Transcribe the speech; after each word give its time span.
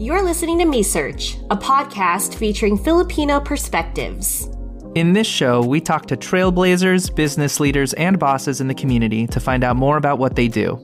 You're 0.00 0.22
listening 0.22 0.58
to 0.60 0.64
MeSearch, 0.64 1.46
a 1.50 1.56
podcast 1.58 2.34
featuring 2.34 2.78
Filipino 2.78 3.38
perspectives. 3.38 4.48
In 4.94 5.12
this 5.12 5.26
show, 5.26 5.62
we 5.62 5.78
talk 5.78 6.06
to 6.06 6.16
trailblazers, 6.16 7.14
business 7.14 7.60
leaders, 7.60 7.92
and 7.92 8.18
bosses 8.18 8.62
in 8.62 8.68
the 8.68 8.74
community 8.74 9.26
to 9.26 9.38
find 9.38 9.62
out 9.62 9.76
more 9.76 9.98
about 9.98 10.18
what 10.18 10.36
they 10.36 10.48
do. 10.48 10.80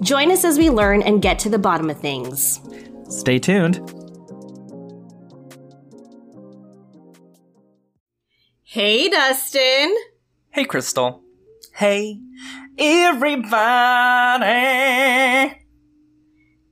Join 0.00 0.30
us 0.30 0.44
as 0.44 0.58
we 0.58 0.70
learn 0.70 1.02
and 1.02 1.20
get 1.20 1.40
to 1.40 1.48
the 1.48 1.58
bottom 1.58 1.90
of 1.90 1.98
things. 1.98 2.60
Stay 3.08 3.40
tuned. 3.40 3.80
Hey, 8.62 9.08
Dustin. 9.08 9.92
Hey, 10.50 10.66
Crystal. 10.66 11.20
Hey, 11.74 12.20
everybody. 12.78 13.56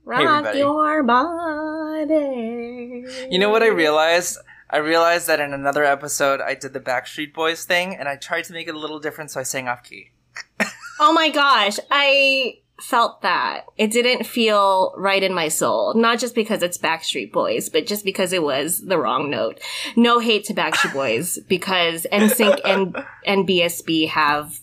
Rock 0.05 0.21
everybody. 0.21 0.59
your 0.59 1.03
body. 1.03 3.05
You 3.29 3.39
know 3.39 3.49
what 3.49 3.63
I 3.63 3.67
realized? 3.67 4.37
I 4.69 4.77
realized 4.77 5.27
that 5.27 5.39
in 5.39 5.53
another 5.53 5.83
episode, 5.83 6.41
I 6.41 6.55
did 6.55 6.73
the 6.73 6.79
Backstreet 6.79 7.33
Boys 7.33 7.65
thing, 7.65 7.95
and 7.95 8.07
I 8.07 8.15
tried 8.15 8.43
to 8.45 8.53
make 8.53 8.67
it 8.67 8.75
a 8.75 8.79
little 8.79 8.99
different, 8.99 9.31
so 9.31 9.39
I 9.39 9.43
sang 9.43 9.67
off 9.67 9.83
key. 9.83 10.11
Oh 10.97 11.11
my 11.11 11.29
gosh, 11.29 11.77
I 11.91 12.59
felt 12.79 13.21
that. 13.21 13.65
It 13.77 13.91
didn't 13.91 14.25
feel 14.25 14.93
right 14.97 15.21
in 15.21 15.33
my 15.33 15.49
soul. 15.49 15.93
Not 15.93 16.19
just 16.19 16.33
because 16.35 16.63
it's 16.63 16.77
Backstreet 16.77 17.33
Boys, 17.33 17.67
but 17.67 17.85
just 17.85 18.05
because 18.05 18.31
it 18.31 18.41
was 18.41 18.79
the 18.79 18.97
wrong 18.97 19.29
note. 19.29 19.59
No 19.97 20.19
hate 20.19 20.45
to 20.45 20.53
Backstreet 20.53 20.93
Boys 20.93 21.37
because 21.49 22.07
NSYNC 22.13 22.61
and, 22.63 22.95
and 23.25 23.45
BSB 23.45 24.07
have 24.07 24.61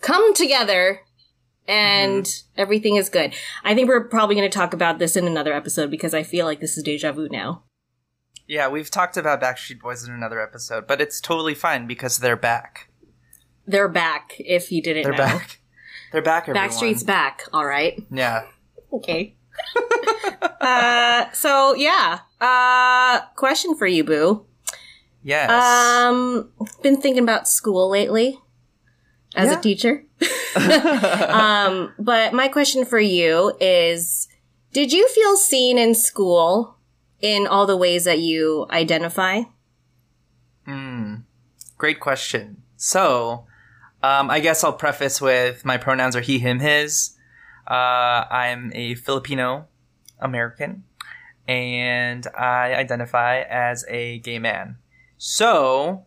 come 0.00 0.32
together 0.34 1.00
and 1.66 2.42
everything 2.56 2.96
is 2.96 3.08
good. 3.08 3.34
I 3.62 3.74
think 3.74 3.88
we're 3.88 4.04
probably 4.08 4.34
going 4.36 4.50
to 4.50 4.54
talk 4.54 4.74
about 4.74 4.98
this 4.98 5.16
in 5.16 5.26
another 5.26 5.52
episode 5.52 5.90
because 5.90 6.14
I 6.14 6.22
feel 6.22 6.46
like 6.46 6.60
this 6.60 6.76
is 6.76 6.82
deja 6.82 7.12
vu 7.12 7.28
now. 7.30 7.64
Yeah, 8.46 8.68
we've 8.68 8.90
talked 8.90 9.16
about 9.16 9.40
Backstreet 9.40 9.80
Boys 9.80 10.06
in 10.06 10.12
another 10.12 10.40
episode, 10.40 10.86
but 10.86 11.00
it's 11.00 11.20
totally 11.20 11.54
fine 11.54 11.86
because 11.86 12.18
they're 12.18 12.36
back. 12.36 12.90
They're 13.66 13.88
back, 13.88 14.34
if 14.38 14.70
you 14.70 14.82
didn't 14.82 15.04
They're 15.04 15.12
know. 15.12 15.18
back. 15.18 15.60
They're 16.12 16.20
back, 16.22 16.48
everyone. 16.48 16.68
Backstreet's 16.68 17.02
back, 17.02 17.44
all 17.52 17.64
right. 17.64 18.00
Yeah. 18.10 18.44
Okay. 18.92 19.36
uh, 20.60 21.30
so 21.32 21.74
yeah. 21.74 22.20
Uh, 22.40 23.20
question 23.36 23.74
for 23.74 23.86
you, 23.86 24.04
Boo. 24.04 24.44
Yes. 25.22 25.50
Um, 25.50 26.50
been 26.82 27.00
thinking 27.00 27.22
about 27.22 27.48
school 27.48 27.88
lately 27.88 28.38
as 29.34 29.50
Yeah. 29.50 29.58
a 29.58 29.62
teacher. 29.62 30.04
um, 31.28 31.92
but 31.98 32.32
my 32.32 32.48
question 32.48 32.84
for 32.84 32.98
you 33.00 33.54
is, 33.60 34.28
did 34.72 34.92
you 34.92 35.08
feel 35.08 35.36
seen 35.36 35.78
in 35.78 35.94
school 35.94 36.76
in 37.20 37.46
all 37.46 37.66
the 37.66 37.76
ways 37.76 38.04
that 38.04 38.18
you 38.20 38.66
identify? 38.70 39.42
Hmm. 40.66 41.16
Great 41.78 42.00
question. 42.00 42.62
So, 42.76 43.46
um, 44.02 44.30
I 44.30 44.40
guess 44.40 44.62
I'll 44.64 44.72
preface 44.72 45.20
with 45.20 45.64
my 45.64 45.76
pronouns 45.76 46.16
are 46.16 46.20
he, 46.20 46.38
him, 46.38 46.60
his. 46.60 47.16
Uh, 47.66 48.24
I'm 48.30 48.70
a 48.74 48.94
Filipino 48.94 49.66
American, 50.20 50.84
and 51.48 52.26
I 52.36 52.74
identify 52.74 53.40
as 53.40 53.84
a 53.88 54.18
gay 54.20 54.38
man. 54.38 54.76
So, 55.16 56.04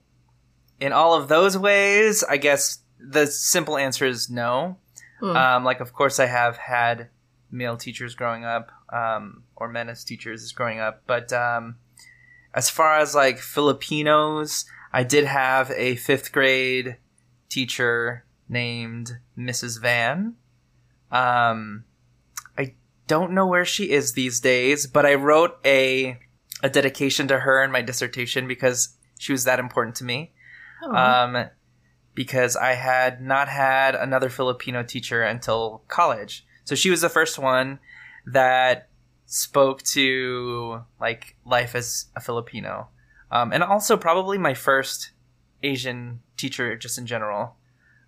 in 0.80 0.94
all 0.94 1.16
of 1.16 1.28
those 1.28 1.58
ways, 1.58 2.24
I 2.24 2.38
guess 2.38 2.80
the 3.00 3.28
simple 3.28 3.78
answer 3.78 4.06
is 4.06 4.30
no. 4.30 4.78
Hmm. 5.20 5.36
Um, 5.36 5.64
like, 5.64 5.80
of 5.80 5.94
course, 5.94 6.20
I 6.20 6.28
have 6.28 6.58
had 6.58 7.10
male 7.52 7.78
teachers 7.78 8.16
growing 8.16 8.46
up, 8.46 8.72
um, 8.92 9.44
or 9.56 9.68
men 9.68 9.90
as 9.90 10.04
teachers 10.04 10.52
growing 10.52 10.80
up, 10.80 11.04
but 11.08 11.32
um, 11.34 11.78
as 12.54 12.70
far 12.70 12.98
as 12.98 13.16
like 13.16 13.40
Filipinos, 13.40 14.66
I 14.94 15.04
did 15.04 15.26
have 15.26 15.72
a 15.72 15.96
fifth 15.96 16.32
grade 16.32 16.98
teacher 17.50 18.26
named 18.50 19.20
Mrs. 19.38 19.82
Van. 19.82 20.36
Um, 21.12 21.86
I 22.58 22.76
don't 23.08 23.32
know 23.32 23.48
where 23.48 23.66
she 23.66 23.92
is 23.92 24.14
these 24.14 24.40
days, 24.40 24.88
but 24.88 25.06
I 25.06 25.16
wrote 25.16 25.58
a 25.66 26.20
a 26.64 26.70
dedication 26.70 27.28
to 27.28 27.40
her 27.40 27.64
in 27.64 27.72
my 27.72 27.82
dissertation 27.82 28.48
because 28.48 28.98
she 29.20 29.32
was 29.32 29.44
that 29.44 29.60
important 29.60 29.96
to 29.98 30.04
me. 30.04 30.34
Um, 30.84 31.50
because 32.18 32.56
I 32.56 32.74
had 32.74 33.22
not 33.22 33.48
had 33.48 33.94
another 33.94 34.28
Filipino 34.28 34.82
teacher 34.82 35.22
until 35.22 35.84
college. 35.88 36.44
So 36.64 36.74
she 36.74 36.90
was 36.90 37.02
the 37.02 37.10
first 37.10 37.38
one 37.38 37.78
that 38.26 38.90
spoke 39.28 39.84
to 39.84 40.82
like 41.00 41.36
life 41.46 41.76
as 41.76 42.08
a 42.16 42.20
Filipino. 42.20 42.88
Um, 43.30 43.54
and 43.54 43.62
also 43.62 43.98
probably 43.98 44.40
my 44.40 44.56
first 44.56 45.12
Asian 45.62 46.22
teacher 46.38 46.76
just 46.76 46.98
in 46.98 47.06
general. 47.06 47.56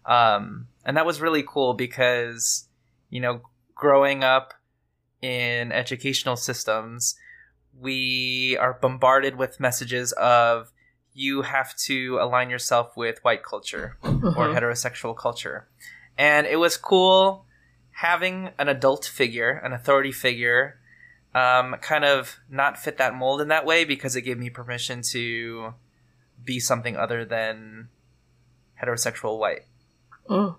Um, 0.08 0.70
and 0.84 0.97
that 0.97 1.06
was 1.06 1.22
really 1.22 1.44
cool 1.47 1.76
because, 1.76 2.68
you 3.12 3.22
know, 3.22 3.41
growing 3.76 4.24
up 4.24 4.56
in 5.22 5.72
educational 5.72 6.36
systems, 6.36 7.14
we 7.80 8.58
are 8.59 8.74
bombarded 8.74 9.36
with 9.36 9.59
messages 9.59 10.14
of 10.14 10.72
you 11.19 11.41
have 11.41 11.75
to 11.75 12.18
align 12.22 12.50
yourself 12.50 12.96
with 12.96 13.22
white 13.25 13.44
culture 13.44 13.97
or 14.02 14.53
heterosexual 14.56 15.16
culture. 15.16 15.68
And 16.18 16.47
it 16.47 16.56
was 16.56 16.78
cool 16.78 17.46
having 17.91 18.52
an 18.57 18.69
adult 18.69 19.03
figure, 19.03 19.50
an 19.50 19.74
authority 19.74 20.13
figure, 20.13 20.79
um, 21.35 21.75
kind 21.81 22.06
of 22.06 22.40
not 22.50 22.79
fit 22.79 22.97
that 23.00 23.13
mold 23.13 23.41
in 23.41 23.50
that 23.50 23.66
way 23.66 23.84
because 23.84 24.16
it 24.16 24.22
gave 24.22 24.38
me 24.38 24.50
permission 24.50 25.02
to 25.12 25.74
be 26.41 26.58
something 26.58 26.96
other 26.96 27.25
than 27.25 27.90
heterosexual 28.81 29.38
white. 29.38 29.66
Mm. 30.29 30.56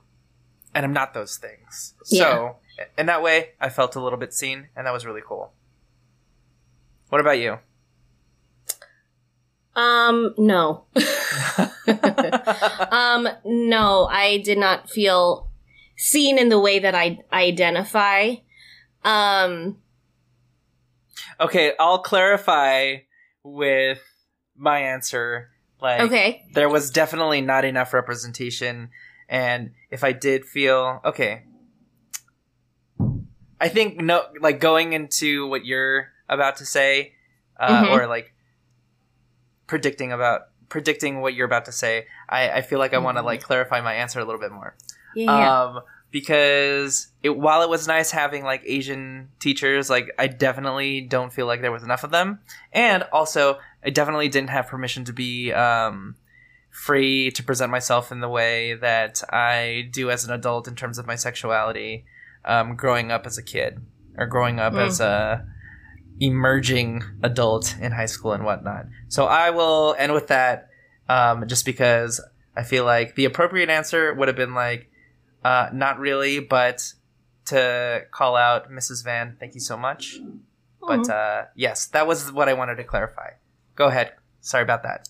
And 0.75 0.85
I'm 0.85 0.93
not 0.93 1.15
those 1.15 1.39
things. 1.39 1.95
Yeah. 2.11 2.21
So, 2.21 2.57
in 2.99 3.07
that 3.07 3.23
way, 3.23 3.53
I 3.59 3.71
felt 3.71 3.97
a 3.97 4.01
little 4.01 4.19
bit 4.19 4.35
seen, 4.35 4.69
and 4.77 4.87
that 4.87 4.93
was 4.93 5.07
really 5.07 5.23
cool. 5.27 5.55
What 7.09 7.23
about 7.23 7.39
you? 7.39 7.61
Um, 9.77 10.35
no. 10.37 10.85
um, 12.91 13.29
no, 13.45 14.07
I 14.11 14.41
did 14.45 14.59
not 14.59 14.91
feel 14.91 15.49
seen 15.97 16.39
in 16.39 16.49
the 16.49 16.59
way 16.59 16.79
that 16.81 16.95
I 16.95 17.19
identify. 17.33 18.35
Um, 19.05 19.79
Okay, 21.41 21.73
I'll 21.81 22.01
clarify 22.01 22.97
with 23.43 24.03
my 24.57 24.81
answer. 24.81 25.49
Like, 25.81 26.03
okay. 26.03 26.45
there 26.53 26.69
was 26.69 26.91
definitely 26.91 27.41
not 27.41 27.65
enough 27.65 27.95
representation, 27.95 28.91
and 29.29 29.71
if 29.91 30.05
I 30.05 30.13
did 30.13 30.45
feel 30.45 31.01
okay, 31.03 31.45
I 33.59 33.69
think 33.69 33.99
no, 33.99 34.25
like 34.41 34.61
going 34.61 34.93
into 34.93 35.47
what 35.47 35.65
you're 35.65 36.09
about 36.29 36.57
to 36.57 36.67
say, 36.67 37.15
uh, 37.59 37.85
Mhm. 37.85 37.91
or 37.93 38.07
like 38.07 38.35
predicting 39.71 40.11
about 40.13 40.49
predicting 40.69 41.21
what 41.21 41.35
you're 41.35 41.47
about 41.47 41.65
to 41.65 41.73
say, 41.73 42.07
I, 42.29 42.51
I 42.59 42.61
feel 42.63 42.79
like 42.79 42.93
I 42.95 42.99
want 42.99 43.17
to 43.19 43.23
like 43.23 43.41
clarify 43.43 43.81
my 43.81 43.95
answer 43.95 44.21
a 44.21 44.25
little 44.25 44.41
bit 44.41 44.53
more. 44.53 44.75
Yeah. 45.15 45.63
Um, 45.65 45.81
because 46.13 47.09
it, 47.23 47.31
while 47.37 47.63
it 47.63 47.69
was 47.69 47.87
nice 47.87 48.11
having 48.11 48.43
like 48.45 48.63
Asian 48.67 49.29
teachers, 49.39 49.89
like 49.89 50.11
I 50.19 50.27
definitely 50.27 51.01
don't 51.03 51.33
feel 51.33 51.47
like 51.47 51.61
there 51.61 51.73
was 51.73 51.83
enough 51.85 52.05
of 52.05 52.11
them, 52.11 52.41
and 52.73 53.05
also 53.13 53.59
I 53.85 53.91
definitely 53.91 54.29
didn't 54.29 54.51
have 54.51 54.67
permission 54.67 55.05
to 55.05 55.13
be 55.13 55.53
um, 55.53 56.17
free 56.71 57.31
to 57.33 57.43
present 57.43 57.71
myself 57.71 58.11
in 58.13 58.21
the 58.21 58.29
way 58.29 58.75
that 58.75 59.23
I 59.33 59.89
do 59.93 60.11
as 60.11 60.25
an 60.25 60.33
adult 60.33 60.67
in 60.69 60.75
terms 60.75 60.99
of 60.99 61.07
my 61.07 61.15
sexuality, 61.17 62.05
um, 62.45 62.75
growing 62.75 63.11
up 63.13 63.25
as 63.27 63.39
a 63.39 63.43
kid 63.43 63.81
or 64.19 64.27
growing 64.27 64.59
up 64.59 64.73
Mm. 64.73 64.87
as 64.87 65.01
a 65.01 65.47
emerging 66.21 67.03
adult 67.23 67.77
in 67.81 67.93
high 67.93 68.07
school 68.07 68.33
and 68.33 68.45
whatnot. 68.45 68.87
So 69.09 69.25
I 69.27 69.51
will 69.51 69.97
end 69.99 70.13
with 70.13 70.29
that, 70.29 70.69
um, 71.09 71.49
just 71.49 71.65
because 71.65 72.21
I 72.57 72.63
feel 72.63 72.85
like 72.85 73.15
the 73.15 73.25
appropriate 73.25 73.71
answer 73.71 74.13
would 74.15 74.29
have 74.29 74.37
been 74.37 74.55
like, 74.55 74.91
uh, 75.43 75.71
not 75.73 75.99
really, 75.99 76.39
but 76.41 76.93
to 77.47 78.03
call 78.11 78.37
out 78.37 78.71
Mrs. 78.71 79.03
Van, 79.03 79.37
thank 79.41 79.55
you 79.55 79.61
so 79.61 79.77
much. 79.77 80.19
But 80.87 81.09
uh, 81.09 81.45
yes, 81.55 81.87
that 81.87 82.07
was 82.07 82.33
what 82.33 82.49
I 82.49 82.53
wanted 82.55 82.77
to 82.77 82.85
clarify. 82.85 83.31
Go 83.75 83.87
ahead. 83.87 84.13
Sorry 84.41 84.63
about 84.63 84.83
that. 84.83 85.09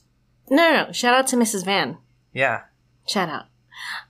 no, 0.48 0.56
no, 0.56 0.86
no. 0.86 0.92
Shout 0.92 1.14
out 1.14 1.26
to 1.28 1.36
Mrs. 1.36 1.64
Van. 1.64 1.98
Yeah. 2.32 2.62
Shout 3.06 3.28
out. 3.28 3.46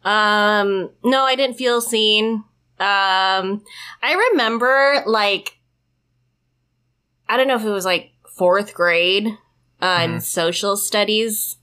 Um, 0.04 0.90
no, 1.04 1.22
I 1.24 1.36
didn't 1.36 1.56
feel 1.56 1.80
seen. 1.80 2.44
Um, 2.78 3.62
I 4.02 4.28
remember 4.30 5.02
like, 5.06 5.58
I 7.30 7.36
don't 7.36 7.46
know 7.48 7.54
if 7.56 7.64
it 7.64 7.70
was 7.70 7.84
like 7.84 8.10
fourth 8.36 8.74
grade, 8.74 9.28
uh, 9.80 10.00
in 10.04 10.10
Mhm. 10.16 10.22
social 10.22 10.76
studies 10.76 11.56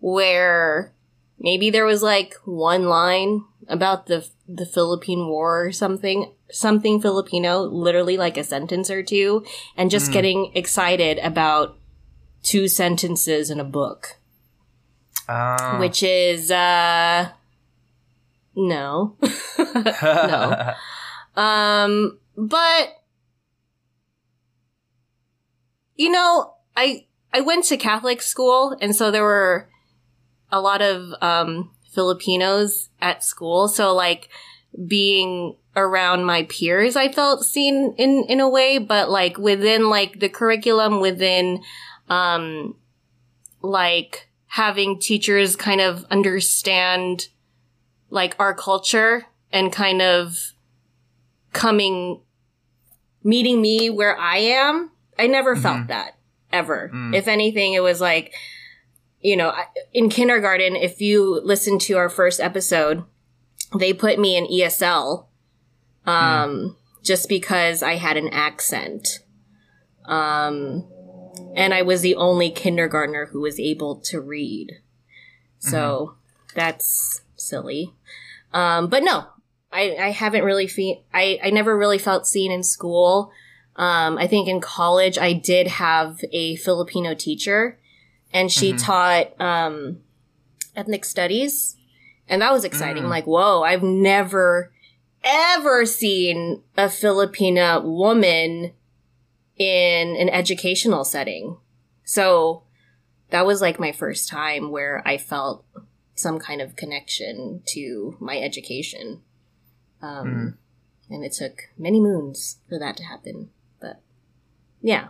where 0.00 0.92
maybe 1.38 1.70
there 1.70 1.84
was 1.86 2.02
like 2.02 2.34
one 2.44 2.84
line 2.88 3.42
about 3.68 4.06
the, 4.06 4.28
the 4.46 4.66
Philippine 4.66 5.26
War 5.26 5.64
or 5.66 5.72
something. 5.72 6.30
something 6.50 7.00
Filipino, 7.00 7.62
literally 7.62 8.16
like 8.16 8.36
a 8.36 8.44
sentence 8.44 8.88
or 8.90 9.02
two, 9.02 9.42
and 9.76 9.90
just 9.90 10.12
getting 10.12 10.52
excited 10.54 11.18
about 11.18 11.76
two 12.44 12.68
sentences 12.68 13.50
in 13.50 13.58
a 13.58 13.64
book, 13.64 14.18
Oh. 15.28 15.78
which 15.80 16.02
is, 16.04 16.50
uh, 16.52 17.30
no. 18.54 19.16
no. 19.74 20.74
Um, 21.36 22.18
but 22.36 22.90
you 25.96 26.10
know, 26.10 26.54
I 26.76 27.06
I 27.32 27.40
went 27.40 27.64
to 27.66 27.76
Catholic 27.76 28.22
school, 28.22 28.76
and 28.80 28.94
so 28.94 29.10
there 29.10 29.22
were 29.22 29.68
a 30.50 30.60
lot 30.60 30.82
of 30.82 31.12
um, 31.20 31.70
Filipinos 31.90 32.90
at 33.00 33.24
school. 33.24 33.68
So 33.68 33.94
like 33.94 34.28
being 34.86 35.56
around 35.76 36.24
my 36.24 36.44
peers, 36.44 36.96
I 36.96 37.10
felt 37.10 37.44
seen 37.44 37.94
in 37.96 38.24
in 38.28 38.40
a 38.40 38.48
way. 38.48 38.78
But 38.78 39.10
like 39.10 39.38
within 39.38 39.88
like 39.88 40.20
the 40.20 40.28
curriculum, 40.28 41.00
within 41.00 41.62
um, 42.08 42.76
like 43.62 44.28
having 44.46 45.00
teachers 45.00 45.56
kind 45.56 45.80
of 45.80 46.04
understand 46.10 47.28
like 48.10 48.36
our 48.38 48.54
culture 48.54 49.26
and 49.50 49.72
kind 49.72 50.00
of 50.00 50.52
coming 51.52 52.20
meeting 53.24 53.60
me 53.60 53.90
where 53.90 54.16
I 54.16 54.36
am. 54.38 54.90
I 55.18 55.26
never 55.26 55.54
felt 55.56 55.86
that 55.88 56.18
ever. 56.52 56.90
If 57.14 57.28
anything, 57.28 57.74
it 57.74 57.82
was 57.82 58.00
like, 58.00 58.34
you 59.20 59.36
know, 59.36 59.52
in 59.92 60.08
kindergarten, 60.08 60.76
if 60.76 61.00
you 61.00 61.40
listen 61.44 61.78
to 61.80 61.96
our 61.96 62.08
first 62.08 62.40
episode, 62.40 63.04
they 63.78 63.92
put 63.92 64.18
me 64.18 64.36
in 64.36 64.46
ESL, 64.46 65.26
um, 66.06 66.76
just 67.02 67.28
because 67.28 67.82
I 67.82 67.94
had 67.94 68.16
an 68.16 68.28
accent. 68.28 69.20
Um, 70.04 70.86
and 71.56 71.72
I 71.74 71.82
was 71.82 72.02
the 72.02 72.14
only 72.14 72.50
kindergartner 72.50 73.26
who 73.26 73.40
was 73.40 73.58
able 73.58 73.96
to 74.02 74.20
read. 74.20 74.72
So 75.58 76.16
that's 76.54 77.22
silly. 77.36 77.94
Um, 78.52 78.88
but 78.88 79.02
no, 79.02 79.24
I, 79.72 79.96
I 79.96 80.10
haven't 80.10 80.44
really 80.44 80.66
fe- 80.66 81.02
I, 81.12 81.40
I 81.42 81.50
never 81.50 81.76
really 81.76 81.98
felt 81.98 82.26
seen 82.26 82.52
in 82.52 82.62
school. 82.62 83.32
Um, 83.76 84.18
I 84.18 84.26
think 84.26 84.48
in 84.48 84.60
college 84.60 85.18
I 85.18 85.32
did 85.32 85.66
have 85.66 86.20
a 86.32 86.56
Filipino 86.56 87.14
teacher 87.14 87.78
and 88.32 88.50
she 88.50 88.72
taught, 88.72 89.40
um, 89.40 89.98
ethnic 90.76 91.04
studies. 91.04 91.76
And 92.28 92.40
that 92.42 92.52
was 92.52 92.64
exciting. 92.64 93.04
Like, 93.04 93.26
whoa, 93.26 93.62
I've 93.62 93.82
never 93.82 94.72
ever 95.22 95.86
seen 95.86 96.62
a 96.76 96.84
Filipina 96.84 97.82
woman 97.82 98.72
in 99.56 100.16
an 100.16 100.28
educational 100.28 101.04
setting. 101.04 101.56
So 102.04 102.62
that 103.30 103.46
was 103.46 103.60
like 103.60 103.80
my 103.80 103.92
first 103.92 104.28
time 104.28 104.70
where 104.70 105.02
I 105.06 105.16
felt 105.16 105.64
some 106.14 106.38
kind 106.38 106.60
of 106.60 106.76
connection 106.76 107.62
to 107.68 108.16
my 108.20 108.38
education. 108.38 109.22
Um, 110.02 110.58
And 111.10 111.24
it 111.24 111.32
took 111.32 111.68
many 111.78 112.00
moons 112.00 112.58
for 112.68 112.78
that 112.78 112.96
to 112.96 113.04
happen. 113.04 113.50
But 114.84 114.88
yeah. 114.88 115.08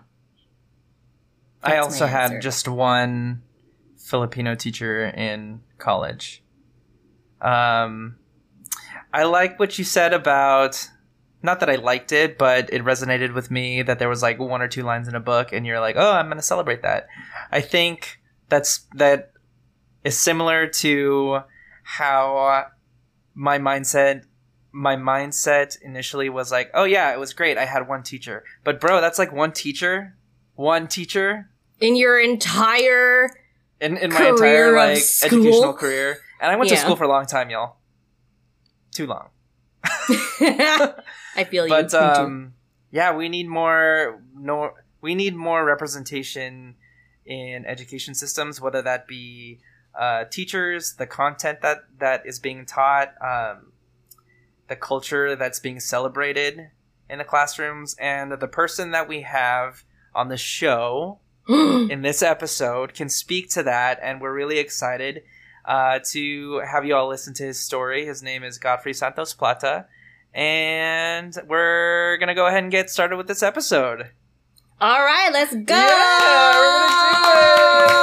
I 1.62 1.76
also 1.79 2.06
had 2.06 2.32
answer. 2.32 2.41
just 2.41 2.69
one 2.69 3.43
Filipino 3.99 4.55
teacher 4.55 5.06
in 5.06 5.62
college. 5.79 6.43
Um, 7.41 8.17
I 9.12 9.25
like 9.25 9.59
what 9.59 9.79
you 9.79 9.85
said 9.85 10.12
about 10.12 10.88
not 11.43 11.61
that 11.61 11.69
I 11.69 11.75
liked 11.75 12.12
it, 12.12 12.38
but 12.38 12.73
it 12.73 12.82
resonated 12.82 13.35
with 13.35 13.50
me 13.50 13.82
that 13.82 13.99
there 13.99 14.09
was 14.09 14.23
like 14.23 14.38
one 14.38 14.62
or 14.62 14.69
two 14.69 14.82
lines 14.82 15.09
in 15.09 15.15
a 15.15 15.21
book, 15.21 15.53
and 15.53 15.67
you're 15.67 15.81
like, 15.81 15.97
oh, 15.99 16.12
I'm 16.12 16.26
going 16.26 16.38
to 16.38 16.43
celebrate 16.43 16.82
that. 16.82 17.06
I 17.53 17.61
think 17.61 18.19
that's 18.49 18.87
that 18.94 19.32
is 20.05 20.19
similar 20.19 20.67
to 20.67 21.41
how 21.82 22.67
my 23.35 23.59
mindset 23.59 24.23
my 24.75 24.97
mindset 24.97 25.81
initially 25.82 26.29
was 26.29 26.50
like, 26.50 26.69
oh 26.75 26.82
yeah, 26.85 27.12
it 27.12 27.19
was 27.21 27.32
great. 27.32 27.56
I 27.56 27.65
had 27.65 27.87
one 27.88 28.03
teacher, 28.03 28.43
but 28.65 28.81
bro, 28.81 29.00
that's 29.00 29.19
like 29.21 29.32
one 29.32 29.53
teacher, 29.53 30.17
one 30.56 30.88
teacher 30.88 31.49
In 31.81 31.94
your 31.94 32.21
entire 32.21 33.31
in, 33.81 33.97
in 33.97 34.12
my 34.12 34.29
entire 34.29 34.75
like 34.76 34.99
school? 34.99 35.38
educational 35.38 35.75
career. 35.75 36.19
And 36.41 36.50
I 36.50 36.56
went 36.56 36.71
to 36.71 36.76
school 36.76 36.97
for 36.97 37.05
a 37.05 37.09
long 37.09 37.26
time, 37.26 37.50
y'all. 37.50 37.76
Too 38.91 39.06
long. 39.06 39.29
I 39.85 41.44
feel 41.49 41.65
you. 41.67 41.71
But 41.71 41.94
um 41.94 42.55
yeah, 42.91 43.15
we 43.15 43.29
need 43.29 43.49
more 43.49 44.21
no 44.37 44.73
we 45.00 45.15
need 45.15 45.37
more 45.37 45.65
representation 45.65 46.75
in 47.25 47.65
education 47.65 48.15
systems, 48.15 48.61
whether 48.61 48.82
that 48.82 49.06
be 49.06 49.61
uh, 49.99 50.25
teachers, 50.25 50.94
the 50.94 51.06
content 51.06 51.61
that 51.62 51.85
that 51.99 52.26
is 52.26 52.38
being 52.38 52.67
taught, 52.67 53.15
um, 53.23 53.73
the 54.75 54.81
culture 54.81 55.37
that's 55.37 55.61
being 55.61 55.79
celebrated 55.79 56.71
in 57.09 57.19
the 57.19 57.25
classrooms, 57.25 57.94
and 58.00 58.32
the 58.32 58.49
person 58.49 58.91
that 58.91 59.09
we 59.09 59.21
have 59.21 59.85
on 60.15 60.29
the 60.29 60.37
show 60.37 61.21
in 61.49 62.03
this 62.03 62.23
episode 62.23 62.93
can 62.93 63.09
speak 63.09 63.50
to 63.50 63.62
that, 63.62 64.00
and 64.03 64.21
we're 64.21 64.35
really 64.35 64.59
excited 64.59 65.23
uh, 65.65 66.00
to 66.11 66.61
have 66.69 66.85
you 66.85 66.97
all 66.97 67.09
listen 67.09 67.35
to 67.35 67.44
his 67.44 67.61
story. 67.61 68.05
His 68.05 68.21
name 68.21 68.43
is 68.43 68.59
Godfrey 68.59 68.94
Santos 68.94 69.32
Plata, 69.32 69.87
and 70.35 71.38
we're 71.47 72.17
gonna 72.19 72.35
go 72.35 72.47
ahead 72.47 72.65
and 72.65 72.73
get 72.73 72.91
started 72.91 73.17
with 73.17 73.29
this 73.29 73.44
episode. 73.44 74.11
All 74.81 75.05
right, 75.05 75.31
let's 75.32 75.55
go. 75.55 75.76
Yeah, 75.76 78.00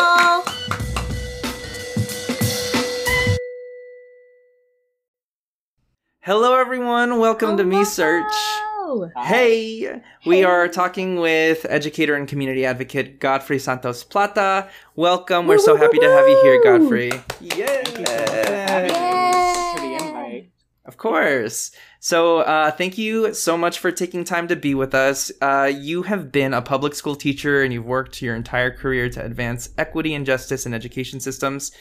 Hello, 6.23 6.53
everyone. 6.53 7.17
Welcome 7.17 7.57
to 7.57 7.63
MeSearch. 7.63 8.29
Hello. 8.29 9.09
Hey, 9.23 10.03
we 10.23 10.43
are 10.43 10.67
talking 10.67 11.15
with 11.15 11.65
educator 11.67 12.13
and 12.13 12.27
community 12.27 12.63
advocate 12.63 13.19
Godfrey 13.19 13.57
Santos 13.57 14.03
Plata. 14.03 14.69
Welcome. 14.95 15.47
We're 15.47 15.57
so 15.57 15.75
happy 15.75 15.97
to 15.97 16.05
have 16.05 16.27
you 16.27 16.39
here, 16.43 16.63
Godfrey. 16.63 17.11
Yeah. 17.39 17.65
Thank 17.65 17.97
you 17.97 18.05
so 18.05 18.11
much 18.11 18.45
for 18.45 18.53
having 18.53 18.93
me. 18.93 18.99
Thanks 18.99 19.81
for 19.81 19.87
the 19.87 19.93
invite. 19.95 20.51
Of 20.85 20.97
course. 20.97 21.71
So, 21.99 22.41
uh, 22.41 22.69
thank 22.69 22.99
you 22.99 23.33
so 23.33 23.57
much 23.57 23.79
for 23.79 23.91
taking 23.91 24.23
time 24.23 24.47
to 24.49 24.55
be 24.55 24.75
with 24.75 24.93
us. 24.93 25.31
Uh, 25.41 25.71
you 25.73 26.03
have 26.03 26.31
been 26.31 26.53
a 26.53 26.61
public 26.61 26.93
school 26.93 27.15
teacher 27.15 27.63
and 27.63 27.73
you've 27.73 27.85
worked 27.85 28.21
your 28.21 28.35
entire 28.35 28.69
career 28.69 29.09
to 29.09 29.25
advance 29.25 29.69
equity 29.75 30.13
and 30.13 30.27
justice 30.27 30.67
in 30.67 30.75
education 30.75 31.19
systems. 31.19 31.71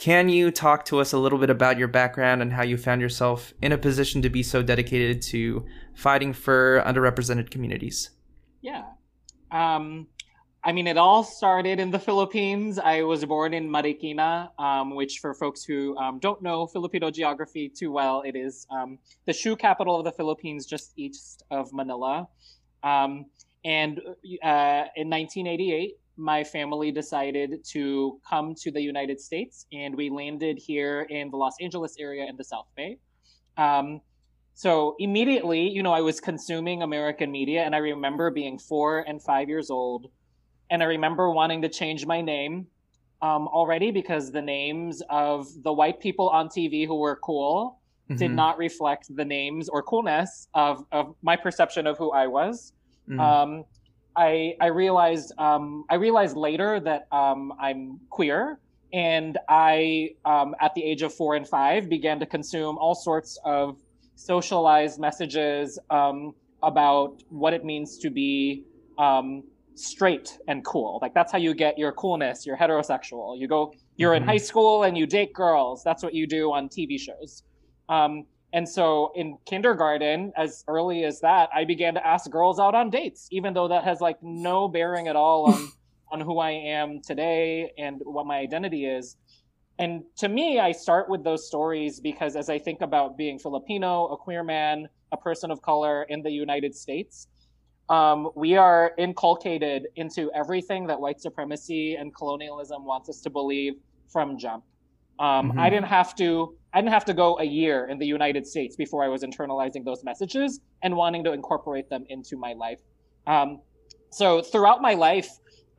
Can 0.00 0.30
you 0.30 0.50
talk 0.50 0.86
to 0.86 0.98
us 0.98 1.12
a 1.12 1.18
little 1.18 1.38
bit 1.38 1.50
about 1.50 1.76
your 1.76 1.86
background 1.86 2.40
and 2.40 2.54
how 2.54 2.62
you 2.62 2.78
found 2.78 3.02
yourself 3.02 3.52
in 3.60 3.70
a 3.70 3.76
position 3.76 4.22
to 4.22 4.30
be 4.30 4.42
so 4.42 4.62
dedicated 4.62 5.20
to 5.24 5.66
fighting 5.94 6.32
for 6.32 6.82
underrepresented 6.86 7.50
communities? 7.50 8.08
Yeah. 8.62 8.84
Um, 9.50 10.06
I 10.64 10.72
mean, 10.72 10.86
it 10.86 10.96
all 10.96 11.22
started 11.22 11.78
in 11.78 11.90
the 11.90 11.98
Philippines. 11.98 12.78
I 12.78 13.02
was 13.02 13.22
born 13.26 13.52
in 13.52 13.68
Marikina, 13.68 14.58
um, 14.58 14.94
which, 14.94 15.18
for 15.18 15.34
folks 15.34 15.64
who 15.64 15.94
um, 15.98 16.18
don't 16.18 16.40
know 16.40 16.66
Filipino 16.66 17.10
geography 17.10 17.68
too 17.68 17.92
well, 17.92 18.22
it 18.22 18.36
is 18.36 18.66
um, 18.70 18.98
the 19.26 19.34
shoe 19.34 19.54
capital 19.54 19.98
of 19.98 20.06
the 20.06 20.12
Philippines, 20.12 20.64
just 20.64 20.94
east 20.96 21.42
of 21.50 21.74
Manila. 21.74 22.26
Um, 22.82 23.26
and 23.66 23.98
uh, 23.98 24.88
in 24.96 25.10
1988, 25.10 25.99
my 26.20 26.44
family 26.44 26.92
decided 26.92 27.64
to 27.72 28.20
come 28.28 28.54
to 28.62 28.70
the 28.70 28.82
United 28.82 29.20
States, 29.20 29.66
and 29.72 29.96
we 29.96 30.10
landed 30.10 30.58
here 30.58 31.02
in 31.10 31.30
the 31.30 31.36
Los 31.36 31.54
Angeles 31.60 31.96
area 31.98 32.26
in 32.28 32.36
the 32.36 32.44
South 32.44 32.68
Bay. 32.76 32.98
Um, 33.56 34.00
so 34.54 34.96
immediately, 34.98 35.68
you 35.68 35.82
know, 35.82 35.92
I 35.92 36.02
was 36.02 36.20
consuming 36.20 36.82
American 36.82 37.30
media, 37.32 37.62
and 37.64 37.74
I 37.74 37.78
remember 37.78 38.30
being 38.30 38.58
four 38.58 39.00
and 39.00 39.22
five 39.22 39.48
years 39.48 39.70
old, 39.70 40.08
and 40.70 40.82
I 40.82 40.86
remember 40.86 41.30
wanting 41.30 41.62
to 41.62 41.68
change 41.68 42.06
my 42.06 42.20
name 42.20 42.68
um, 43.22 43.48
already 43.48 43.90
because 43.90 44.32
the 44.32 44.42
names 44.42 45.02
of 45.10 45.46
the 45.62 45.72
white 45.72 46.00
people 46.00 46.28
on 46.30 46.48
TV 46.48 46.86
who 46.86 46.96
were 46.96 47.16
cool 47.16 47.80
did 48.16 48.32
Mhm. 48.32 48.34
not 48.34 48.58
reflect 48.58 49.06
the 49.14 49.24
names 49.24 49.68
or 49.68 49.82
coolness 49.82 50.48
of, 50.54 50.84
of 50.92 51.14
my 51.22 51.36
perception 51.36 51.86
of 51.86 51.98
who 51.98 52.10
I 52.12 52.26
was. 52.26 52.72
Mhm. 53.08 53.20
Um, 53.20 53.64
I 54.16 54.54
I 54.60 54.66
realized 54.66 55.32
um, 55.38 55.84
I 55.90 55.94
realized 55.96 56.36
later 56.36 56.80
that 56.80 57.06
um, 57.12 57.52
I'm 57.60 58.00
queer, 58.10 58.58
and 58.92 59.38
I 59.48 60.10
um, 60.24 60.54
at 60.60 60.74
the 60.74 60.82
age 60.82 61.02
of 61.02 61.14
four 61.14 61.36
and 61.36 61.46
five 61.46 61.88
began 61.88 62.18
to 62.20 62.26
consume 62.26 62.76
all 62.78 62.94
sorts 62.94 63.38
of 63.44 63.78
socialized 64.16 65.00
messages 65.00 65.78
um, 65.90 66.34
about 66.62 67.22
what 67.28 67.54
it 67.54 67.64
means 67.64 67.98
to 67.98 68.10
be 68.10 68.64
um, 68.98 69.42
straight 69.76 70.36
and 70.48 70.64
cool. 70.64 70.98
Like 71.00 71.14
that's 71.14 71.32
how 71.32 71.38
you 71.38 71.54
get 71.54 71.78
your 71.78 71.92
coolness. 71.92 72.44
You're 72.46 72.56
heterosexual. 72.56 73.38
You 73.38 73.48
go. 73.48 73.72
You're 73.96 74.14
in 74.14 74.22
Mhm. 74.22 74.26
high 74.26 74.38
school 74.38 74.82
and 74.84 74.96
you 74.96 75.06
date 75.06 75.32
girls. 75.34 75.82
That's 75.84 76.02
what 76.02 76.14
you 76.14 76.26
do 76.26 76.52
on 76.52 76.68
TV 76.68 76.98
shows. 76.98 77.42
And 78.52 78.68
so 78.68 79.12
in 79.14 79.38
kindergarten, 79.46 80.32
as 80.36 80.64
early 80.66 81.04
as 81.04 81.20
that, 81.20 81.50
I 81.54 81.64
began 81.64 81.94
to 81.94 82.06
ask 82.06 82.30
girls 82.30 82.58
out 82.58 82.74
on 82.74 82.90
dates, 82.90 83.28
even 83.30 83.54
though 83.54 83.68
that 83.68 83.84
has 83.84 84.00
like 84.00 84.18
no 84.22 84.66
bearing 84.68 85.08
at 85.08 85.16
all 85.16 85.52
on 85.52 85.72
on 86.12 86.20
who 86.20 86.38
I 86.38 86.50
am 86.50 87.00
today 87.00 87.72
and 87.78 88.00
what 88.04 88.26
my 88.26 88.38
identity 88.38 88.84
is. 88.84 89.16
And 89.78 90.02
to 90.18 90.28
me, 90.28 90.58
I 90.58 90.72
start 90.72 91.08
with 91.08 91.24
those 91.24 91.46
stories 91.46 92.00
because 92.00 92.36
as 92.36 92.50
I 92.50 92.58
think 92.58 92.80
about 92.80 93.16
being 93.16 93.38
Filipino, 93.38 94.08
a 94.08 94.16
queer 94.16 94.42
man, 94.42 94.88
a 95.12 95.16
person 95.16 95.50
of 95.50 95.62
color 95.62 96.02
in 96.02 96.22
the 96.22 96.30
United 96.30 96.74
States, 96.74 97.28
um, 97.88 98.30
we 98.36 98.56
are 98.56 98.92
inculcated 98.98 99.88
into 99.96 100.30
everything 100.32 100.86
that 100.88 101.00
white 101.00 101.20
supremacy 101.20 101.94
and 101.94 102.14
colonialism 102.14 102.84
wants 102.84 103.08
us 103.08 103.20
to 103.22 103.30
believe 103.30 103.74
from 104.12 104.38
jump. 104.38 104.64
Um, 105.20 105.50
mm-hmm. 105.50 105.60
I 105.60 105.70
didn't 105.70 105.86
have 105.86 106.14
to. 106.16 106.56
I 106.72 106.80
didn't 106.80 106.92
have 106.92 107.04
to 107.06 107.14
go 107.14 107.38
a 107.38 107.44
year 107.44 107.88
in 107.88 107.98
the 107.98 108.06
United 108.06 108.46
States 108.46 108.76
before 108.76 109.04
I 109.04 109.08
was 109.08 109.22
internalizing 109.22 109.84
those 109.84 110.04
messages 110.04 110.60
and 110.82 110.94
wanting 110.94 111.24
to 111.24 111.32
incorporate 111.32 111.90
them 111.90 112.04
into 112.08 112.36
my 112.36 112.52
life. 112.52 112.78
Um, 113.26 113.60
so 114.10 114.40
throughout 114.40 114.80
my 114.80 114.94
life, 114.94 115.28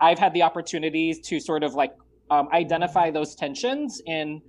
I've 0.01 0.19
had 0.19 0.33
the 0.33 0.43
opportunities 0.43 1.19
to 1.29 1.39
sort 1.39 1.63
of 1.63 1.75
like 1.75 1.93
um, 2.29 2.50
identify 2.53 3.10
those 3.10 3.36
tensions 3.36 4.01
in 4.05 4.41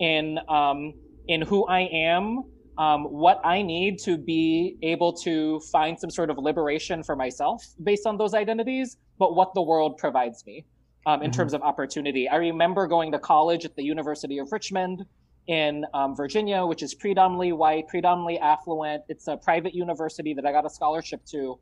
in 0.00 0.38
um, 0.48 0.94
in 1.28 1.40
who 1.42 1.66
I 1.66 1.82
am, 1.92 2.42
um, 2.76 3.04
what 3.04 3.40
I 3.44 3.62
need 3.62 3.98
to 4.00 4.18
be 4.18 4.76
able 4.82 5.12
to 5.24 5.60
find 5.72 5.98
some 5.98 6.10
sort 6.10 6.28
of 6.28 6.38
liberation 6.38 7.02
for 7.02 7.16
myself 7.16 7.64
based 7.82 8.06
on 8.06 8.18
those 8.18 8.34
identities, 8.34 8.98
but 9.18 9.34
what 9.34 9.54
the 9.54 9.62
world 9.62 9.96
provides 9.96 10.44
me 10.44 10.66
um, 11.06 11.22
in 11.22 11.30
mm-hmm. 11.30 11.36
terms 11.36 11.54
of 11.54 11.62
opportunity. 11.62 12.28
I 12.28 12.36
remember 12.36 12.86
going 12.86 13.12
to 13.12 13.18
college 13.18 13.64
at 13.64 13.76
the 13.76 13.82
University 13.82 14.38
of 14.38 14.50
Richmond 14.52 15.04
in 15.46 15.84
um, 15.92 16.16
Virginia, 16.16 16.64
which 16.64 16.82
is 16.82 16.94
predominantly 16.94 17.52
white, 17.52 17.88
predominantly 17.88 18.38
affluent. 18.38 19.02
It's 19.08 19.28
a 19.28 19.36
private 19.36 19.74
university 19.74 20.32
that 20.34 20.46
I 20.46 20.52
got 20.52 20.64
a 20.64 20.70
scholarship 20.70 21.24
to. 21.26 21.58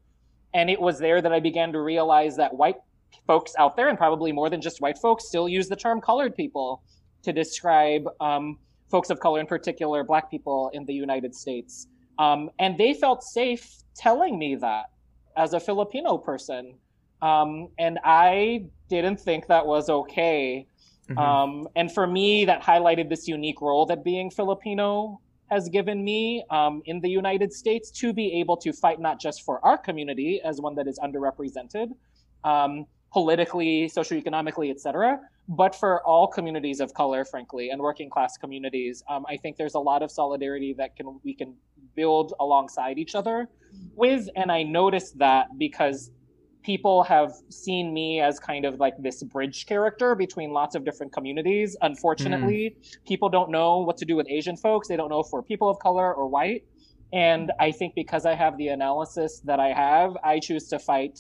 And 0.55 0.71
it 0.71 0.81
was 0.81 0.99
there 0.99 1.21
that 1.21 1.33
I 1.33 1.41
began 1.41 1.73
to 1.73 1.81
realize 1.81 2.37
that 2.37 2.55
white 2.55 2.77
folks 3.27 3.53
out 3.59 3.77
there, 3.77 3.89
and 3.89 3.99
probably 3.99 4.33
more 4.33 4.49
than 4.51 4.61
just 4.61 4.81
white 4.81 4.99
folks, 4.99 5.27
still 5.27 5.49
use 5.49 5.69
the 5.69 5.77
term 5.77 6.01
colored 6.01 6.37
people 6.37 6.83
to 7.23 7.33
describe 7.33 8.05
um, 8.21 8.59
folks 8.91 9.11
of 9.11 9.21
color, 9.21 9.41
in 9.41 9.47
particular, 9.47 10.05
black 10.05 10.31
people 10.31 10.71
in 10.75 10.85
the 10.85 10.93
United 10.93 11.35
States. 11.35 11.89
Um, 12.19 12.51
and 12.59 12.77
they 12.79 12.95
felt 12.95 13.23
safe 13.23 13.67
telling 13.97 14.39
me 14.39 14.55
that 14.57 14.87
as 15.37 15.55
a 15.55 15.61
Filipino 15.61 16.19
person. 16.19 16.75
Um, 17.23 17.69
and 17.79 17.99
I 18.05 18.67
didn't 18.89 19.21
think 19.21 19.47
that 19.47 19.65
was 19.65 19.89
okay. 19.89 20.67
Mm-hmm. 21.09 21.19
Um, 21.19 21.69
and 21.77 21.91
for 21.91 22.07
me, 22.07 22.45
that 22.45 22.63
highlighted 22.63 23.09
this 23.09 23.27
unique 23.29 23.61
role 23.61 23.87
that 23.87 24.05
being 24.05 24.31
Filipino 24.31 25.21
has 25.51 25.69
given 25.69 26.03
me 26.03 26.45
um, 26.51 26.83
in 26.87 27.01
the 27.01 27.09
United 27.09 27.53
States 27.53 27.91
to 27.91 28.13
be 28.13 28.41
able 28.41 28.57
to 28.57 28.73
fight 28.73 28.99
not 29.01 29.21
just 29.21 29.43
for 29.43 29.65
our 29.65 29.79
community 29.79 30.41
as 30.45 30.61
one 30.61 30.75
that 30.75 30.89
is 30.89 30.99
underrepresented, 30.99 31.89
um, 32.45 32.87
politically, 33.13 33.91
socioeconomically, 33.95 34.71
etc., 34.71 35.21
but 35.49 35.75
for 35.75 36.03
all 36.07 36.27
communities 36.27 36.81
of 36.81 36.95
color, 36.95 37.25
frankly, 37.25 37.71
and 37.71 37.81
working 37.81 38.09
class 38.09 38.37
communities. 38.37 39.03
Um, 39.11 39.27
I 39.29 39.37
think 39.37 39.57
there's 39.57 39.75
a 39.75 39.81
lot 39.81 40.03
of 40.03 40.11
solidarity 40.11 40.73
that 40.79 40.97
can 40.97 41.19
we 41.25 41.35
can 41.35 41.55
build 41.95 42.33
alongside 42.41 42.97
each 42.99 43.15
other 43.15 43.49
with, 43.95 44.29
and 44.37 44.51
I 44.51 44.63
noticed 44.63 45.19
that 45.19 45.59
because 45.59 46.11
people 46.63 47.03
have 47.03 47.33
seen 47.49 47.93
me 47.93 48.21
as 48.21 48.39
kind 48.39 48.65
of 48.65 48.79
like 48.79 48.95
this 48.99 49.23
bridge 49.23 49.67
character 49.67 50.15
between 50.15 50.53
lots 50.53 50.75
of 50.75 50.85
different 50.85 51.13
communities. 51.13 51.77
Unfortunately, 51.83 52.77
mm. 52.79 53.05
people 53.07 53.29
don't 53.29 53.51
know 53.51 53.79
what 53.79 53.97
to 53.99 54.05
do 54.05 54.17
with 54.17 54.29
Asian 54.29 54.57
folks. 54.57 54.89
They 54.89 54.97
don't 54.97 55.11
know 55.11 55.21
if 55.21 55.27
we're 55.33 55.43
people 55.43 55.69
of 55.69 55.79
color 55.79 56.15
or 56.15 56.29
white. 56.29 56.65
And 57.13 57.53
I 57.61 57.73
think 57.73 57.95
because 57.95 58.25
I 58.25 58.35
have 58.35 58.57
the 58.57 58.69
analysis 58.69 59.41
that 59.45 59.61
I 59.61 59.73
have, 59.73 60.17
I 60.25 60.39
choose 60.39 60.69
to 60.69 60.79
fight 60.79 61.19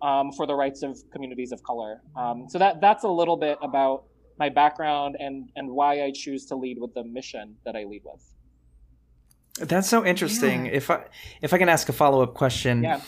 um, 0.00 0.32
for 0.32 0.46
the 0.46 0.54
rights 0.54 0.82
of 0.82 0.98
communities 1.12 1.52
of 1.52 1.62
color. 1.62 2.00
Um, 2.16 2.46
so 2.48 2.58
that 2.58 2.80
that's 2.80 3.04
a 3.04 3.08
little 3.08 3.36
bit 3.36 3.58
about 3.62 4.04
my 4.38 4.48
background 4.48 5.16
and 5.18 5.50
and 5.54 5.70
why 5.70 6.02
I 6.02 6.12
choose 6.14 6.46
to 6.46 6.56
lead 6.56 6.78
with 6.80 6.94
the 6.94 7.04
mission 7.04 7.56
that 7.64 7.76
I 7.76 7.84
lead 7.84 8.02
with. 8.04 9.68
That's 9.68 9.88
so 9.88 10.04
interesting. 10.04 10.66
Yeah. 10.66 10.72
If 10.72 10.90
I 10.90 11.04
if 11.42 11.52
I 11.52 11.58
can 11.58 11.68
ask 11.68 11.88
a 11.88 11.92
follow 11.92 12.22
up 12.22 12.34
question. 12.34 12.82
Yeah 12.82 13.00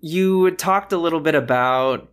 you 0.00 0.50
talked 0.52 0.92
a 0.92 0.98
little 0.98 1.20
bit 1.20 1.34
about 1.34 2.08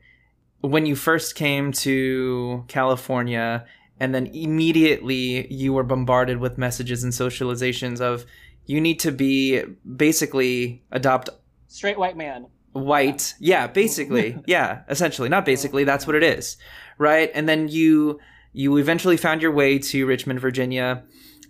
when 0.61 0.85
you 0.85 0.95
first 0.95 1.35
came 1.35 1.71
to 1.71 2.63
California, 2.67 3.65
and 3.99 4.13
then 4.13 4.27
immediately 4.27 5.51
you 5.53 5.73
were 5.73 5.83
bombarded 5.83 6.39
with 6.39 6.57
messages 6.57 7.03
and 7.03 7.13
socializations 7.13 8.01
of 8.01 8.25
you 8.65 8.81
need 8.81 8.99
to 9.01 9.11
be 9.11 9.61
basically 9.95 10.83
adopt 10.91 11.29
straight 11.67 11.97
white 11.97 12.17
man. 12.17 12.47
White. 12.73 13.35
Yeah 13.39 13.67
basically. 13.67 14.37
Yeah 14.47 14.81
essentially. 14.89 15.29
Not 15.29 15.45
basically. 15.45 15.83
That's 15.83 16.05
what 16.05 16.15
it 16.15 16.23
is. 16.23 16.57
Right? 16.97 17.31
And 17.33 17.47
then 17.47 17.67
you 17.67 18.19
you 18.53 18.77
eventually 18.77 19.17
found 19.17 19.41
your 19.41 19.51
way 19.51 19.77
to 19.77 20.05
richmond 20.05 20.39
virginia 20.39 21.03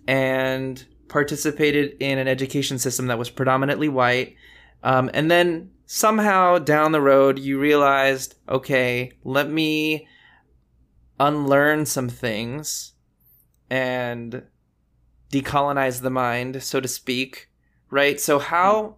and 0.06 0.84
participated 1.08 1.96
in 2.00 2.18
an 2.18 2.28
education 2.28 2.78
system 2.78 3.06
that 3.06 3.18
was 3.18 3.30
predominantly 3.30 3.88
white. 3.88 4.36
Um, 4.82 5.10
and 5.14 5.30
then 5.30 5.70
somehow 5.86 6.58
down 6.58 6.92
the 6.92 7.00
road 7.00 7.38
you 7.38 7.58
realized, 7.58 8.34
okay, 8.48 9.12
let 9.24 9.48
me 9.48 10.06
unlearn 11.18 11.86
some 11.86 12.08
things 12.08 12.92
and 13.70 14.42
decolonize 15.32 16.02
the 16.02 16.10
mind, 16.10 16.62
so 16.62 16.80
to 16.80 16.88
speak, 16.88 17.48
right? 17.90 18.20
So 18.20 18.38
how 18.38 18.96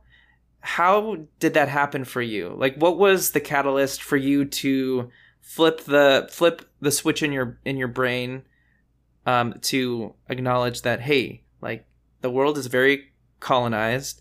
how 0.60 1.18
did 1.38 1.54
that 1.54 1.68
happen 1.68 2.04
for 2.04 2.20
you? 2.20 2.54
Like 2.56 2.76
what 2.76 2.98
was 2.98 3.30
the 3.30 3.40
catalyst 3.40 4.02
for 4.02 4.16
you 4.16 4.44
to 4.44 5.10
flip 5.40 5.84
the 5.84 6.28
flip 6.32 6.68
the 6.80 6.90
switch 6.90 7.22
in 7.22 7.32
your 7.32 7.60
in 7.64 7.76
your 7.76 7.88
brain 7.88 8.42
um, 9.24 9.54
to 9.62 10.14
acknowledge 10.28 10.82
that 10.82 11.02
hey, 11.02 11.44
like 11.60 11.86
the 12.22 12.30
world 12.30 12.58
is 12.58 12.66
very 12.66 13.12
colonized 13.40 14.20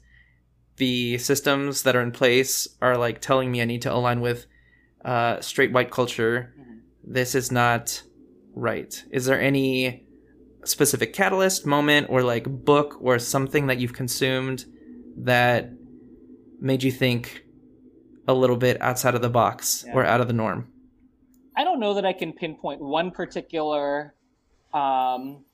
the 0.77 1.17
systems 1.17 1.83
that 1.83 1.95
are 1.95 2.01
in 2.01 2.11
place 2.11 2.67
are 2.81 2.97
like 2.97 3.19
telling 3.21 3.51
me 3.51 3.61
I 3.61 3.65
need 3.65 3.81
to 3.83 3.93
align 3.93 4.21
with 4.21 4.47
uh, 5.03 5.41
straight 5.41 5.71
white 5.71 5.91
culture. 5.91 6.53
Mm-hmm. 6.59 6.73
This 7.03 7.35
is 7.35 7.51
not 7.51 8.03
right. 8.53 9.03
Is 9.11 9.25
there 9.25 9.39
any 9.39 10.05
specific 10.63 11.13
catalyst, 11.13 11.65
moment, 11.65 12.07
or 12.09 12.21
like 12.23 12.45
book 12.47 12.97
or 13.01 13.19
something 13.19 13.67
that 13.67 13.79
you've 13.79 13.93
consumed 13.93 14.65
that 15.17 15.71
made 16.59 16.83
you 16.83 16.91
think 16.91 17.43
a 18.27 18.33
little 18.33 18.57
bit 18.57 18.79
outside 18.81 19.15
of 19.15 19.21
the 19.21 19.29
box 19.29 19.85
yeah. 19.87 19.93
or 19.93 20.05
out 20.05 20.21
of 20.21 20.27
the 20.27 20.33
norm? 20.33 20.67
I 21.55 21.63
don't 21.63 21.79
know 21.79 21.95
that 21.95 22.05
I 22.05 22.13
can 22.13 22.33
pinpoint 22.33 22.81
one 22.81 23.11
particular 23.11 24.13
um, 24.73 25.45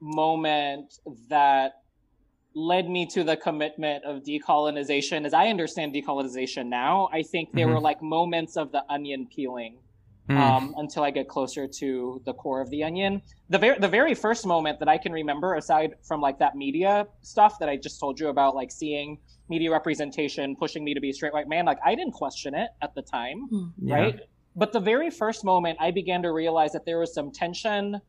moment 0.00 0.98
that 1.28 1.82
led 2.54 2.88
me 2.88 3.06
to 3.06 3.24
the 3.24 3.36
commitment 3.36 4.04
of 4.04 4.22
decolonization. 4.22 5.24
As 5.24 5.34
I 5.34 5.48
understand 5.48 5.94
decolonization 5.94 6.66
now, 6.66 7.08
I 7.12 7.22
think 7.22 7.52
there 7.52 7.66
mm-hmm. 7.66 7.74
were 7.74 7.80
like 7.80 8.02
moments 8.02 8.56
of 8.56 8.72
the 8.72 8.82
onion 8.90 9.28
peeling 9.34 9.78
mm. 10.28 10.36
um, 10.36 10.74
until 10.76 11.02
I 11.02 11.10
get 11.10 11.28
closer 11.28 11.66
to 11.66 12.22
the 12.24 12.32
core 12.34 12.60
of 12.60 12.70
the 12.70 12.84
onion. 12.84 13.22
The 13.50 13.58
very 13.58 13.78
the 13.78 13.88
very 13.88 14.14
first 14.14 14.46
moment 14.46 14.78
that 14.80 14.88
I 14.88 14.98
can 14.98 15.12
remember, 15.12 15.54
aside 15.54 15.94
from 16.02 16.20
like 16.20 16.38
that 16.38 16.56
media 16.56 17.06
stuff 17.22 17.58
that 17.60 17.68
I 17.68 17.76
just 17.76 18.00
told 18.00 18.20
you 18.20 18.28
about, 18.28 18.54
like 18.54 18.70
seeing 18.70 19.18
media 19.48 19.70
representation 19.70 20.54
pushing 20.56 20.84
me 20.84 20.94
to 20.94 21.00
be 21.00 21.10
a 21.10 21.12
straight 21.12 21.32
white 21.32 21.48
man, 21.48 21.64
like 21.64 21.78
I 21.84 21.94
didn't 21.94 22.12
question 22.12 22.54
it 22.54 22.70
at 22.82 22.94
the 22.94 23.02
time, 23.02 23.48
mm. 23.52 23.72
right? 23.82 24.14
Yeah. 24.18 24.24
But 24.56 24.72
the 24.72 24.80
very 24.80 25.10
first 25.10 25.44
moment, 25.44 25.78
I 25.80 25.90
began 25.90 26.22
to 26.22 26.32
realize 26.32 26.72
that 26.72 26.84
there 26.84 26.98
was 26.98 27.14
some 27.14 27.30
tension 27.30 28.00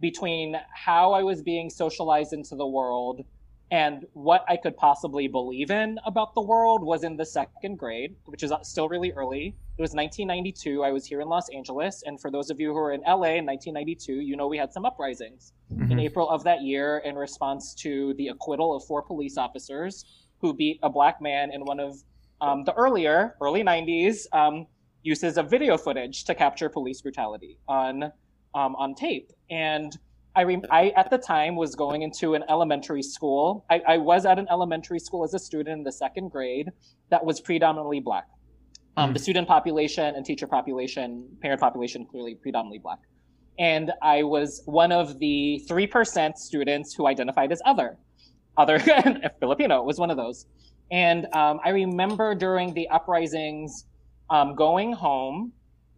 between 0.00 0.56
how 0.74 1.12
I 1.12 1.22
was 1.22 1.42
being 1.42 1.70
socialized 1.70 2.32
into 2.32 2.56
the 2.56 2.66
world 2.66 3.24
and 3.72 4.04
what 4.12 4.44
I 4.48 4.58
could 4.58 4.76
possibly 4.76 5.28
believe 5.28 5.70
in 5.70 5.98
about 6.04 6.34
the 6.34 6.42
world 6.42 6.84
was 6.84 7.04
in 7.04 7.16
the 7.16 7.24
second 7.24 7.78
grade, 7.78 8.14
which 8.26 8.42
is 8.42 8.52
still 8.64 8.86
really 8.86 9.12
early. 9.12 9.56
It 9.78 9.80
was 9.80 9.94
1992. 9.94 10.84
I 10.84 10.92
was 10.92 11.06
here 11.06 11.22
in 11.22 11.28
Los 11.28 11.48
Angeles. 11.48 12.02
And 12.04 12.20
for 12.20 12.30
those 12.30 12.50
of 12.50 12.60
you 12.60 12.72
who 12.72 12.78
are 12.78 12.92
in 12.92 13.00
LA 13.00 13.40
in 13.40 13.46
1992, 13.46 14.12
you 14.12 14.36
know 14.36 14.46
we 14.46 14.58
had 14.58 14.74
some 14.74 14.84
uprisings 14.84 15.54
mm-hmm. 15.72 15.90
in 15.90 15.98
April 15.98 16.28
of 16.28 16.44
that 16.44 16.60
year 16.60 16.98
in 16.98 17.16
response 17.16 17.74
to 17.76 18.12
the 18.18 18.28
acquittal 18.28 18.76
of 18.76 18.84
four 18.84 19.00
police 19.00 19.38
officers 19.38 20.04
who 20.42 20.52
beat 20.52 20.78
a 20.82 20.90
black 20.90 21.22
man 21.22 21.50
in 21.50 21.64
one 21.64 21.80
of 21.80 21.96
um, 22.42 22.64
the 22.64 22.74
earlier, 22.74 23.36
early 23.40 23.64
90s 23.64 24.26
um, 24.34 24.66
uses 25.02 25.38
of 25.38 25.48
video 25.48 25.78
footage 25.78 26.24
to 26.24 26.34
capture 26.34 26.68
police 26.68 27.00
brutality 27.00 27.58
on, 27.66 28.02
um, 28.54 28.76
on 28.76 28.94
tape. 28.94 29.32
And 29.48 29.96
I, 30.34 30.42
re- 30.42 30.62
I 30.70 30.88
at 30.96 31.10
the 31.10 31.18
time 31.18 31.56
was 31.56 31.74
going 31.74 32.02
into 32.02 32.34
an 32.34 32.44
elementary 32.48 33.02
school. 33.02 33.64
I, 33.70 33.82
I, 33.86 33.98
was 33.98 34.24
at 34.24 34.38
an 34.38 34.46
elementary 34.50 34.98
school 34.98 35.24
as 35.24 35.34
a 35.34 35.38
student 35.38 35.78
in 35.78 35.84
the 35.84 35.92
second 35.92 36.30
grade 36.30 36.70
that 37.10 37.24
was 37.24 37.40
predominantly 37.40 38.00
black. 38.00 38.26
Um, 38.96 39.10
mm. 39.10 39.14
The 39.14 39.18
student 39.18 39.46
population 39.46 40.14
and 40.14 40.24
teacher 40.24 40.46
population, 40.46 41.28
parent 41.42 41.60
population, 41.60 42.06
clearly 42.06 42.34
predominantly 42.34 42.78
black. 42.78 42.98
And 43.58 43.92
I 44.02 44.22
was 44.22 44.62
one 44.64 44.92
of 44.92 45.18
the 45.18 45.62
3% 45.68 46.36
students 46.36 46.94
who 46.94 47.06
identified 47.06 47.52
as 47.52 47.60
other. 47.66 47.98
other 48.56 48.78
Filipino 49.40 49.82
was 49.82 49.98
one 49.98 50.10
of 50.10 50.16
those. 50.16 50.46
And 50.90 51.26
um, 51.34 51.60
I 51.64 51.70
remember 51.70 52.34
during 52.34 52.72
the 52.74 52.88
uprisings 52.88 53.86
um, 54.30 54.54
going 54.54 54.92
home 54.92 55.52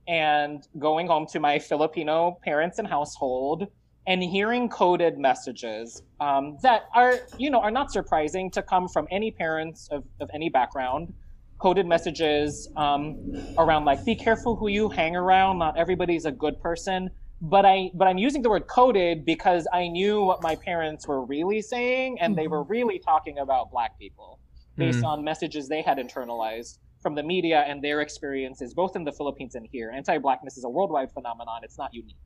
and 0.08 0.66
going 0.78 1.06
home 1.06 1.26
to 1.26 1.40
my 1.40 1.58
Filipino 1.58 2.38
parents 2.42 2.78
and 2.78 2.86
household 2.86 3.68
and 4.06 4.22
hearing 4.22 4.68
coded 4.68 5.18
messages 5.18 6.02
um, 6.20 6.58
that 6.62 6.84
are, 6.94 7.20
you 7.38 7.50
know, 7.50 7.60
are 7.60 7.70
not 7.70 7.90
surprising 7.90 8.50
to 8.50 8.62
come 8.62 8.88
from 8.88 9.06
any 9.10 9.30
parents 9.30 9.88
of, 9.90 10.04
of 10.20 10.28
any 10.34 10.48
background. 10.48 11.12
Coded 11.58 11.86
messages 11.86 12.68
um, 12.76 13.16
around 13.56 13.84
like, 13.84 14.04
be 14.04 14.14
careful 14.14 14.56
who 14.56 14.68
you 14.68 14.88
hang 14.88 15.16
around. 15.16 15.58
Not 15.58 15.78
everybody's 15.78 16.26
a 16.26 16.32
good 16.32 16.60
person. 16.60 17.10
But 17.40 17.66
I, 17.66 17.90
but 17.94 18.08
I'm 18.08 18.16
using 18.18 18.42
the 18.42 18.48
word 18.48 18.66
coded 18.68 19.24
because 19.24 19.66
I 19.72 19.88
knew 19.88 20.22
what 20.22 20.42
my 20.42 20.56
parents 20.56 21.06
were 21.06 21.24
really 21.24 21.60
saying, 21.60 22.18
and 22.20 22.32
mm-hmm. 22.32 22.40
they 22.40 22.48
were 22.48 22.62
really 22.62 22.98
talking 22.98 23.38
about 23.38 23.70
Black 23.70 23.98
people 23.98 24.38
based 24.76 24.98
mm-hmm. 24.98 25.06
on 25.06 25.24
messages 25.24 25.68
they 25.68 25.82
had 25.82 25.98
internalized 25.98 26.78
from 27.02 27.14
the 27.14 27.22
media 27.22 27.64
and 27.68 27.82
their 27.84 28.00
experiences, 28.00 28.72
both 28.72 28.96
in 28.96 29.04
the 29.04 29.12
Philippines 29.12 29.56
and 29.56 29.68
here. 29.70 29.92
Anti-blackness 29.94 30.56
is 30.56 30.64
a 30.64 30.68
worldwide 30.68 31.12
phenomenon; 31.12 31.60
it's 31.62 31.76
not 31.76 31.92
unique 31.92 32.16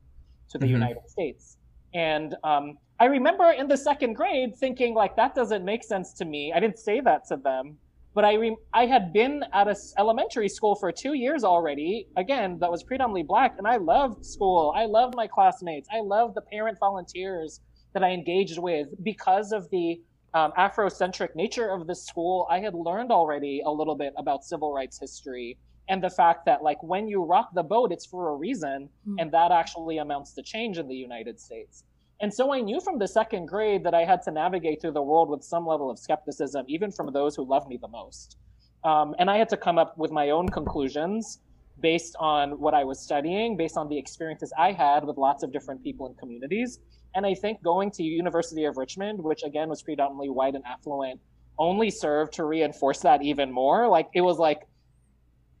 to 0.51 0.57
the 0.57 0.65
mm-hmm. 0.65 0.75
United 0.75 1.07
States. 1.07 1.57
And 1.93 2.35
um, 2.43 2.77
I 2.99 3.05
remember 3.05 3.51
in 3.51 3.67
the 3.67 3.77
second 3.77 4.13
grade 4.13 4.55
thinking 4.55 4.93
like 4.93 5.15
that 5.15 5.35
doesn't 5.35 5.63
make 5.65 5.83
sense 5.83 6.13
to 6.13 6.25
me. 6.25 6.53
I 6.53 6.59
didn't 6.59 6.79
say 6.79 6.99
that 7.01 7.25
to 7.29 7.37
them, 7.37 7.77
but 8.13 8.25
I 8.25 8.33
re- 8.33 8.57
I 8.73 8.85
had 8.85 9.13
been 9.13 9.43
at 9.53 9.67
a 9.67 9.75
elementary 9.97 10.49
school 10.49 10.75
for 10.75 10.91
two 10.91 11.13
years 11.13 11.43
already. 11.43 12.07
Again, 12.17 12.59
that 12.59 12.69
was 12.69 12.83
predominantly 12.83 13.23
black, 13.23 13.55
and 13.57 13.67
I 13.67 13.77
loved 13.77 14.25
school. 14.25 14.73
I 14.75 14.85
loved 14.85 15.15
my 15.15 15.27
classmates. 15.27 15.87
I 15.91 16.01
loved 16.01 16.35
the 16.35 16.41
parent 16.41 16.77
volunteers 16.79 17.61
that 17.93 18.03
I 18.03 18.11
engaged 18.11 18.59
with 18.59 18.89
because 19.03 19.51
of 19.51 19.69
the 19.71 20.01
um, 20.33 20.51
Afrocentric 20.57 21.35
nature 21.35 21.69
of 21.69 21.87
the 21.87 21.95
school. 21.95 22.45
I 22.51 22.59
had 22.59 22.75
learned 22.75 23.11
already 23.11 23.63
a 23.65 23.71
little 23.71 23.95
bit 23.95 24.13
about 24.17 24.43
civil 24.43 24.73
rights 24.73 24.99
history 24.99 25.57
and 25.89 26.03
the 26.03 26.09
fact 26.09 26.45
that 26.45 26.63
like 26.63 26.81
when 26.81 27.07
you 27.07 27.23
rock 27.23 27.49
the 27.53 27.63
boat 27.63 27.91
it's 27.91 28.05
for 28.05 28.29
a 28.29 28.35
reason 28.35 28.89
mm. 29.07 29.15
and 29.19 29.31
that 29.31 29.51
actually 29.51 29.97
amounts 29.97 30.33
to 30.33 30.41
change 30.41 30.77
in 30.77 30.87
the 30.87 30.95
united 30.95 31.39
states. 31.39 31.83
And 32.21 32.33
so 32.33 32.53
i 32.53 32.59
knew 32.61 32.79
from 32.81 32.99
the 32.99 33.07
second 33.07 33.47
grade 33.47 33.83
that 33.83 33.93
i 33.93 34.03
had 34.03 34.21
to 34.23 34.31
navigate 34.31 34.81
through 34.81 34.91
the 34.91 35.01
world 35.01 35.29
with 35.29 35.43
some 35.43 35.65
level 35.65 35.89
of 35.89 35.97
skepticism 35.99 36.65
even 36.67 36.91
from 36.91 37.11
those 37.11 37.35
who 37.35 37.43
loved 37.43 37.67
me 37.67 37.77
the 37.77 37.87
most. 37.87 38.37
Um, 38.83 39.15
and 39.19 39.29
i 39.29 39.37
had 39.37 39.49
to 39.49 39.57
come 39.57 39.77
up 39.77 39.97
with 39.97 40.11
my 40.11 40.29
own 40.29 40.47
conclusions 40.49 41.39
based 41.81 42.15
on 42.19 42.59
what 42.59 42.73
i 42.73 42.83
was 42.83 42.99
studying 42.99 43.57
based 43.57 43.77
on 43.77 43.89
the 43.89 43.97
experiences 43.97 44.53
i 44.57 44.71
had 44.71 45.03
with 45.03 45.17
lots 45.17 45.43
of 45.43 45.51
different 45.51 45.83
people 45.83 46.05
and 46.07 46.17
communities. 46.17 46.79
And 47.15 47.25
i 47.25 47.33
think 47.33 47.63
going 47.63 47.89
to 47.91 48.03
university 48.03 48.65
of 48.65 48.77
richmond 48.77 49.17
which 49.29 49.43
again 49.43 49.69
was 49.69 49.81
predominantly 49.81 50.29
white 50.29 50.55
and 50.55 50.63
affluent 50.65 51.19
only 51.59 51.91
served 51.91 52.33
to 52.33 52.45
reinforce 52.45 52.99
that 53.01 53.21
even 53.21 53.51
more. 53.51 53.87
Like 53.87 54.07
it 54.15 54.21
was 54.21 54.39
like 54.39 54.61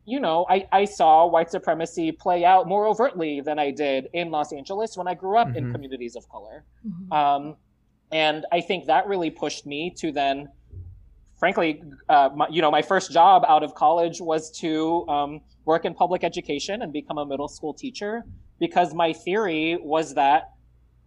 you 0.09 0.19
know, 0.19 0.45
I, 0.49 0.67
I 0.71 0.85
saw 0.85 1.27
white 1.27 1.51
supremacy 1.51 2.11
play 2.11 2.43
out 2.43 2.67
more 2.67 2.87
overtly 2.87 3.41
than 3.41 3.59
I 3.59 3.71
did 3.71 4.07
in 4.13 4.31
Los 4.31 4.51
Angeles 4.51 4.97
when 4.97 5.07
I 5.07 5.13
grew 5.13 5.37
up 5.37 5.49
mm-hmm. 5.49 5.57
in 5.57 5.71
communities 5.71 6.15
of 6.15 6.27
color. 6.29 6.65
Mm-hmm. 6.85 7.13
Um, 7.13 7.55
and 8.11 8.45
I 8.51 8.61
think 8.61 8.87
that 8.87 9.07
really 9.07 9.29
pushed 9.29 9.67
me 9.67 9.93
to 9.97 10.11
then, 10.11 10.49
frankly, 11.37 11.83
uh, 12.09 12.29
my, 12.35 12.47
you 12.49 12.61
know, 12.61 12.71
my 12.71 12.81
first 12.81 13.11
job 13.11 13.45
out 13.47 13.63
of 13.63 13.75
college 13.75 14.19
was 14.19 14.49
to 14.59 15.07
um, 15.07 15.41
work 15.65 15.85
in 15.85 15.93
public 15.93 16.23
education 16.23 16.81
and 16.81 16.91
become 16.91 17.19
a 17.19 17.25
middle 17.25 17.47
school 17.47 17.73
teacher 17.73 18.23
because 18.59 18.93
my 18.93 19.13
theory 19.13 19.77
was 19.79 20.15
that, 20.15 20.53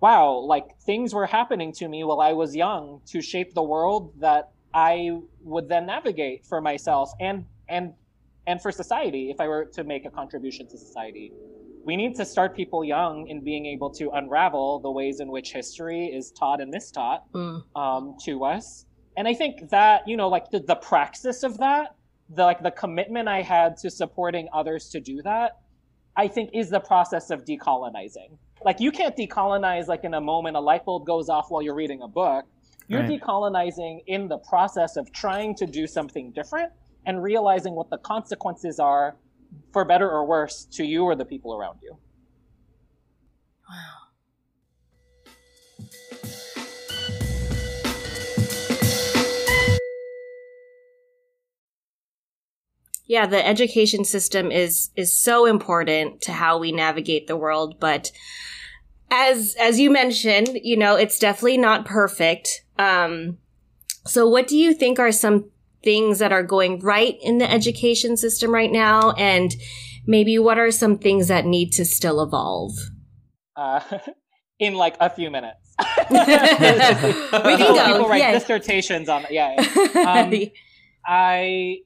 wow, 0.01 0.33
like 0.35 0.79
things 0.87 1.13
were 1.13 1.27
happening 1.27 1.73
to 1.73 1.89
me 1.89 2.05
while 2.05 2.21
I 2.21 2.33
was 2.33 2.55
young 2.55 3.01
to 3.07 3.21
shape 3.21 3.55
the 3.55 3.63
world 3.63 4.13
that 4.21 4.53
I 4.73 5.19
would 5.43 5.69
then 5.69 5.87
navigate 5.87 6.47
for 6.47 6.61
myself 6.61 7.13
and 7.21 7.45
and 7.69 7.95
and 8.47 8.61
for 8.61 8.73
society, 8.73 9.31
if 9.31 9.41
I 9.41 9.49
were 9.49 9.65
to 9.67 9.85
make 9.85 10.05
a 10.05 10.11
contribution 10.11 10.67
to 10.69 10.79
society. 10.79 11.33
We 11.85 11.97
need 11.97 12.15
to 12.17 12.25
start 12.25 12.55
people 12.55 12.85
young 12.85 13.27
in 13.29 13.43
being 13.43 13.67
able 13.67 13.91
to 13.95 14.11
unravel 14.11 14.81
the 14.81 14.91
ways 14.91 15.21
in 15.21 15.29
which 15.29 15.53
history 15.53 16.07
is 16.07 16.31
taught 16.31 16.61
and 16.61 16.73
mistaught 16.73 17.23
mm. 17.35 17.63
um, 17.75 18.17
to 18.25 18.45
us. 18.45 18.87
And 19.17 19.27
I 19.27 19.35
think 19.35 19.69
that, 19.71 20.07
you 20.07 20.17
know, 20.17 20.29
like 20.29 20.51
the, 20.51 20.61
the 20.61 20.77
praxis 20.77 21.43
of 21.43 21.59
that, 21.59 21.97
the 22.31 22.45
like 22.45 22.63
the 22.63 22.71
commitment 22.71 23.29
I 23.29 23.43
had 23.43 23.77
to 23.79 23.91
supporting 23.91 24.49
others 24.53 24.89
to 24.91 25.01
do 25.01 25.23
that, 25.23 25.59
I 26.17 26.29
think 26.29 26.51
is 26.55 26.71
the 26.71 26.81
process 26.81 27.31
of 27.31 27.45
decolonizing. 27.45 28.39
Like 28.65 28.81
you 28.81 28.93
can't 28.93 29.17
decolonize 29.17 29.89
like 29.89 30.05
in 30.05 30.15
a 30.15 30.21
moment 30.21 30.57
a 30.57 30.61
light 30.61 30.85
bulb 30.85 31.05
goes 31.05 31.29
off 31.29 31.51
while 31.51 31.63
you're 31.63 31.75
reading 31.75 32.03
a 32.03 32.09
book. 32.09 32.47
You're 32.89 33.01
right. 33.03 33.21
decolonizing 33.21 34.03
in 34.07 34.29
the 34.29 34.39
process 34.39 34.97
of 34.97 35.13
trying 35.13 35.55
to 35.57 35.67
do 35.67 35.87
something 35.87 36.33
different 36.33 36.73
and 37.07 37.23
realizing 37.23 37.75
what 37.75 37.91
the 37.91 37.99
consequences 37.99 38.79
are 38.79 39.17
for 39.73 39.85
better 39.85 40.09
or 40.09 40.25
worse 40.27 40.65
to 40.73 40.85
you 40.85 41.05
or 41.05 41.15
the 41.15 41.25
people 41.25 41.55
around 41.55 41.79
you. 41.83 41.97
Wow. 43.69 44.03
Yeah, 53.07 53.27
the 53.27 53.47
education 53.47 54.05
system 54.05 54.51
is 54.51 54.91
is 54.97 55.15
so 55.15 55.45
important 55.45 56.23
to 56.23 56.33
how 56.33 56.59
we 56.59 56.73
navigate 56.73 57.27
the 57.27 57.37
world, 57.37 57.79
but 57.79 58.11
as 59.11 59.55
as 59.61 59.79
you 59.79 59.91
mentioned, 59.91 60.61
you 60.63 60.77
know, 60.79 60.97
it's 60.97 61.19
definitely 61.19 61.59
not 61.59 61.85
perfect. 61.85 62.65
Um 62.79 63.39
so 64.07 64.27
what 64.27 64.47
do 64.47 64.57
you 64.57 64.73
think 64.73 64.99
are 64.99 65.13
some 65.13 65.51
things 65.83 66.19
that 66.19 66.33
are 66.33 66.43
going 66.43 66.81
right 66.81 67.17
in 67.23 67.39
the 67.39 67.51
education 67.51 68.17
system 68.17 68.53
right 68.53 68.71
now? 68.71 69.13
And 69.13 69.55
maybe 70.07 70.39
what 70.39 70.59
are 70.59 70.71
some 70.71 70.99
things 70.99 71.29
that 71.29 71.45
need 71.45 71.73
to 71.73 71.85
still 71.85 72.23
evolve? 72.23 72.73
Uh, 73.57 73.81
in 74.59 74.75
like 74.75 74.97
a 75.01 75.11
few 75.11 75.31
minutes. 75.31 75.75
we 76.11 76.17
can 76.17 77.75
go. 77.75 77.87
People 77.87 78.09
write 78.09 78.21
yeah. 78.21 78.33
dissertations 78.33 79.09
on 79.09 79.27
yeah. 79.31 79.57
Um, 80.07 80.33
I 81.05 81.79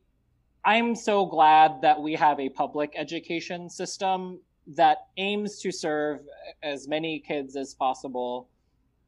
I'm 0.64 0.94
so 0.94 1.26
glad 1.26 1.80
that 1.82 2.00
we 2.02 2.14
have 2.14 2.40
a 2.40 2.48
public 2.48 2.92
education 2.96 3.70
system 3.70 4.40
that 4.74 4.98
aims 5.16 5.60
to 5.60 5.70
serve 5.70 6.20
as 6.62 6.88
many 6.88 7.22
kids 7.26 7.56
as 7.56 7.74
possible 7.74 8.48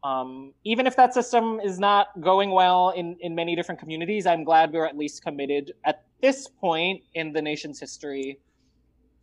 um, 0.04 0.52
even 0.64 0.86
if 0.86 0.96
that 0.96 1.12
system 1.12 1.60
is 1.60 1.78
not 1.78 2.08
going 2.20 2.50
well 2.50 2.90
in, 2.90 3.16
in 3.20 3.34
many 3.34 3.56
different 3.56 3.80
communities, 3.80 4.26
I'm 4.26 4.44
glad 4.44 4.72
we're 4.72 4.86
at 4.86 4.96
least 4.96 5.22
committed 5.22 5.72
at 5.84 6.04
this 6.20 6.48
point 6.48 7.02
in 7.14 7.32
the 7.32 7.42
nation's 7.42 7.80
history 7.80 8.38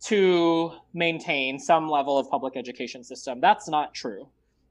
to 0.02 0.72
maintain 0.92 1.58
some 1.58 1.88
level 1.88 2.18
of 2.18 2.28
public 2.30 2.56
education 2.56 3.02
system. 3.02 3.40
That's 3.40 3.68
not 3.68 3.94
true 3.94 4.28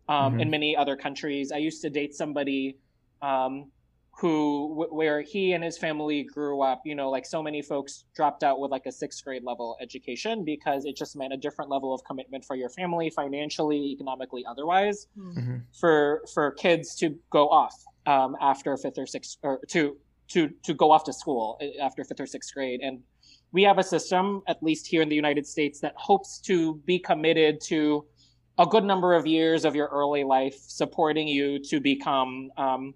um, 0.08 0.34
mm-hmm. 0.34 0.42
in 0.42 0.50
many 0.50 0.78
other 0.78 0.96
countries. 0.96 1.52
I 1.52 1.58
used 1.58 1.82
to 1.82 1.90
date 1.90 2.14
somebody 2.14 2.78
um, 3.22 3.72
who 4.18 4.88
where 4.92 5.22
he 5.22 5.52
and 5.52 5.64
his 5.64 5.78
family 5.78 6.24
grew 6.24 6.62
up 6.62 6.82
you 6.86 6.96
know 6.96 7.10
like 7.10 7.26
so 7.26 7.44
many 7.44 7.62
folks 7.62 8.06
dropped 8.16 8.44
out 8.44 8.60
with 8.60 8.72
like 8.72 8.86
a 8.86 8.92
sixth 8.92 9.24
grade 9.24 9.44
level 9.44 9.76
education 9.82 10.46
because 10.46 10.86
it 10.86 10.96
just 10.96 11.18
meant 11.18 11.34
a 11.34 11.38
different 11.38 11.70
level 11.70 11.94
of 11.94 12.02
commitment 12.06 12.44
for 12.46 12.56
your 12.56 12.70
family 12.70 13.10
financially 13.10 13.92
economically 13.92 14.46
otherwise 14.50 15.08
mm-hmm. 15.18 15.58
for 15.78 16.24
for 16.34 16.52
kids 16.52 16.96
to 16.96 17.16
go 17.30 17.50
off 17.50 17.84
um, 18.06 18.38
after 18.40 18.78
fifth 18.78 18.98
or 18.98 19.06
sixth 19.06 19.38
or 19.44 19.60
to 19.68 19.98
to 20.30 20.50
to 20.64 20.74
go 20.74 20.92
off 20.92 21.04
to 21.04 21.12
school 21.12 21.60
uh, 21.62 21.84
after 21.84 22.04
fifth 22.06 22.20
or 22.22 22.28
sixth 22.28 22.54
grade 22.54 22.80
and 22.82 23.00
we 23.52 23.64
have 23.64 23.78
a 23.78 23.84
system 23.84 24.42
at 24.48 24.64
least 24.64 24.88
here 24.88 25.02
in 25.02 25.10
the 25.10 25.16
united 25.16 25.46
states 25.46 25.82
that 25.82 25.94
hopes 25.98 26.40
to 26.40 26.76
be 26.86 26.98
committed 26.98 27.60
to 27.60 28.06
a 28.58 28.66
good 28.66 28.86
number 28.86 29.14
of 29.14 29.28
years 29.28 29.66
of 29.66 29.76
your 29.76 29.88
early 29.88 30.24
life 30.24 30.56
supporting 30.56 31.28
you 31.28 31.60
to 31.60 31.82
become 31.82 32.50
um, 32.58 32.94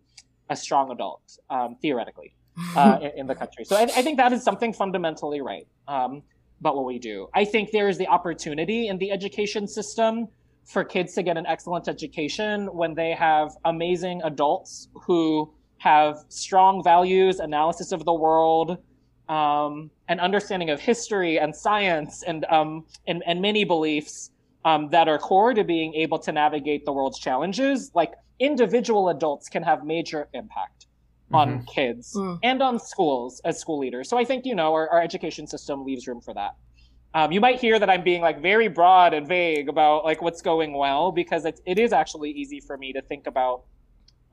a 0.49 0.55
strong 0.55 0.91
adult, 0.91 1.37
um, 1.49 1.75
theoretically, 1.81 2.33
uh, 2.75 2.99
in, 3.01 3.11
in, 3.19 3.27
the 3.27 3.35
country. 3.35 3.63
So 3.63 3.75
I, 3.75 3.83
I, 3.83 4.01
think 4.01 4.17
that 4.17 4.33
is 4.33 4.43
something 4.43 4.73
fundamentally 4.73 5.41
right 5.41 5.67
um, 5.87 6.23
about 6.59 6.75
what 6.75 6.85
we 6.85 6.99
do. 6.99 7.29
I 7.33 7.45
think 7.45 7.71
there 7.71 7.89
is 7.89 7.97
the 7.97 8.07
opportunity 8.07 8.87
in 8.87 8.97
the 8.97 9.11
education 9.11 9.67
system 9.67 10.27
for 10.65 10.83
kids 10.83 11.13
to 11.15 11.23
get 11.23 11.37
an 11.37 11.45
excellent 11.47 11.87
education 11.87 12.67
when 12.67 12.93
they 12.93 13.11
have 13.11 13.55
amazing 13.65 14.21
adults 14.23 14.89
who 14.93 15.51
have 15.79 16.17
strong 16.29 16.83
values, 16.83 17.39
analysis 17.39 17.91
of 17.91 18.05
the 18.05 18.13
world, 18.13 18.77
um, 19.29 19.89
an 20.09 20.19
understanding 20.19 20.69
of 20.69 20.79
history 20.79 21.39
and 21.39 21.55
science, 21.55 22.23
and 22.23 22.45
um, 22.45 22.85
and, 23.07 23.23
and 23.25 23.41
many 23.41 23.63
beliefs 23.63 24.31
um, 24.65 24.89
that 24.89 25.07
are 25.07 25.17
core 25.17 25.53
to 25.53 25.63
being 25.63 25.93
able 25.93 26.19
to 26.19 26.31
navigate 26.31 26.85
the 26.85 26.91
world's 26.91 27.19
challenges. 27.19 27.91
Like 27.93 28.13
individual 28.39 29.09
adults 29.09 29.49
can 29.49 29.63
have 29.63 29.83
major 29.83 30.27
impact 30.33 30.87
on 31.31 31.49
mm-hmm. 31.49 31.65
kids 31.65 32.15
mm. 32.15 32.39
and 32.43 32.61
on 32.61 32.79
schools 32.79 33.41
as 33.45 33.59
school 33.59 33.79
leaders. 33.79 34.09
So 34.09 34.17
I 34.17 34.25
think, 34.25 34.45
you 34.45 34.55
know, 34.55 34.73
our, 34.73 34.89
our 34.89 35.01
education 35.01 35.45
system 35.47 35.85
leaves 35.85 36.07
room 36.07 36.21
for 36.21 36.33
that. 36.33 36.55
Um, 37.13 37.31
you 37.31 37.41
might 37.41 37.59
hear 37.59 37.79
that 37.79 37.89
I'm 37.89 38.03
being 38.03 38.21
like 38.21 38.41
very 38.41 38.67
broad 38.67 39.13
and 39.13 39.27
vague 39.27 39.67
about 39.67 40.05
like 40.05 40.21
what's 40.21 40.41
going 40.41 40.73
well 40.73 41.11
because 41.11 41.45
it's, 41.45 41.61
it 41.65 41.79
is 41.79 41.91
actually 41.91 42.31
easy 42.31 42.59
for 42.59 42.77
me 42.77 42.93
to 42.93 43.01
think 43.01 43.25
about 43.27 43.63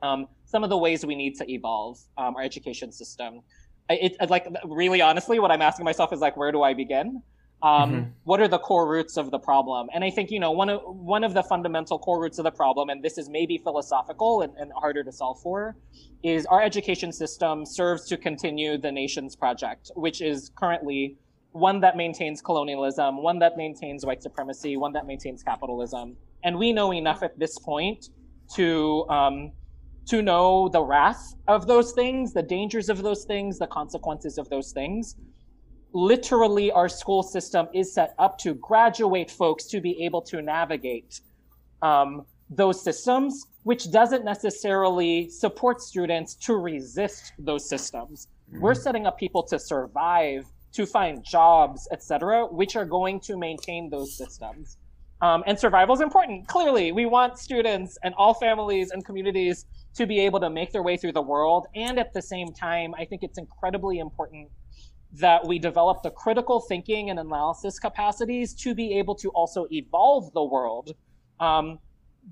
um, 0.01 0.27
some 0.45 0.63
of 0.63 0.69
the 0.69 0.77
ways 0.77 1.05
we 1.05 1.15
need 1.15 1.35
to 1.35 1.51
evolve 1.51 1.99
um, 2.17 2.35
our 2.35 2.43
education 2.43 2.91
system. 2.91 3.41
It, 3.89 4.15
it, 4.19 4.29
like 4.29 4.47
really 4.65 5.01
honestly, 5.01 5.39
what 5.39 5.49
I'm 5.49 5.61
asking 5.61 5.85
myself 5.85 6.13
is 6.13 6.19
like, 6.19 6.37
where 6.37 6.51
do 6.51 6.61
I 6.61 6.73
begin? 6.73 7.21
Um, 7.63 7.91
mm-hmm. 7.91 8.09
What 8.23 8.39
are 8.39 8.47
the 8.47 8.59
core 8.59 8.87
roots 8.87 9.17
of 9.17 9.31
the 9.31 9.39
problem? 9.39 9.87
And 9.93 10.03
I 10.03 10.11
think 10.11 10.29
you 10.29 10.39
know 10.39 10.51
one 10.51 10.69
of 10.69 10.81
one 10.83 11.23
of 11.23 11.33
the 11.33 11.41
fundamental 11.41 11.97
core 11.97 12.21
roots 12.21 12.37
of 12.37 12.43
the 12.43 12.51
problem, 12.51 12.89
and 12.89 13.03
this 13.03 13.17
is 13.17 13.29
maybe 13.29 13.57
philosophical 13.57 14.41
and, 14.41 14.53
and 14.57 14.71
harder 14.73 15.03
to 15.03 15.11
solve 15.11 15.41
for, 15.41 15.75
is 16.21 16.45
our 16.45 16.61
education 16.61 17.11
system 17.11 17.65
serves 17.65 18.05
to 18.09 18.17
continue 18.17 18.77
the 18.77 18.91
nation's 18.91 19.35
project, 19.35 19.89
which 19.95 20.21
is 20.21 20.51
currently 20.55 21.17
one 21.51 21.79
that 21.79 21.97
maintains 21.97 22.41
colonialism, 22.41 23.23
one 23.23 23.39
that 23.39 23.57
maintains 23.57 24.05
white 24.05 24.21
supremacy, 24.21 24.77
one 24.77 24.93
that 24.93 25.07
maintains 25.07 25.41
capitalism. 25.41 26.15
And 26.43 26.59
we 26.59 26.71
know 26.71 26.93
enough 26.93 27.23
at 27.23 27.39
this 27.39 27.57
point 27.57 28.09
to 28.53 29.07
um, 29.09 29.51
to 30.09 30.21
know 30.21 30.69
the 30.69 30.81
wrath 30.81 31.33
of 31.47 31.65
those 31.65 31.91
things, 31.93 32.33
the 32.33 32.43
dangers 32.43 32.87
of 32.87 33.01
those 33.01 33.25
things, 33.25 33.57
the 33.57 33.67
consequences 33.67 34.37
of 34.37 34.47
those 34.49 34.71
things 34.71 35.15
literally 35.93 36.71
our 36.71 36.89
school 36.89 37.23
system 37.23 37.67
is 37.73 37.93
set 37.93 38.13
up 38.19 38.37
to 38.39 38.53
graduate 38.55 39.31
folks 39.31 39.65
to 39.65 39.81
be 39.81 40.03
able 40.03 40.21
to 40.21 40.41
navigate 40.41 41.21
um, 41.81 42.25
those 42.49 42.81
systems, 42.81 43.45
which 43.63 43.91
doesn't 43.91 44.23
necessarily 44.23 45.29
support 45.29 45.81
students 45.81 46.35
to 46.35 46.55
resist 46.55 47.33
those 47.39 47.67
systems. 47.67 48.27
Mm-hmm. 48.49 48.61
We're 48.61 48.75
setting 48.75 49.05
up 49.05 49.17
people 49.17 49.43
to 49.43 49.59
survive, 49.59 50.45
to 50.73 50.85
find 50.85 51.23
jobs, 51.23 51.87
etc., 51.91 52.45
which 52.45 52.75
are 52.75 52.85
going 52.85 53.19
to 53.21 53.37
maintain 53.37 53.89
those 53.89 54.15
systems. 54.17 54.77
Um, 55.21 55.43
and 55.47 55.57
survival 55.57 55.95
is 55.95 56.01
important. 56.01 56.47
Clearly, 56.47 56.91
we 56.91 57.05
want 57.07 57.39
students 57.39 57.97
and 58.03 58.13
all 58.15 58.35
families 58.35 58.91
and 58.91 59.03
communities 59.03 59.65
to 59.95 60.05
be 60.05 60.19
able 60.19 60.39
to 60.39 60.49
make 60.49 60.71
their 60.71 60.83
way 60.83 60.95
through 60.95 61.13
the 61.13 61.21
world. 61.21 61.65
And 61.75 61.97
at 61.97 62.13
the 62.13 62.21
same 62.21 62.53
time, 62.53 62.93
I 62.95 63.05
think 63.05 63.23
it's 63.23 63.39
incredibly 63.39 63.97
important 63.97 64.49
that 65.13 65.45
we 65.47 65.57
develop 65.57 66.03
the 66.03 66.11
critical 66.11 66.59
thinking 66.59 67.09
and 67.09 67.19
analysis 67.19 67.79
capacities 67.79 68.53
to 68.53 68.75
be 68.75 68.97
able 68.99 69.15
to 69.15 69.29
also 69.29 69.67
evolve 69.71 70.31
the 70.33 70.43
world. 70.43 70.95
Um, 71.39 71.79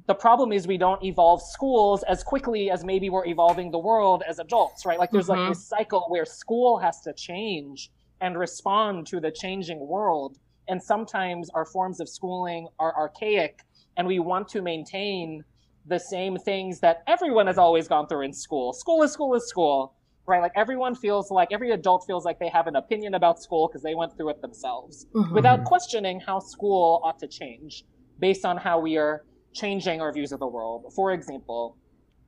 the 0.08 0.14
problem 0.14 0.52
is 0.52 0.68
we 0.68 0.78
don't 0.78 1.02
evolve 1.04 1.42
schools 1.42 2.04
as 2.04 2.24
quickly 2.24 2.70
as 2.70 2.84
maybe 2.84 3.10
we're 3.10 3.26
evolving 3.26 3.72
the 3.72 3.80
world 3.80 4.24
as 4.28 4.40
adults, 4.40 4.86
right? 4.86 5.00
Like 5.00 5.12
there's 5.12 5.28
mm-hmm. 5.28 5.42
like 5.42 5.54
this 5.54 5.66
cycle 5.66 6.06
where 6.10 6.26
school 6.26 6.78
has 6.80 7.00
to 7.02 7.14
change 7.14 7.92
and 8.20 8.38
respond 8.38 9.08
to 9.08 9.20
the 9.20 9.32
changing 9.32 9.80
world. 9.80 10.38
And 10.68 10.82
sometimes 10.82 11.50
our 11.52 11.66
forms 11.66 12.00
of 12.02 12.10
schooling 12.10 12.68
are 12.80 12.96
archaic 12.98 13.62
and 13.98 14.06
we 14.06 14.20
want 14.20 14.50
to 14.50 14.62
maintain 14.62 15.44
the 15.86 16.00
same 16.00 16.38
things 16.38 16.80
that 16.80 17.04
everyone 17.08 17.48
has 17.48 17.58
always 17.58 17.88
gone 17.88 18.08
through 18.08 18.22
in 18.22 18.34
school. 18.34 18.74
School 18.74 19.04
is 19.04 19.14
school 19.14 19.34
is 19.36 19.48
school 19.48 19.94
right? 20.28 20.42
Like 20.42 20.54
everyone 20.56 20.96
feels 20.96 21.32
like 21.32 21.50
every 21.52 21.72
adult 21.72 22.06
feels 22.06 22.26
like 22.26 22.40
they 22.40 22.50
have 22.50 22.68
an 22.68 22.76
opinion 22.76 23.14
about 23.14 23.42
school 23.42 23.68
because 23.68 23.84
they 23.84 23.96
went 23.96 24.16
through 24.18 24.30
it 24.30 24.42
themselves 24.42 25.06
mm-hmm. 25.14 25.34
without 25.34 25.64
questioning 25.64 26.20
how 26.20 26.40
school 26.40 27.02
ought 27.04 27.20
to 27.20 27.28
change 27.28 27.86
based 28.20 28.46
on 28.46 28.58
how 28.58 28.80
we 28.80 28.98
are 28.98 29.24
changing 29.54 30.02
our 30.02 30.12
views 30.12 30.32
of 30.32 30.40
the 30.40 30.48
world. 30.48 30.92
For 30.94 31.12
example, 31.12 31.78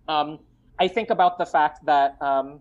um, 0.08 0.40
I 0.80 0.88
think 0.88 1.10
about 1.10 1.38
the 1.38 1.46
fact 1.46 1.86
that 1.86 2.22
um, 2.22 2.60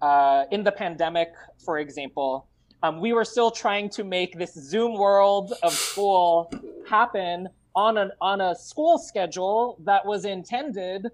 uh, 0.00 0.44
in 0.50 0.64
the 0.64 0.72
pandemic, 0.72 1.30
for 1.64 1.78
example, 1.78 2.48
um, 2.82 3.00
we 3.00 3.12
were 3.12 3.24
still 3.24 3.50
trying 3.50 3.90
to 3.90 4.04
make 4.04 4.38
this 4.38 4.54
Zoom 4.54 4.94
world 4.94 5.52
of 5.62 5.72
school 5.72 6.50
happen 6.88 7.48
on 7.74 7.98
an 7.98 8.10
on 8.20 8.40
a 8.40 8.54
school 8.54 8.98
schedule 8.98 9.78
that 9.84 10.04
was 10.06 10.24
intended 10.24 11.08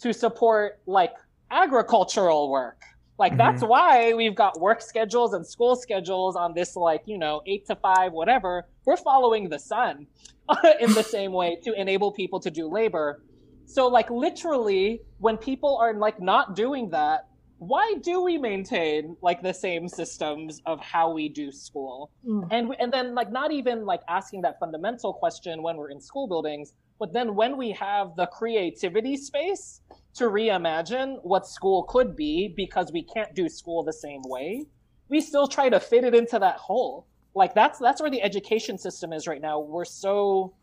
to 0.00 0.12
support 0.12 0.80
like 0.86 1.12
agricultural 1.50 2.50
work 2.50 2.80
like 3.20 3.32
mm-hmm. 3.32 3.38
that's 3.38 3.62
why 3.62 4.14
we've 4.14 4.34
got 4.34 4.58
work 4.58 4.80
schedules 4.80 5.34
and 5.34 5.46
school 5.46 5.76
schedules 5.76 6.36
on 6.36 6.54
this 6.54 6.74
like, 6.74 7.02
you 7.04 7.18
know, 7.18 7.42
8 7.46 7.66
to 7.66 7.76
5 7.76 8.12
whatever. 8.12 8.66
We're 8.86 8.96
following 8.96 9.50
the 9.50 9.58
sun 9.58 10.06
in 10.80 10.94
the 10.94 11.02
same 11.02 11.32
way 11.32 11.58
to 11.62 11.78
enable 11.78 12.12
people 12.12 12.40
to 12.40 12.50
do 12.50 12.66
labor. 12.66 13.22
So 13.66 13.88
like 13.88 14.08
literally 14.10 15.02
when 15.18 15.36
people 15.36 15.76
are 15.76 15.92
like 15.92 16.18
not 16.18 16.56
doing 16.56 16.88
that, 16.90 17.28
why 17.58 17.94
do 18.00 18.22
we 18.22 18.38
maintain 18.38 19.18
like 19.20 19.42
the 19.42 19.52
same 19.52 19.86
systems 19.86 20.62
of 20.64 20.80
how 20.80 21.12
we 21.12 21.28
do 21.28 21.52
school? 21.52 22.10
Mm. 22.26 22.48
And 22.50 22.74
and 22.80 22.90
then 22.90 23.14
like 23.14 23.30
not 23.30 23.52
even 23.52 23.84
like 23.84 24.00
asking 24.08 24.40
that 24.46 24.58
fundamental 24.58 25.12
question 25.12 25.62
when 25.62 25.76
we're 25.76 25.90
in 25.90 26.00
school 26.00 26.26
buildings, 26.26 26.72
but 26.98 27.12
then 27.12 27.34
when 27.34 27.58
we 27.58 27.70
have 27.72 28.16
the 28.16 28.26
creativity 28.38 29.18
space 29.18 29.82
to 30.14 30.24
reimagine 30.24 31.18
what 31.22 31.46
school 31.46 31.84
could 31.84 32.16
be 32.16 32.52
because 32.56 32.90
we 32.92 33.02
can't 33.02 33.34
do 33.34 33.48
school 33.48 33.82
the 33.82 33.92
same 33.92 34.22
way, 34.24 34.66
we 35.08 35.20
still 35.20 35.46
try 35.46 35.68
to 35.68 35.80
fit 35.80 36.04
it 36.04 36.14
into 36.14 36.38
that 36.38 36.56
hole. 36.56 37.06
Like 37.34 37.54
that's 37.54 37.78
that's 37.78 38.00
where 38.00 38.10
the 38.10 38.22
education 38.22 38.76
system 38.76 39.12
is 39.12 39.26
right 39.26 39.40
now. 39.40 39.60
We're 39.60 39.84
so 39.84 40.54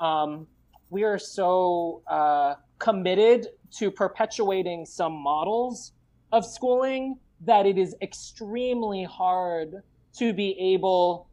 um, 0.00 0.46
we 0.90 1.04
are 1.04 1.18
so 1.18 2.02
uh, 2.06 2.54
committed 2.78 3.48
to 3.78 3.90
perpetuating 3.90 4.84
some 4.84 5.12
models 5.14 5.92
of 6.32 6.44
schooling 6.44 7.18
that 7.40 7.66
it 7.66 7.78
is 7.78 7.96
extremely 8.02 9.04
hard 9.04 9.82
to 10.18 10.32
be 10.32 10.56
able 10.74 11.28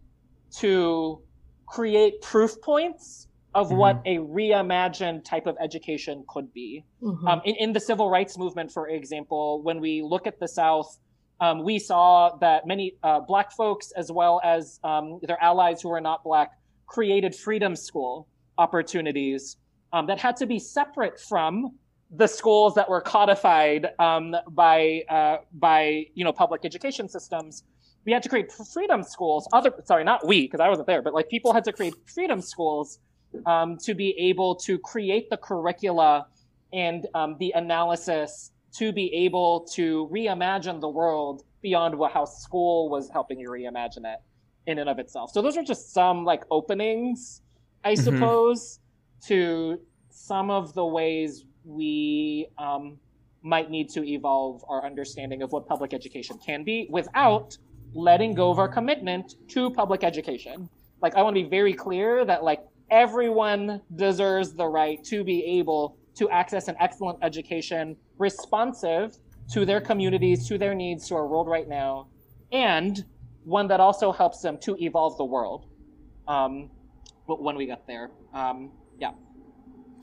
to 0.57 1.21
create 1.67 2.21
proof 2.21 2.59
points 2.61 3.27
of 3.55 3.67
mm-hmm. 3.67 3.77
what 3.77 4.01
a 4.05 4.17
reimagined 4.17 5.23
type 5.23 5.47
of 5.47 5.57
education 5.59 6.23
could 6.27 6.53
be. 6.53 6.85
Mm-hmm. 7.01 7.27
Um, 7.27 7.41
in, 7.45 7.55
in, 7.55 7.73
the 7.73 7.79
civil 7.79 8.09
rights 8.09 8.37
movement, 8.37 8.71
for 8.71 8.89
example, 8.89 9.61
when 9.63 9.79
we 9.79 10.01
look 10.01 10.27
at 10.27 10.39
the 10.39 10.47
South, 10.47 10.99
um, 11.41 11.63
we 11.63 11.79
saw 11.79 12.35
that 12.37 12.67
many 12.67 12.95
uh, 13.03 13.21
Black 13.21 13.51
folks, 13.51 13.91
as 13.91 14.11
well 14.11 14.39
as 14.43 14.79
um, 14.83 15.19
their 15.23 15.41
allies 15.41 15.81
who 15.81 15.89
were 15.89 16.01
not 16.01 16.23
Black, 16.23 16.51
created 16.85 17.35
freedom 17.35 17.75
school 17.75 18.27
opportunities 18.57 19.57
um, 19.93 20.05
that 20.07 20.19
had 20.19 20.35
to 20.37 20.45
be 20.45 20.59
separate 20.59 21.19
from 21.19 21.71
the 22.11 22.27
schools 22.27 22.73
that 22.75 22.89
were 22.89 23.01
codified 23.01 23.89
um, 23.99 24.35
by 24.49 25.03
uh, 25.09 25.37
by 25.53 26.05
you 26.13 26.23
know 26.23 26.33
public 26.33 26.65
education 26.65 27.07
systems. 27.07 27.63
We 28.05 28.11
had 28.11 28.23
to 28.23 28.29
create 28.29 28.51
freedom 28.51 29.03
schools. 29.03 29.47
Other 29.53 29.71
sorry, 29.85 30.03
not 30.03 30.25
we 30.25 30.43
because 30.43 30.59
I 30.59 30.69
wasn't 30.69 30.87
there, 30.87 31.01
but 31.01 31.13
like 31.13 31.29
people 31.29 31.53
had 31.53 31.63
to 31.65 31.73
create 31.73 31.93
freedom 32.13 32.41
schools 32.41 32.99
um, 33.45 33.77
to 33.77 33.93
be 33.93 34.15
able 34.17 34.55
to 34.55 34.77
create 34.79 35.29
the 35.29 35.37
curricula 35.37 36.27
and 36.73 37.07
um, 37.13 37.35
the 37.39 37.51
analysis 37.55 38.51
to 38.77 38.91
be 38.91 39.13
able 39.13 39.61
to 39.61 40.07
reimagine 40.11 40.79
the 40.79 40.89
world 40.89 41.43
beyond 41.61 41.95
what 41.95 42.11
how 42.11 42.25
school 42.25 42.89
was 42.89 43.09
helping 43.09 43.39
you 43.39 43.49
reimagine 43.49 44.05
it 44.05 44.19
in 44.67 44.79
and 44.79 44.89
of 44.89 44.99
itself. 44.99 45.31
So 45.31 45.41
those 45.41 45.57
are 45.57 45.63
just 45.63 45.93
some 45.93 46.25
like 46.25 46.43
openings, 46.51 47.41
I 47.83 47.93
mm-hmm. 47.93 48.03
suppose, 48.03 48.79
to 49.27 49.79
some 50.09 50.51
of 50.51 50.73
the 50.73 50.85
ways 50.85 51.45
we 51.65 52.47
um, 52.57 52.97
might 53.41 53.69
need 53.69 53.89
to 53.89 54.05
evolve 54.07 54.63
our 54.69 54.85
understanding 54.85 55.41
of 55.41 55.51
what 55.51 55.67
public 55.67 55.93
education 55.93 56.37
can 56.45 56.63
be 56.63 56.87
without 56.89 57.57
letting 57.93 58.33
go 58.33 58.51
of 58.51 58.59
our 58.59 58.67
commitment 58.67 59.35
to 59.49 59.71
public 59.71 60.03
education. 60.03 60.69
Like 61.01 61.15
I 61.15 61.23
want 61.23 61.35
to 61.35 61.43
be 61.43 61.49
very 61.49 61.73
clear 61.73 62.25
that 62.25 62.43
like 62.43 62.61
everyone 62.91 63.81
deserves 63.95 64.53
the 64.53 64.67
right 64.67 65.03
to 65.05 65.23
be 65.23 65.43
able 65.59 65.97
to 66.15 66.29
access 66.29 66.67
an 66.67 66.75
excellent 66.79 67.19
education 67.21 67.95
responsive 68.17 69.17
to 69.51 69.65
their 69.65 69.81
communities, 69.81 70.47
to 70.47 70.57
their 70.57 70.75
needs, 70.75 71.07
to 71.07 71.15
our 71.15 71.27
world 71.27 71.47
right 71.47 71.67
now, 71.67 72.07
and 72.51 73.05
one 73.43 73.67
that 73.67 73.79
also 73.79 74.11
helps 74.11 74.41
them 74.41 74.57
to 74.59 74.75
evolve 74.83 75.17
the 75.17 75.25
world 75.25 75.65
um, 76.27 76.69
when 77.25 77.55
we 77.55 77.65
get 77.65 77.85
there. 77.87 78.11
Um, 78.33 78.71
yeah. 78.99 79.11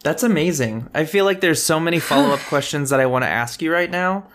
That's 0.03 0.22
amazing. 0.22 0.88
I 0.94 1.05
feel 1.05 1.25
like 1.25 1.40
there's 1.40 1.62
so 1.62 1.79
many 1.79 1.99
follow 2.11 2.33
up 2.33 2.40
questions 2.40 2.90
that 2.90 3.01
I 3.01 3.07
want 3.07 3.25
to 3.25 3.29
ask 3.29 3.62
you 3.62 3.72
right 3.72 3.90
now. 3.90 4.29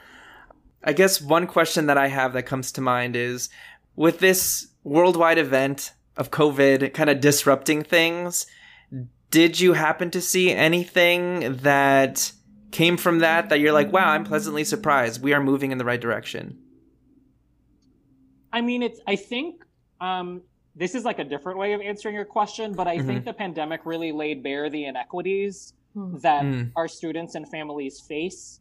I 0.84 0.94
guess 0.94 1.22
one 1.22 1.46
question 1.46 1.88
that 1.88 1.98
I 1.98 2.08
have 2.08 2.34
that 2.34 2.44
comes 2.44 2.72
to 2.74 2.82
mind 2.82 3.16
is 3.16 3.50
with 3.96 4.20
this 4.20 4.68
worldwide 4.84 5.38
event 5.38 5.94
of 6.18 6.32
COVID 6.32 6.94
kind 6.94 7.10
of 7.10 7.22
disrupting 7.22 7.84
things. 7.84 8.46
Did 9.30 9.60
you 9.60 9.74
happen 9.74 10.12
to 10.12 10.22
see 10.22 10.52
anything 10.52 11.58
that 11.58 12.32
came 12.72 12.98
from 12.98 13.20
that 13.20 13.50
that 13.50 13.60
you're 13.60 13.74
like, 13.74 13.92
wow, 13.92 14.10
I'm 14.10 14.24
pleasantly 14.24 14.64
surprised. 14.64 15.22
We 15.22 15.34
are 15.34 15.42
moving 15.42 15.72
in 15.72 15.78
the 15.78 15.86
right 15.86 16.02
direction? 16.02 16.58
I 18.52 18.62
mean, 18.62 18.84
it's, 18.84 19.00
I 19.08 19.16
think, 19.16 19.64
um, 20.02 20.42
this 20.76 20.96
is 20.96 21.06
like 21.06 21.20
a 21.20 21.24
different 21.24 21.60
way 21.60 21.74
of 21.74 21.82
answering 21.82 22.16
your 22.16 22.26
question, 22.26 22.74
but 22.74 22.88
I 22.88 22.98
mm-hmm. 22.98 23.08
think 23.08 23.26
the 23.26 23.34
pandemic 23.34 23.82
really 23.86 24.12
laid 24.12 24.42
bare 24.44 24.70
the 24.70 24.86
inequities 24.86 25.74
mm. 25.96 26.22
that 26.22 26.44
mm. 26.44 26.72
our 26.76 26.88
students 26.88 27.36
and 27.36 27.50
families 27.50 28.00
face 28.00 28.60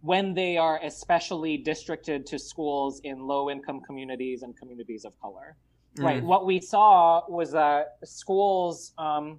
when 0.00 0.34
they 0.34 0.56
are 0.56 0.80
especially 0.82 1.56
districted 1.56 2.26
to 2.26 2.38
schools 2.38 3.00
in 3.04 3.20
low 3.26 3.50
income 3.50 3.80
communities 3.80 4.42
and 4.42 4.56
communities 4.56 5.04
of 5.04 5.18
color. 5.20 5.56
Right. 5.98 6.22
Mm. 6.22 6.26
What 6.26 6.46
we 6.46 6.60
saw 6.60 7.22
was 7.28 7.52
that 7.52 7.98
schools 8.04 8.92
um, 8.96 9.38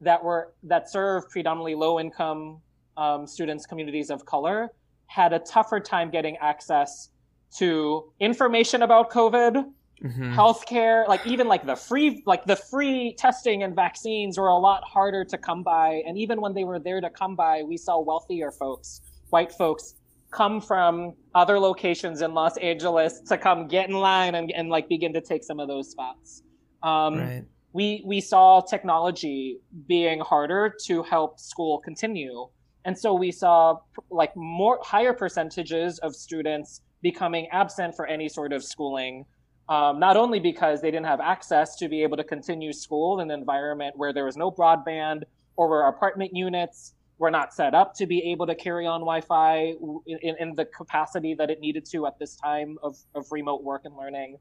that 0.00 0.22
were 0.22 0.52
that 0.64 0.90
serve 0.90 1.28
predominantly 1.30 1.74
low 1.74 2.00
income 2.00 2.60
um, 2.96 3.26
students, 3.26 3.66
communities 3.66 4.10
of 4.10 4.24
color, 4.24 4.70
had 5.06 5.32
a 5.32 5.38
tougher 5.38 5.80
time 5.80 6.10
getting 6.10 6.36
access 6.38 7.10
to 7.58 8.12
information 8.18 8.82
about 8.82 9.10
COVID, 9.10 9.64
mm-hmm. 10.02 10.34
healthcare, 10.34 11.06
like 11.06 11.24
even 11.26 11.46
like 11.46 11.64
the 11.64 11.76
free 11.76 12.22
like 12.26 12.44
the 12.44 12.56
free 12.56 13.14
testing 13.16 13.62
and 13.62 13.76
vaccines 13.76 14.36
were 14.36 14.48
a 14.48 14.56
lot 14.56 14.82
harder 14.84 15.24
to 15.24 15.38
come 15.38 15.62
by. 15.62 16.02
And 16.06 16.18
even 16.18 16.40
when 16.40 16.54
they 16.54 16.64
were 16.64 16.80
there 16.80 17.00
to 17.00 17.10
come 17.10 17.36
by, 17.36 17.62
we 17.62 17.76
saw 17.76 18.00
wealthier 18.00 18.50
folks, 18.50 19.00
white 19.30 19.52
folks 19.52 19.94
come 20.34 20.60
from 20.60 21.14
other 21.34 21.58
locations 21.58 22.20
in 22.20 22.34
Los 22.34 22.56
Angeles 22.58 23.20
to 23.28 23.38
come 23.38 23.68
get 23.68 23.88
in 23.88 23.94
line 23.94 24.34
and, 24.34 24.50
and 24.52 24.68
like 24.68 24.88
begin 24.88 25.12
to 25.14 25.20
take 25.20 25.44
some 25.44 25.60
of 25.60 25.68
those 25.68 25.90
spots. 25.90 26.42
Um, 26.82 27.18
right. 27.18 27.44
We 27.72 28.04
we 28.06 28.20
saw 28.20 28.60
technology 28.60 29.58
being 29.88 30.20
harder 30.20 30.72
to 30.86 31.02
help 31.02 31.40
school 31.40 31.80
continue, 31.80 32.46
and 32.84 32.96
so 32.96 33.14
we 33.14 33.32
saw 33.32 33.78
like 34.10 34.32
more 34.36 34.78
higher 34.82 35.12
percentages 35.12 35.98
of 35.98 36.14
students 36.14 36.82
becoming 37.02 37.48
absent 37.50 37.96
for 37.96 38.06
any 38.06 38.28
sort 38.28 38.52
of 38.52 38.62
schooling. 38.62 39.24
Um, 39.68 39.98
not 39.98 40.16
only 40.16 40.40
because 40.40 40.82
they 40.82 40.90
didn't 40.90 41.06
have 41.06 41.20
access 41.20 41.74
to 41.76 41.88
be 41.88 42.02
able 42.02 42.18
to 42.18 42.24
continue 42.24 42.72
school 42.72 43.20
in 43.20 43.30
an 43.30 43.38
environment 43.40 43.94
where 43.96 44.12
there 44.12 44.26
was 44.26 44.36
no 44.36 44.50
broadband 44.50 45.22
or 45.56 45.68
where 45.68 45.88
apartment 45.88 46.30
units 46.34 46.94
were 47.18 47.30
not 47.30 47.54
set 47.54 47.74
up 47.74 47.94
to 47.94 48.06
be 48.06 48.20
able 48.32 48.46
to 48.46 48.54
carry 48.54 48.86
on 48.86 49.00
Wi-Fi 49.00 49.74
in, 50.06 50.36
in 50.38 50.54
the 50.54 50.64
capacity 50.64 51.34
that 51.34 51.50
it 51.50 51.60
needed 51.60 51.84
to 51.86 52.06
at 52.06 52.18
this 52.18 52.36
time 52.36 52.76
of, 52.82 52.96
of 53.14 53.26
remote 53.30 53.62
work 53.62 53.82
and 53.84 53.96
learning. 53.96 54.36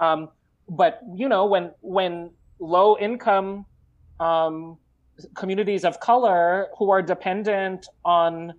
Um, 0.00 0.28
but 0.68 1.00
you 1.14 1.28
know, 1.28 1.46
when 1.46 1.72
when 1.80 2.30
low 2.58 2.96
income 2.98 3.66
um, 4.20 4.78
communities 5.34 5.84
of 5.84 6.00
color 6.00 6.68
who 6.78 6.90
are 6.90 7.02
dependent 7.02 7.88
on 8.04 8.54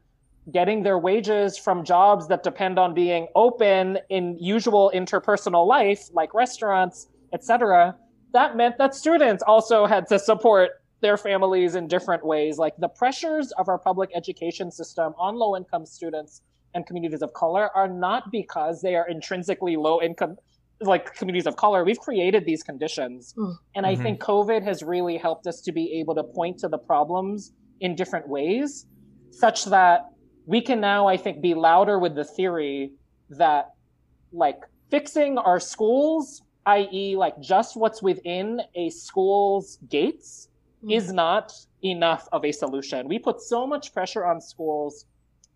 getting 0.51 0.83
their 0.83 0.99
wages 0.99 1.57
from 1.57 1.85
jobs 1.85 2.27
that 2.27 2.43
depend 2.43 2.77
on 2.77 2.93
being 2.93 3.27
open 3.33 3.97
in 4.09 4.37
usual 4.37 4.91
interpersonal 4.93 5.65
life, 5.65 6.09
like 6.11 6.33
restaurants, 6.33 7.07
etc., 7.33 7.95
that 8.33 8.57
meant 8.57 8.77
that 8.77 8.93
students 8.93 9.43
also 9.45 9.85
had 9.85 10.07
to 10.07 10.19
support 10.19 10.71
their 11.03 11.17
families 11.17 11.75
in 11.75 11.87
different 11.87 12.25
ways. 12.25 12.57
Like 12.57 12.75
the 12.77 12.87
pressures 12.87 13.51
of 13.59 13.69
our 13.69 13.77
public 13.77 14.09
education 14.15 14.71
system 14.71 15.13
on 15.19 15.35
low 15.35 15.55
income 15.55 15.85
students 15.85 16.41
and 16.73 16.87
communities 16.87 17.21
of 17.21 17.33
color 17.33 17.69
are 17.75 17.87
not 17.87 18.31
because 18.31 18.81
they 18.81 18.95
are 18.95 19.07
intrinsically 19.07 19.75
low 19.75 20.01
income 20.01 20.37
like 20.81 21.13
communities 21.13 21.45
of 21.45 21.55
color 21.55 21.85
we've 21.85 21.99
created 21.99 22.45
these 22.45 22.61
conditions 22.61 23.33
mm. 23.37 23.55
and 23.75 23.85
mm-hmm. 23.85 24.01
i 24.01 24.03
think 24.03 24.19
covid 24.19 24.61
has 24.63 24.83
really 24.83 25.17
helped 25.17 25.47
us 25.47 25.61
to 25.61 25.71
be 25.71 25.93
able 25.99 26.13
to 26.13 26.23
point 26.23 26.57
to 26.57 26.67
the 26.67 26.77
problems 26.77 27.53
in 27.79 27.95
different 27.95 28.27
ways 28.27 28.87
such 29.29 29.65
that 29.65 30.09
we 30.45 30.59
can 30.59 30.81
now 30.81 31.07
i 31.07 31.15
think 31.15 31.41
be 31.41 31.53
louder 31.53 31.99
with 31.99 32.15
the 32.15 32.25
theory 32.25 32.91
that 33.29 33.69
like 34.33 34.59
fixing 34.89 35.37
our 35.37 35.59
schools 35.59 36.41
i.e 36.65 37.15
like 37.15 37.39
just 37.39 37.75
what's 37.75 38.01
within 38.01 38.61
a 38.75 38.89
school's 38.89 39.77
gates. 39.89 40.49
Is 40.89 41.11
not 41.11 41.53
enough 41.83 42.27
of 42.31 42.45
a 42.45 42.51
solution. 42.51 43.07
We 43.07 43.19
put 43.19 43.41
so 43.41 43.67
much 43.67 43.93
pressure 43.93 44.25
on 44.25 44.41
schools 44.41 45.05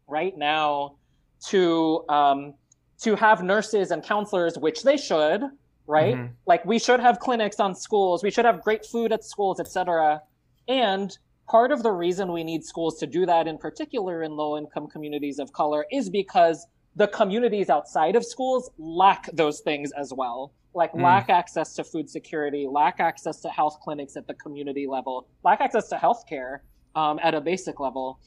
right 0.08 0.38
now 0.38 0.96
to 1.48 2.04
um, 2.10 2.54
to 3.02 3.16
have 3.16 3.44
nurses 3.44 3.92
and 3.92 4.04
counselors, 4.04 4.58
which 4.58 4.84
they 4.84 4.98
should, 4.98 5.44
right? 5.86 6.16
Mm-hmm. 6.16 6.34
Like 6.46 6.66
we 6.66 6.80
should 6.80 7.00
have 7.00 7.20
clinics 7.20 7.60
on 7.60 7.76
schools, 7.76 8.24
we 8.24 8.32
should 8.32 8.46
have 8.46 8.62
great 8.62 8.86
food 8.86 9.12
at 9.12 9.24
schools, 9.24 9.60
etc. 9.60 10.22
And 10.68 11.18
part 11.48 11.72
of 11.72 11.84
the 11.84 11.92
reason 11.92 12.32
we 12.32 12.44
need 12.44 12.64
schools 12.64 12.98
to 13.00 13.08
do 13.08 13.26
that, 13.26 13.48
in 13.48 13.58
particular 13.58 14.24
in 14.24 14.32
low 14.32 14.58
income 14.58 14.88
communities 14.88 15.40
of 15.40 15.54
color, 15.54 15.86
is 15.92 16.10
because 16.10 16.66
the 16.96 17.08
communities 17.08 17.70
outside 17.70 18.16
of 18.16 18.26
schools 18.26 18.72
lack 18.80 19.30
those 19.32 19.60
things 19.60 19.92
as 19.92 20.12
well 20.12 20.52
like 20.78 20.94
mm. 20.94 21.02
lack 21.02 21.30
access 21.30 21.74
to 21.74 21.84
food 21.84 22.10
security, 22.10 22.68
lack 22.70 23.00
access 23.00 23.42
to 23.42 23.50
health 23.50 23.80
clinics 23.84 24.16
at 24.16 24.28
the 24.28 24.36
community 24.36 24.86
level, 24.88 25.28
lack 25.44 25.60
access 25.60 25.90
to 25.90 25.96
healthcare 25.96 26.60
um, 26.96 27.20
at 27.22 27.34
a 27.34 27.42
basic 27.42 27.80
level. 27.80 28.20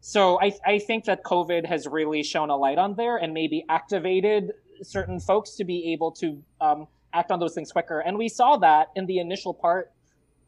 So 0.00 0.40
I, 0.40 0.52
I 0.64 0.78
think 0.78 1.04
that 1.06 1.24
COVID 1.24 1.66
has 1.66 1.86
really 1.86 2.22
shown 2.22 2.48
a 2.48 2.56
light 2.56 2.78
on 2.78 2.94
there 2.94 3.16
and 3.16 3.34
maybe 3.34 3.64
activated 3.68 4.52
certain 4.82 5.18
folks 5.18 5.56
to 5.56 5.64
be 5.64 5.92
able 5.92 6.12
to 6.12 6.40
um, 6.60 6.86
act 7.12 7.32
on 7.32 7.40
those 7.40 7.54
things 7.54 7.72
quicker. 7.72 8.00
And 8.00 8.16
we 8.16 8.28
saw 8.28 8.56
that 8.58 8.88
in 8.94 9.06
the 9.06 9.18
initial 9.18 9.52
part 9.52 9.92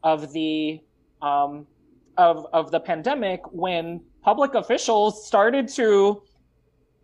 of 0.01 0.31
the 0.31 0.79
um, 1.21 1.67
of 2.17 2.45
of 2.53 2.71
the 2.71 2.79
pandemic 2.79 3.41
when 3.51 4.01
public 4.21 4.53
officials 4.55 5.27
started 5.27 5.67
to 5.67 6.21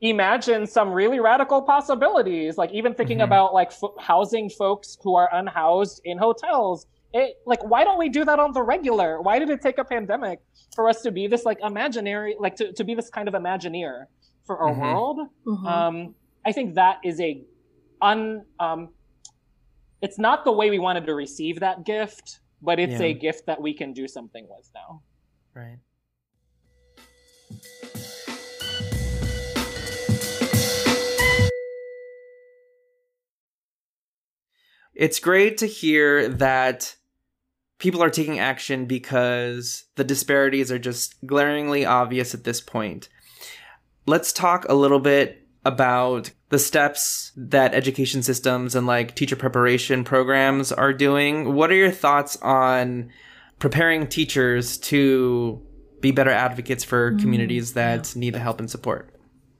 imagine 0.02 0.68
some 0.68 0.92
really 0.92 1.20
radical 1.20 1.62
possibilities 1.62 2.58
like 2.58 2.72
even 2.72 2.94
thinking 2.94 3.20
mm-hmm. 3.20 3.26
about 3.26 3.54
like 3.54 3.72
f- 3.72 3.92
housing 4.00 4.50
folks 4.50 4.98
who 5.02 5.16
are 5.16 5.30
unhoused 5.34 6.02
in 6.04 6.18
hotels 6.18 6.86
it, 7.14 7.36
like 7.46 7.64
why 7.64 7.86
don't 7.86 7.98
we 7.98 8.10
do 8.10 8.26
that 8.26 8.38
on 8.40 8.52
the 8.52 8.62
regular 8.62 9.22
why 9.22 9.40
did 9.40 9.50
it 9.50 9.62
take 9.62 9.78
a 9.78 9.86
pandemic 9.86 10.42
for 10.76 10.90
us 10.90 11.02
to 11.02 11.12
be 11.12 11.28
this 11.28 11.46
like 11.46 11.58
imaginary 11.64 12.36
like 12.40 12.56
to, 12.58 12.74
to 12.74 12.84
be 12.84 12.94
this 12.94 13.10
kind 13.10 13.28
of 13.28 13.34
imagineer 13.34 14.06
for 14.46 14.58
our 14.60 14.74
mm-hmm. 14.74 14.82
world 14.82 15.20
mm-hmm. 15.48 15.66
um 15.66 16.16
i 16.46 16.52
think 16.52 16.76
that 16.76 16.98
is 17.04 17.20
a 17.22 17.42
un 18.02 18.44
um 18.60 18.90
it's 20.02 20.20
not 20.20 20.44
the 20.44 20.52
way 20.52 20.70
we 20.70 20.78
wanted 20.78 21.06
to 21.06 21.16
receive 21.16 21.62
that 21.62 21.86
gift 21.86 22.42
but 22.62 22.80
it's 22.80 23.00
yeah. 23.00 23.08
a 23.08 23.14
gift 23.14 23.46
that 23.46 23.62
we 23.62 23.74
can 23.74 23.94
do 23.94 24.10
something 24.10 24.46
with 24.50 24.70
now 24.76 25.02
right 25.54 25.78
it's 34.96 35.20
great 35.20 35.58
to 35.60 35.66
hear 35.66 36.30
that 36.30 36.96
people 37.78 38.02
are 38.02 38.10
taking 38.10 38.40
action 38.40 38.86
because 38.86 39.86
the 39.96 40.04
disparities 40.04 40.72
are 40.72 40.80
just 40.80 41.16
glaringly 41.26 41.86
obvious 41.86 42.34
at 42.34 42.46
this 42.46 42.62
point. 42.62 43.10
Let's 44.08 44.32
talk 44.32 44.66
a 44.70 44.74
little 44.74 45.00
bit 45.00 45.46
about 45.66 46.32
the 46.50 46.60
steps 46.60 47.32
that 47.36 47.74
education 47.74 48.22
systems 48.22 48.76
and 48.76 48.86
like 48.88 49.16
teacher 49.16 49.36
preparation 49.36 50.04
programs 50.04 50.72
are 50.72 50.94
doing. 50.94 51.54
What 51.54 51.72
are 51.72 51.76
your 51.76 51.92
thoughts 51.92 52.38
on 52.38 53.12
preparing 53.60 54.08
teachers 54.08 54.78
to 54.78 55.62
be 56.02 56.12
better 56.12 56.30
advocates 56.30 56.84
for 56.84 57.12
mm, 57.12 57.20
communities 57.20 57.74
that 57.74 58.14
yeah. 58.14 58.20
need 58.20 58.36
the 58.36 58.40
help 58.40 58.60
and 58.60 58.70
support? 58.70 59.10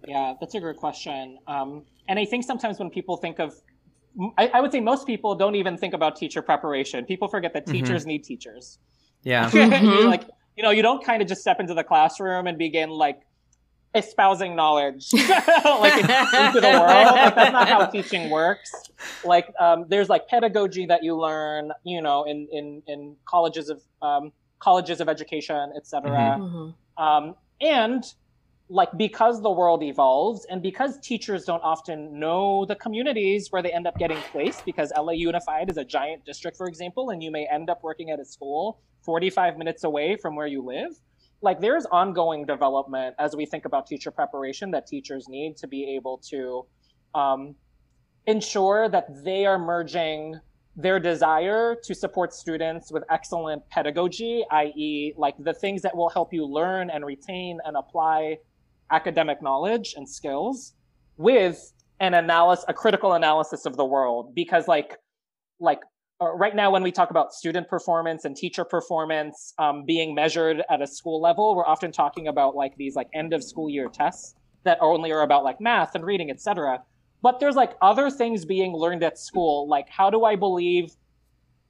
Yeah, 0.08 0.36
that's 0.40 0.54
a 0.54 0.60
great 0.60 0.78
question. 0.78 1.40
Um, 1.48 1.86
and 2.08 2.20
I 2.20 2.26
think 2.26 2.46
sometimes 2.46 2.78
when 2.78 2.92
people 2.92 3.18
think 3.18 3.40
of 3.40 3.56
I, 4.38 4.48
I, 4.54 4.62
would 4.62 4.72
say 4.72 4.80
most 4.80 5.06
people 5.06 5.36
don't 5.36 5.56
even 5.56 5.78
think 5.78 5.94
about 5.94 6.16
teacher 6.16 6.42
preparation. 6.42 7.06
People 7.06 7.28
forget 7.28 7.54
that 7.54 7.66
mm-hmm. 7.66 7.74
teachers 7.74 8.04
mm-hmm. 8.04 8.10
need 8.10 8.24
teachers. 8.24 8.80
Yeah. 9.24 9.50
mm-hmm. 9.52 10.08
like, 10.08 10.24
you 10.56 10.64
know, 10.64 10.70
you 10.70 10.82
don't 10.82 11.04
kind 11.04 11.22
of 11.22 11.28
just 11.28 11.42
step 11.42 11.60
into 11.60 11.74
the 11.74 11.84
classroom 11.84 12.48
and 12.48 12.58
begin 12.58 12.90
like 12.90 13.22
espousing 13.94 14.56
knowledge 14.56 15.10
like 15.14 15.98
into 15.98 16.62
the 16.62 16.70
world. 16.80 17.16
Like, 17.16 17.36
that's 17.36 17.52
not 17.52 17.68
how 17.68 17.86
teaching 17.86 18.30
works. 18.30 18.72
Like, 19.24 19.48
um, 19.60 19.86
there's 19.88 20.10
like 20.10 20.28
pedagogy 20.28 20.86
that 20.86 21.04
you 21.04 21.18
learn, 21.18 21.72
you 21.84 22.02
know, 22.02 22.24
in 22.26 22.48
in 22.52 22.84
in 22.88 23.16
colleges 23.26 23.70
of 23.70 23.82
um, 24.02 24.32
colleges 24.60 25.02
of 25.02 25.10
education, 25.10 25.74
etc. 25.76 26.12
Mm-hmm. 26.12 26.44
mm-hmm. 26.44 27.04
Um, 27.04 27.36
and 27.62 28.04
like 28.70 28.90
because 28.98 29.42
the 29.42 29.52
world 29.52 29.84
evolves 29.84 30.46
and 30.50 30.62
because 30.62 30.98
teachers 31.00 31.46
don't 31.46 31.62
often 31.62 32.20
know 32.20 32.66
the 32.66 32.76
communities 32.76 33.52
where 33.52 33.62
they 33.62 33.72
end 33.72 33.86
up 33.86 33.96
getting 33.98 34.18
placed 34.32 34.66
because 34.66 34.92
LA 34.98 35.12
Unified 35.12 35.70
is 35.70 35.78
a 35.78 35.86
giant 35.86 36.26
district 36.26 36.58
for 36.58 36.68
example 36.68 37.12
and 37.12 37.22
you 37.22 37.30
may 37.30 37.48
end 37.52 37.70
up 37.70 37.84
working 37.84 38.10
at 38.10 38.20
a 38.20 38.26
school 38.26 38.80
45 39.04 39.58
minutes 39.58 39.84
away 39.84 40.16
from 40.16 40.36
where 40.36 40.48
you 40.48 40.64
live 40.64 40.92
like 41.42 41.62
there's 41.62 41.86
ongoing 41.88 42.44
development 42.46 43.16
as 43.20 43.36
we 43.36 43.46
think 43.46 43.66
about 43.66 43.86
teacher 43.86 44.10
preparation 44.10 44.72
that 44.72 44.88
teachers 44.88 45.28
need 45.30 45.56
to 45.58 45.68
be 45.68 45.96
able 45.96 46.18
to 46.30 46.66
um, 47.14 47.54
ensure 48.26 48.90
that 48.90 49.24
they 49.24 49.46
are 49.46 49.60
merging 49.60 50.40
their 50.76 51.00
desire 51.00 51.76
to 51.84 51.96
support 51.96 52.34
students 52.34 52.92
with 52.92 53.04
excellent 53.10 53.68
pedagogy, 53.70 54.44
i.e., 54.52 55.14
like 55.16 55.36
the 55.40 55.54
things 55.54 55.82
that 55.82 55.96
will 55.96 56.10
help 56.10 56.34
you 56.34 56.46
learn 56.46 56.90
and 56.90 57.06
retain 57.06 57.60
and 57.64 57.78
apply 57.78 58.38
academic 58.92 59.42
knowledge 59.42 59.94
and 59.96 60.08
skills 60.08 60.74
with 61.18 61.74
an 62.00 62.14
analysis, 62.14 62.66
a 62.68 62.74
critical 62.74 63.14
analysis 63.14 63.66
of 63.66 63.78
the 63.78 63.86
world. 63.86 64.34
Because 64.36 64.68
like, 64.68 64.98
like 65.60 65.80
uh, 66.22 66.34
right 66.34 66.56
now, 66.56 66.72
when 66.72 66.84
we 66.84 66.92
talk 66.92 67.10
about 67.10 67.34
student 67.34 67.68
performance 67.68 68.26
and 68.26 68.36
teacher 68.36 68.64
performance 68.64 69.54
um, 69.60 69.86
being 69.86 70.16
measured 70.16 70.64
at 70.70 70.82
a 70.82 70.88
school 70.88 71.22
level, 71.22 71.56
we're 71.56 71.66
often 71.66 71.92
talking 71.92 72.28
about 72.28 72.56
like 72.56 72.76
these 72.78 72.96
like 72.96 73.08
end 73.14 73.34
of 73.34 73.44
school 73.44 73.70
year 73.70 73.90
tests 73.90 74.36
that 74.64 74.78
only 74.82 75.12
are 75.12 75.22
about 75.22 75.44
like 75.44 75.60
math 75.62 75.96
and 75.96 76.06
reading, 76.06 76.32
etc. 76.32 76.82
But 77.22 77.40
there's 77.40 77.56
like 77.56 77.74
other 77.82 78.10
things 78.10 78.46
being 78.46 78.74
learned 78.74 79.04
at 79.04 79.18
school, 79.18 79.68
like 79.68 79.90
how 79.90 80.10
do 80.10 80.26
I 80.26 80.36
believe 80.36 80.92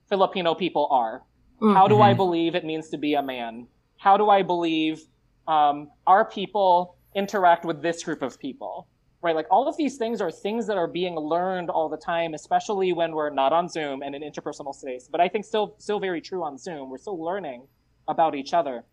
Filipino 0.09 0.53
people 0.53 0.87
are? 0.91 1.23
Mm-hmm. 1.61 1.73
How 1.73 1.87
do 1.87 2.01
I 2.01 2.09
mm-hmm. 2.09 2.17
believe 2.17 2.55
it 2.55 2.65
means 2.65 2.89
to 2.89 2.97
be 2.97 3.13
a 3.13 3.21
man? 3.21 3.67
How 3.97 4.17
do 4.17 4.29
I 4.29 4.43
believe 4.43 5.01
um, 5.47 5.89
our 6.05 6.25
people 6.25 6.94
interact 7.15 7.65
with 7.65 7.81
this 7.81 8.03
group 8.03 8.21
of 8.21 8.39
people 8.39 8.87
right? 9.25 9.35
Like 9.35 9.47
all 9.49 9.67
of 9.67 9.75
these 9.75 9.97
things 9.97 10.21
are 10.21 10.29
things 10.29 10.67
that 10.67 10.77
are 10.77 10.87
being 10.87 11.15
learned 11.15 11.71
all 11.71 11.89
the 11.89 11.97
time 11.97 12.35
especially 12.35 12.93
when 12.93 13.13
we're 13.13 13.31
not 13.31 13.51
on 13.51 13.67
zoom 13.67 14.03
and 14.03 14.13
in 14.13 14.21
interpersonal 14.21 14.73
space. 14.73 15.09
But 15.11 15.19
i 15.19 15.27
think 15.27 15.43
still 15.45 15.75
still 15.79 15.99
very 15.99 16.21
true 16.21 16.43
on 16.43 16.57
zoom. 16.57 16.89
We're 16.89 16.99
still 16.99 17.21
learning 17.21 17.67
about 18.07 18.35
each 18.35 18.53
other. 18.53 18.85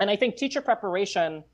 And 0.00 0.08
i 0.08 0.16
think 0.16 0.36
teacher 0.36 0.62
preparation 0.62 1.44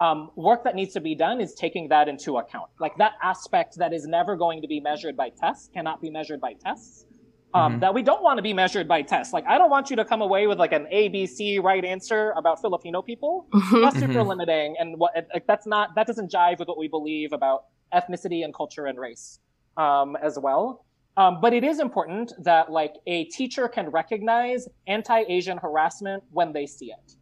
um, 0.00 0.30
work 0.36 0.64
that 0.64 0.74
needs 0.74 0.92
to 0.94 1.00
be 1.00 1.14
done 1.14 1.40
is 1.40 1.54
taking 1.54 1.88
that 1.88 2.06
into 2.08 2.36
account. 2.36 2.68
Like 2.80 2.96
that 2.98 3.12
aspect 3.22 3.78
that 3.78 3.94
is 3.94 4.04
never 4.06 4.36
going 4.36 4.60
to 4.60 4.68
be 4.68 4.80
measured 4.80 5.16
by 5.16 5.30
tests 5.30 5.70
cannot 5.72 6.02
be 6.02 6.10
measured 6.10 6.40
by 6.40 6.52
tests 6.54 7.06
um, 7.54 7.72
mm-hmm. 7.72 7.80
that 7.80 7.94
we 7.94 8.02
don't 8.02 8.22
want 8.22 8.38
to 8.38 8.42
be 8.42 8.52
measured 8.52 8.88
by 8.88 9.02
tests. 9.02 9.32
Like, 9.32 9.46
I 9.46 9.58
don't 9.58 9.70
want 9.70 9.90
you 9.90 9.96
to 9.96 10.04
come 10.04 10.22
away 10.22 10.46
with 10.46 10.58
like 10.58 10.72
an 10.72 10.86
A, 10.90 11.08
B, 11.08 11.26
C 11.26 11.58
right 11.58 11.84
answer 11.84 12.32
about 12.36 12.60
Filipino 12.60 13.02
people. 13.02 13.46
Mm-hmm. 13.56 13.80
That's 13.82 13.98
super 13.98 14.12
mm-hmm. 14.12 14.28
limiting, 14.28 14.76
and 14.78 14.98
what 14.98 15.12
like, 15.32 15.46
that's 15.46 15.66
not 15.66 15.94
that 15.96 16.06
doesn't 16.06 16.30
jive 16.30 16.58
with 16.58 16.68
what 16.68 16.78
we 16.78 16.88
believe 16.88 17.32
about 17.32 17.64
ethnicity 17.92 18.44
and 18.44 18.54
culture 18.54 18.86
and 18.86 18.98
race 18.98 19.40
um, 19.76 20.16
as 20.22 20.38
well. 20.38 20.84
Um, 21.16 21.40
but 21.40 21.52
it 21.52 21.64
is 21.64 21.80
important 21.80 22.32
that 22.44 22.70
like 22.70 22.94
a 23.06 23.24
teacher 23.24 23.66
can 23.68 23.88
recognize 23.88 24.68
anti-Asian 24.86 25.56
harassment 25.58 26.22
when 26.30 26.52
they 26.52 26.66
see 26.66 26.86
it, 26.86 27.14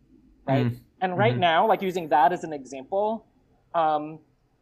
right? 0.46 0.66
Mm-hmm. 0.66 0.76
And 1.00 1.16
right 1.16 1.32
mm-hmm. 1.32 1.40
now, 1.40 1.68
like 1.68 1.80
using 1.80 2.08
that 2.08 2.32
as 2.32 2.42
an 2.44 2.52
example, 2.52 3.26
um, 3.74 4.18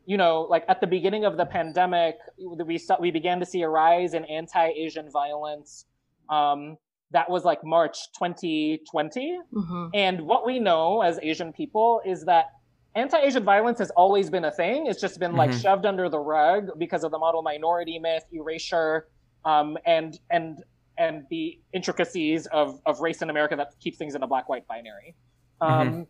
you 0.06 0.16
know, 0.16 0.46
like 0.50 0.64
at 0.68 0.80
the 0.80 0.86
beginning 0.86 1.24
of 1.24 1.36
the 1.36 1.46
pandemic, 1.46 2.16
we 2.38 2.78
saw, 2.78 3.00
we 3.00 3.10
began 3.10 3.38
to 3.40 3.46
see 3.46 3.62
a 3.62 3.68
rise 3.68 4.14
in 4.14 4.24
anti-Asian 4.24 5.10
violence. 5.10 5.86
Um, 6.28 6.76
that 7.12 7.30
was 7.30 7.44
like 7.44 7.64
March 7.64 8.10
2020. 8.18 9.38
Mm-hmm. 9.52 9.86
And 9.94 10.22
what 10.22 10.46
we 10.46 10.58
know 10.58 11.02
as 11.02 11.18
Asian 11.22 11.52
people 11.52 12.00
is 12.04 12.24
that 12.24 12.46
anti-Asian 12.94 13.44
violence 13.44 13.78
has 13.78 13.90
always 13.90 14.30
been 14.30 14.44
a 14.44 14.50
thing. 14.50 14.86
It's 14.86 15.00
just 15.00 15.20
been 15.20 15.34
like 15.34 15.50
mm-hmm. 15.50 15.60
shoved 15.60 15.86
under 15.86 16.08
the 16.08 16.18
rug 16.18 16.70
because 16.78 17.04
of 17.04 17.10
the 17.10 17.18
model 17.18 17.42
minority 17.42 17.98
myth, 17.98 18.24
erasure, 18.32 19.08
um, 19.44 19.76
and 19.84 20.18
and 20.30 20.62
and 20.98 21.24
the 21.30 21.58
intricacies 21.72 22.46
of 22.46 22.80
of 22.86 23.00
race 23.00 23.22
in 23.22 23.30
America 23.30 23.56
that 23.56 23.72
keeps 23.80 23.98
things 23.98 24.14
in 24.14 24.22
a 24.22 24.26
black-white 24.26 24.66
binary. 24.66 25.14
Mm-hmm. 25.60 25.72
Um, 25.72 25.88
mm-hmm 25.88 26.02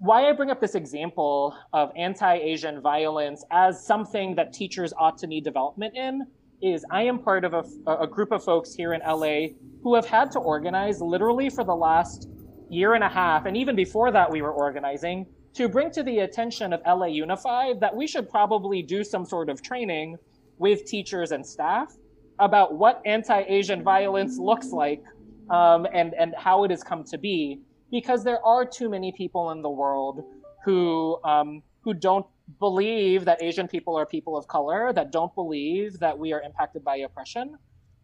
why 0.00 0.26
I 0.26 0.32
bring 0.32 0.50
up 0.50 0.62
this 0.62 0.74
example 0.74 1.54
of 1.74 1.92
anti 1.94 2.34
Asian 2.34 2.80
violence 2.80 3.44
as 3.50 3.84
something 3.84 4.34
that 4.34 4.50
teachers 4.50 4.94
ought 4.98 5.18
to 5.18 5.26
need 5.26 5.44
development 5.44 5.94
in 5.94 6.26
is 6.62 6.86
I 6.90 7.02
am 7.02 7.18
part 7.18 7.44
of 7.44 7.52
a, 7.52 7.64
a, 7.86 8.06
group 8.06 8.32
of 8.32 8.42
folks 8.42 8.74
here 8.74 8.94
in 8.94 9.02
LA 9.06 9.48
who 9.82 9.94
have 9.94 10.06
had 10.06 10.30
to 10.32 10.38
organize 10.38 11.02
literally 11.02 11.50
for 11.50 11.64
the 11.64 11.74
last 11.74 12.30
year 12.70 12.94
and 12.94 13.04
a 13.04 13.08
half, 13.10 13.44
and 13.44 13.56
even 13.58 13.76
before 13.76 14.10
that, 14.10 14.30
we 14.30 14.40
were 14.40 14.52
organizing 14.52 15.26
to 15.52 15.68
bring 15.68 15.90
to 15.90 16.02
the 16.02 16.20
attention 16.20 16.72
of 16.72 16.80
LA 16.86 17.06
Unified 17.06 17.78
that 17.80 17.94
we 17.94 18.06
should 18.06 18.28
probably 18.28 18.80
do 18.80 19.04
some 19.04 19.26
sort 19.26 19.50
of 19.50 19.60
training 19.60 20.16
with 20.56 20.86
teachers 20.86 21.32
and 21.32 21.44
staff 21.44 21.94
about 22.38 22.74
what 22.74 23.02
anti 23.04 23.42
Asian 23.48 23.82
violence 23.82 24.38
looks 24.38 24.68
like 24.68 25.04
um, 25.50 25.86
and, 25.92 26.14
and 26.14 26.34
how 26.38 26.64
it 26.64 26.70
has 26.70 26.82
come 26.82 27.04
to 27.04 27.18
be 27.18 27.60
because 27.90 28.24
there 28.24 28.44
are 28.44 28.64
too 28.64 28.88
many 28.88 29.12
people 29.12 29.50
in 29.50 29.62
the 29.62 29.70
world 29.70 30.24
who 30.64 31.18
um, 31.24 31.62
who 31.82 31.94
don't 31.94 32.26
believe 32.58 33.24
that 33.24 33.42
Asian 33.42 33.68
people 33.68 33.96
are 33.96 34.06
people 34.06 34.36
of 34.36 34.46
color, 34.48 34.92
that 34.92 35.12
don't 35.12 35.34
believe 35.34 35.98
that 35.98 36.18
we 36.18 36.32
are 36.32 36.42
impacted 36.42 36.84
by 36.84 36.96
oppression. 36.96 37.56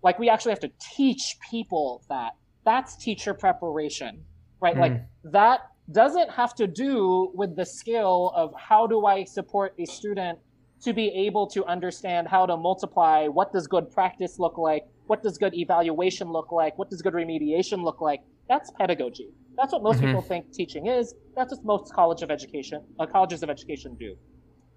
Like 0.03 0.19
we 0.19 0.29
actually 0.29 0.53
have 0.53 0.61
to 0.61 0.71
teach 0.81 1.37
people 1.51 2.03
that. 2.09 2.33
That's 2.65 2.97
teacher 2.97 3.33
preparation, 3.33 4.25
right? 4.61 4.77
Mm. 4.77 4.81
Like 4.81 5.03
that 5.25 5.61
doesn't 5.93 6.31
have 6.31 6.55
to 6.57 6.67
do 6.67 7.31
with 7.35 7.55
the 7.55 7.65
skill 7.65 8.33
of 8.35 8.53
how 8.59 8.87
do 8.87 9.07
I 9.07 9.25
support 9.25 9.75
a 9.79 9.87
student 9.87 10.39
to 10.83 10.93
be 10.93 11.09
able 11.09 11.47
to 11.49 11.65
understand 11.65 12.29
how 12.29 12.45
to 12.47 12.57
multiply 12.57 13.29
what 13.29 13.53
does 13.53 13.67
good 13.67 13.91
practice 13.91 14.39
look 14.39 14.59
like, 14.59 14.85
what 15.07 15.23
does 15.23 15.39
good 15.39 15.55
evaluation 15.55 16.29
look 16.29 16.53
like, 16.53 16.77
what 16.77 16.91
does 16.91 17.03
good 17.03 17.15
remediation 17.15 17.83
look 17.83 18.01
like. 18.01 18.21
That's 18.49 18.71
pedagogy. 18.73 19.31
That's 19.57 19.73
what 19.73 19.83
most 19.83 19.99
mm-hmm. 19.99 20.07
people 20.07 20.23
think 20.23 20.53
teaching 20.53 20.87
is. 20.87 21.15
That's 21.35 21.53
what 21.55 21.65
most 21.65 21.93
college 21.93 22.23
of 22.23 22.31
education, 22.31 22.83
uh, 22.99 23.07
colleges 23.07 23.43
of 23.43 23.51
education 23.51 23.97
do. 23.99 24.17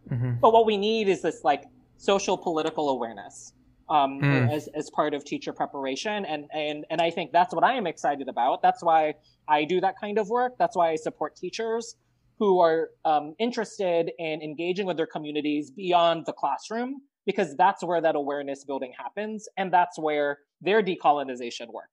Mm-hmm. 0.09 0.33
But 0.41 0.53
what 0.53 0.65
we 0.65 0.77
need 0.77 1.07
is 1.07 1.21
this 1.21 1.43
like 1.43 1.65
social 1.97 2.37
political 2.37 2.89
awareness 2.89 3.53
um, 3.89 4.19
mm. 4.21 4.51
as 4.51 4.69
as 4.75 4.89
part 4.89 5.13
of 5.13 5.25
teacher 5.25 5.51
preparation, 5.53 6.25
and 6.25 6.45
and 6.53 6.85
and 6.89 7.01
I 7.01 7.09
think 7.09 7.31
that's 7.31 7.53
what 7.53 7.63
I 7.63 7.73
am 7.73 7.87
excited 7.87 8.29
about. 8.29 8.61
That's 8.61 8.83
why 8.83 9.15
I 9.47 9.65
do 9.65 9.81
that 9.81 9.95
kind 9.99 10.17
of 10.17 10.29
work. 10.29 10.53
That's 10.57 10.75
why 10.75 10.91
I 10.91 10.95
support 10.95 11.35
teachers 11.35 11.95
who 12.37 12.59
are 12.59 12.91
um, 13.03 13.35
interested 13.37 14.11
in 14.17 14.41
engaging 14.41 14.85
with 14.85 14.95
their 14.95 15.07
communities 15.07 15.71
beyond 15.71 16.25
the 16.25 16.31
classroom, 16.31 17.01
because 17.25 17.53
that's 17.57 17.83
where 17.83 17.99
that 17.99 18.15
awareness 18.15 18.63
building 18.63 18.93
happens, 18.97 19.47
and 19.57 19.73
that's 19.73 19.99
where 19.99 20.39
their 20.61 20.81
decolonization 20.81 21.67
work 21.73 21.89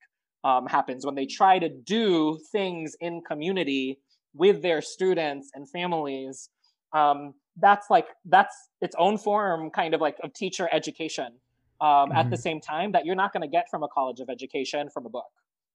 um, 0.46 0.64
happens 0.66 1.04
when 1.04 1.16
they 1.16 1.26
try 1.26 1.58
to 1.58 1.68
do 1.68 2.38
things 2.52 2.96
in 3.00 3.20
community 3.20 3.98
with 4.32 4.62
their 4.62 4.80
students 4.80 5.50
and 5.54 5.68
families 5.68 6.50
um, 6.92 7.34
that's 7.60 7.90
like 7.90 8.06
that's 8.26 8.54
its 8.80 8.94
own 8.96 9.18
form 9.18 9.70
kind 9.70 9.92
of 9.92 10.00
like 10.00 10.16
of 10.22 10.32
teacher 10.32 10.68
education 10.72 11.32
um, 11.80 11.88
mm-hmm. 11.88 12.12
at 12.12 12.30
the 12.30 12.36
mm-hmm. 12.36 12.42
same 12.42 12.60
time 12.60 12.92
that 12.92 13.04
you're 13.04 13.16
not 13.16 13.32
going 13.32 13.42
to 13.42 13.48
get 13.48 13.68
from 13.68 13.82
a 13.82 13.88
college 13.88 14.20
of 14.20 14.30
education 14.30 14.88
from 14.88 15.04
a 15.04 15.08
book 15.08 15.24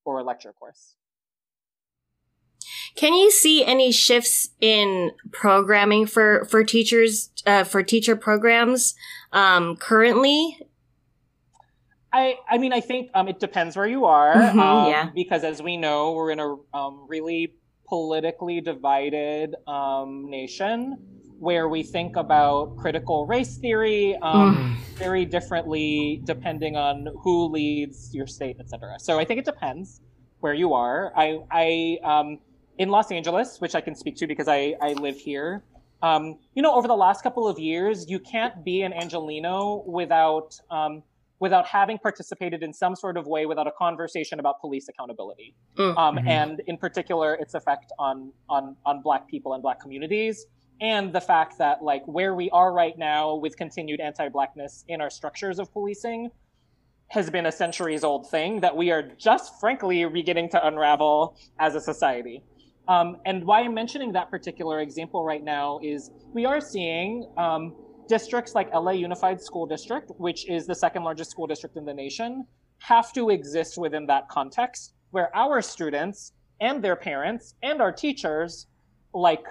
or 0.05 0.19
a 0.19 0.23
lecture 0.23 0.53
course 0.53 0.95
can 2.95 3.13
you 3.13 3.29
see 3.29 3.65
any 3.65 3.91
shifts 3.91 4.51
in 4.61 5.11
programming 5.33 6.05
for 6.05 6.45
for 6.45 6.63
teachers 6.63 7.29
uh, 7.45 7.65
for 7.65 7.83
teacher 7.83 8.15
programs 8.15 8.95
um, 9.33 9.75
currently 9.75 10.57
I, 12.13 12.35
I 12.49 12.57
mean, 12.57 12.73
I 12.73 12.81
think 12.81 13.09
um, 13.13 13.27
it 13.27 13.39
depends 13.39 13.77
where 13.77 13.87
you 13.87 14.05
are. 14.05 14.35
Mm-hmm, 14.35 14.59
um, 14.59 14.89
yeah. 14.89 15.09
Because 15.15 15.43
as 15.43 15.61
we 15.61 15.77
know, 15.77 16.11
we're 16.13 16.31
in 16.31 16.39
a 16.39 16.55
um, 16.73 17.05
really 17.07 17.55
politically 17.87 18.61
divided 18.61 19.55
um, 19.67 20.29
nation 20.29 20.97
where 21.39 21.67
we 21.67 21.83
think 21.83 22.17
about 22.17 22.77
critical 22.77 23.25
race 23.25 23.57
theory 23.57 24.15
um, 24.21 24.55
mm. 24.55 24.97
very 24.97 25.25
differently 25.25 26.21
depending 26.23 26.75
on 26.75 27.07
who 27.23 27.47
leads 27.47 28.13
your 28.13 28.27
state, 28.27 28.57
etc. 28.59 28.99
So 28.99 29.17
I 29.17 29.25
think 29.25 29.39
it 29.39 29.45
depends 29.45 30.01
where 30.39 30.53
you 30.53 30.73
are. 30.73 31.11
I, 31.15 31.39
I 31.49 31.97
um, 32.03 32.39
in 32.77 32.89
Los 32.89 33.11
Angeles, 33.11 33.59
which 33.59 33.73
I 33.73 33.81
can 33.81 33.95
speak 33.95 34.15
to 34.17 34.27
because 34.27 34.47
I, 34.47 34.75
I 34.81 34.93
live 34.93 35.17
here. 35.17 35.63
you 36.03 36.61
know, 36.61 36.75
over 36.75 36.87
the 36.87 36.95
last 36.95 37.23
couple 37.23 37.47
of 37.47 37.57
years, 37.57 38.09
you 38.09 38.19
can't 38.19 38.63
be 38.63 38.81
an 38.83 38.91
Angeleno 38.91 39.85
without 39.87 40.59
without 41.41 41.65
having 41.65 41.97
participated 41.97 42.61
in 42.63 42.71
some 42.71 42.95
sort 42.95 43.17
of 43.17 43.25
way 43.25 43.45
without 43.45 43.67
a 43.67 43.71
conversation 43.71 44.39
about 44.39 44.61
police 44.61 44.87
accountability 44.87 45.53
mm. 45.75 45.97
um, 45.97 46.15
mm-hmm. 46.15 46.27
and 46.27 46.61
in 46.67 46.77
particular 46.77 47.33
its 47.33 47.53
effect 47.55 47.91
on 47.99 48.31
on 48.47 48.77
on 48.85 49.01
black 49.01 49.27
people 49.27 49.53
and 49.53 49.61
black 49.61 49.81
communities 49.81 50.45
and 50.79 51.11
the 51.11 51.19
fact 51.19 51.57
that 51.57 51.83
like 51.83 52.03
where 52.05 52.33
we 52.33 52.49
are 52.51 52.71
right 52.71 52.97
now 52.97 53.35
with 53.35 53.57
continued 53.57 53.99
anti-blackness 53.99 54.85
in 54.87 55.01
our 55.01 55.09
structures 55.09 55.59
of 55.59 55.71
policing 55.73 56.29
has 57.09 57.29
been 57.29 57.47
a 57.47 57.51
centuries 57.51 58.03
old 58.05 58.29
thing 58.29 58.61
that 58.61 58.77
we 58.77 58.89
are 58.89 59.03
just 59.17 59.59
frankly 59.59 60.05
beginning 60.05 60.47
to 60.47 60.65
unravel 60.65 61.35
as 61.59 61.75
a 61.75 61.81
society 61.81 62.43
um, 62.87 63.17
and 63.25 63.43
why 63.43 63.61
i'm 63.61 63.73
mentioning 63.73 64.11
that 64.13 64.29
particular 64.29 64.79
example 64.79 65.25
right 65.25 65.43
now 65.43 65.79
is 65.81 66.11
we 66.33 66.45
are 66.45 66.61
seeing 66.61 67.27
um, 67.37 67.75
districts 68.11 68.53
like 68.53 68.67
LA 68.73 68.91
Unified 68.91 69.39
School 69.41 69.65
District, 69.65 70.11
which 70.17 70.41
is 70.49 70.67
the 70.67 70.75
second 70.75 71.01
largest 71.05 71.31
school 71.31 71.47
district 71.47 71.77
in 71.77 71.85
the 71.85 71.93
nation, 71.93 72.45
have 72.79 73.13
to 73.13 73.29
exist 73.29 73.77
within 73.77 74.05
that 74.05 74.27
context 74.27 74.93
where 75.11 75.33
our 75.33 75.61
students 75.61 76.33
and 76.59 76.83
their 76.83 76.97
parents 76.97 77.55
and 77.63 77.81
our 77.81 77.93
teachers 78.05 78.67
like 79.13 79.45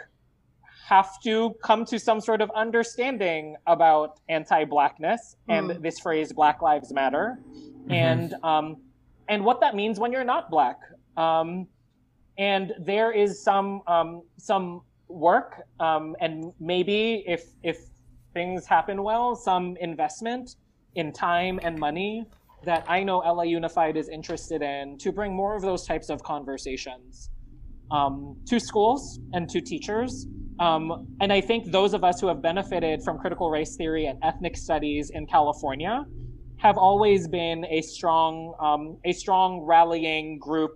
have 0.87 1.11
to 1.23 1.55
come 1.63 1.87
to 1.87 1.99
some 1.99 2.21
sort 2.21 2.43
of 2.43 2.51
understanding 2.55 3.57
about 3.67 4.21
anti-blackness 4.29 5.37
mm. 5.49 5.57
and 5.57 5.73
hmm. 5.73 5.83
this 5.83 5.99
phrase 5.99 6.31
black 6.33 6.61
lives 6.61 6.93
matter 6.93 7.39
mm-hmm. 7.39 7.93
and 7.93 8.35
um, 8.43 8.77
and 9.29 9.43
what 9.43 9.59
that 9.61 9.75
means 9.75 9.99
when 10.01 10.11
you're 10.13 10.31
not 10.37 10.51
black 10.51 10.79
um, 11.17 11.67
and 12.37 12.75
there 12.79 13.11
is 13.13 13.43
some 13.43 13.81
um, 13.87 14.23
some 14.37 14.83
work 15.09 15.63
um, 15.79 16.17
and 16.21 16.53
maybe 16.59 17.23
if 17.27 17.43
if 17.63 17.90
things 18.33 18.67
happen 18.67 19.03
well, 19.03 19.35
some 19.35 19.77
investment 19.81 20.57
in 20.95 21.13
time 21.13 21.61
and 21.63 21.79
money 21.79 22.25
that 22.65 22.85
I 22.89 23.03
know 23.03 23.19
LA 23.19 23.45
Unified 23.45 23.97
is 23.97 24.09
interested 24.09 24.63
in 24.63 24.99
to 24.99 25.13
bring 25.13 25.35
more 25.35 25.57
of 25.57 25.63
those 25.63 25.87
types 25.87 26.11
of 26.11 26.23
conversations 26.23 27.31
um, 27.91 28.37
to 28.47 28.61
schools 28.61 29.19
and 29.33 29.49
to 29.49 29.61
teachers. 29.61 30.27
Um, 30.59 31.09
and 31.21 31.33
I 31.33 31.41
think 31.41 31.71
those 31.71 31.95
of 31.95 32.05
us 32.05 32.21
who 32.21 32.27
have 32.29 32.43
benefited 32.43 33.03
from 33.03 33.19
critical 33.19 33.51
race 33.51 33.77
theory 33.77 34.07
and 34.07 34.19
ethnic 34.23 34.57
studies 34.57 35.11
in 35.11 35.27
California 35.27 36.05
have 36.59 36.77
always 36.77 37.27
been 37.27 37.65
a 37.65 37.81
strong, 37.81 38.55
um, 38.61 38.99
a 39.07 39.13
strong 39.13 39.61
rallying 39.61 40.39
group 40.39 40.73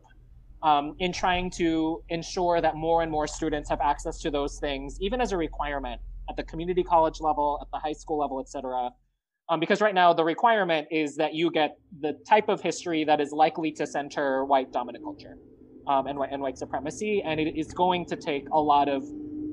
um, 0.63 0.97
in 0.99 1.13
trying 1.13 1.51
to 1.51 2.03
ensure 2.09 2.63
that 2.63 2.75
more 2.75 3.03
and 3.03 3.13
more 3.13 3.27
students 3.27 3.69
have 3.69 3.83
access 3.83 4.19
to 4.21 4.31
those 4.31 4.59
things, 4.59 4.97
even 5.03 5.21
as 5.21 5.33
a 5.33 5.37
requirement 5.37 6.01
at 6.29 6.37
the 6.37 6.43
community 6.43 6.83
college 6.83 7.21
level, 7.21 7.59
at 7.61 7.69
the 7.73 7.79
high 7.79 7.93
school 7.93 8.19
level, 8.19 8.41
et 8.41 8.49
cetera. 8.49 8.91
Um, 9.49 9.61
because 9.61 9.81
right 9.81 9.95
now 9.95 10.13
the 10.15 10.25
requirement 10.25 10.89
is 10.91 11.17
that 11.17 11.35
you 11.35 11.51
get 11.51 11.77
the 12.01 12.15
type 12.27 12.49
of 12.49 12.63
history 12.63 13.05
that 13.05 13.21
is 13.21 13.31
likely 13.31 13.73
to 13.73 13.87
center 13.87 14.45
white 14.45 14.73
dominant 14.73 15.05
culture 15.05 15.37
um, 15.87 16.07
and, 16.07 16.19
and, 16.31 16.41
white 16.41 16.57
supremacy, 16.57 17.23
and 17.23 17.39
it 17.39 17.55
is 17.55 17.73
going 17.75 18.07
to 18.07 18.17
take 18.17 18.49
a 18.51 18.59
lot 18.59 18.89
of 18.89 19.03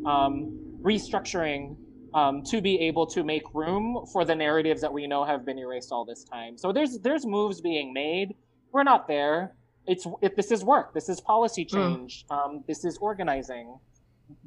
um, 0.05 0.57
restructuring 0.81 1.75
um, 2.13 2.41
to 2.43 2.61
be 2.61 2.79
able 2.79 3.05
to 3.07 3.23
make 3.23 3.43
room 3.53 4.05
for 4.11 4.23
the 4.23 4.35
narratives 4.35 4.81
that 4.81 4.91
we 4.91 5.07
know 5.07 5.25
have 5.25 5.45
been 5.45 5.57
erased 5.57 5.91
all 5.91 6.05
this 6.05 6.23
time. 6.23 6.57
So 6.57 6.71
there's 6.71 6.99
there's 6.99 7.25
moves 7.25 7.61
being 7.61 7.93
made. 7.93 8.35
We're 8.71 8.83
not 8.83 9.07
there. 9.07 9.55
It's 9.87 10.07
it, 10.21 10.35
this 10.35 10.51
is 10.51 10.63
work. 10.63 10.93
This 10.93 11.09
is 11.09 11.19
policy 11.19 11.67
hmm. 11.69 11.77
change. 11.77 12.25
Mm. 12.29 12.65
this 12.65 12.85
is 12.85 12.97
organizing. 12.97 13.77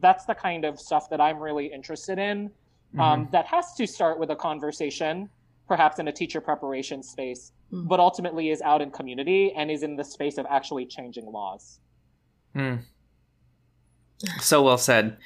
That's 0.01 0.25
the 0.25 0.35
kind 0.35 0.65
of 0.65 0.81
stuff 0.81 1.11
that 1.11 1.21
I'm 1.21 1.39
really 1.39 1.67
interested 1.67 2.19
in 2.19 2.51
um, 2.99 3.23
mm-hmm. 3.23 3.31
that 3.33 3.47
has 3.47 3.75
to 3.75 3.87
start 3.87 4.19
with 4.19 4.31
a 4.31 4.37
conversation, 4.37 5.29
perhaps 5.67 5.99
in 5.99 6.09
a 6.09 6.13
teacher 6.13 6.41
preparation 6.41 7.03
space, 7.03 7.53
mm. 7.73 7.89
but 7.89 8.01
ultimately 8.01 8.51
is 8.51 8.63
out 8.63 8.81
in 8.83 8.91
community 8.91 9.53
and 9.57 9.71
is 9.71 9.83
in 9.83 9.97
the 9.97 10.05
space 10.05 10.39
of 10.39 10.47
actually 10.49 10.87
changing 10.87 11.27
laws. 11.27 11.81
Mm. 12.55 12.81
So 14.41 14.63
well 14.63 14.79
said. 14.79 15.17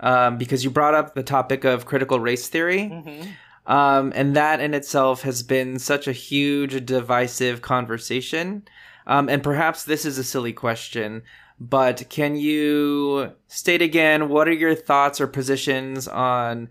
Um, 0.00 0.38
because 0.38 0.62
you 0.62 0.70
brought 0.70 0.94
up 0.94 1.14
the 1.14 1.24
topic 1.24 1.64
of 1.64 1.84
critical 1.84 2.20
race 2.20 2.48
theory. 2.48 2.82
Mm-hmm. 2.82 3.30
Um, 3.66 4.12
and 4.14 4.34
that 4.36 4.60
in 4.60 4.72
itself 4.72 5.22
has 5.22 5.42
been 5.42 5.78
such 5.78 6.08
a 6.08 6.12
huge 6.12 6.86
divisive 6.86 7.60
conversation. 7.60 8.66
Um, 9.06 9.28
and 9.28 9.42
perhaps 9.42 9.84
this 9.84 10.04
is 10.04 10.16
a 10.16 10.24
silly 10.24 10.52
question, 10.52 11.22
but 11.60 12.08
can 12.08 12.36
you 12.36 13.32
state 13.48 13.82
again 13.82 14.28
what 14.28 14.48
are 14.48 14.52
your 14.52 14.74
thoughts 14.74 15.20
or 15.20 15.26
positions 15.26 16.06
on 16.06 16.68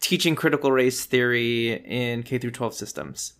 teaching 0.00 0.34
critical 0.34 0.70
race 0.70 1.04
theory 1.06 1.72
in 1.72 2.22
K 2.22 2.38
through 2.38 2.50
12 2.50 2.74
systems? 2.74 3.34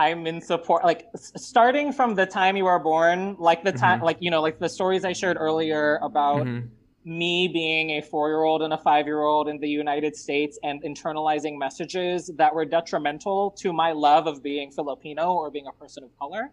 I'm 0.00 0.26
in 0.26 0.40
support. 0.40 0.82
Like 0.82 1.08
starting 1.14 1.92
from 1.92 2.14
the 2.14 2.24
time 2.24 2.56
you 2.56 2.64
were 2.64 2.78
born, 2.78 3.36
like 3.38 3.64
the 3.64 3.72
time, 3.72 3.98
mm-hmm. 3.98 4.06
like 4.06 4.16
you 4.20 4.30
know, 4.30 4.40
like 4.40 4.58
the 4.58 4.68
stories 4.68 5.04
I 5.04 5.12
shared 5.12 5.36
earlier 5.38 5.98
about 6.02 6.46
mm-hmm. 6.46 6.68
me 7.04 7.48
being 7.48 7.90
a 7.90 8.00
four-year-old 8.00 8.62
and 8.62 8.72
a 8.72 8.78
five-year-old 8.78 9.48
in 9.48 9.58
the 9.58 9.68
United 9.68 10.16
States 10.16 10.58
and 10.62 10.82
internalizing 10.82 11.58
messages 11.58 12.30
that 12.36 12.54
were 12.54 12.64
detrimental 12.64 13.50
to 13.58 13.74
my 13.74 13.92
love 13.92 14.26
of 14.26 14.42
being 14.42 14.70
Filipino 14.70 15.34
or 15.34 15.50
being 15.50 15.66
a 15.66 15.72
person 15.72 16.02
of 16.02 16.18
color. 16.18 16.50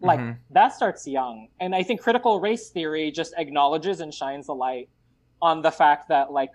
Like 0.00 0.20
mm-hmm. 0.20 0.40
that 0.50 0.72
starts 0.72 1.06
young, 1.06 1.48
and 1.60 1.74
I 1.74 1.82
think 1.82 2.00
critical 2.00 2.40
race 2.40 2.70
theory 2.70 3.10
just 3.10 3.34
acknowledges 3.36 4.00
and 4.00 4.12
shines 4.14 4.48
a 4.48 4.54
light 4.54 4.88
on 5.42 5.62
the 5.62 5.70
fact 5.70 6.08
that 6.08 6.32
like 6.32 6.52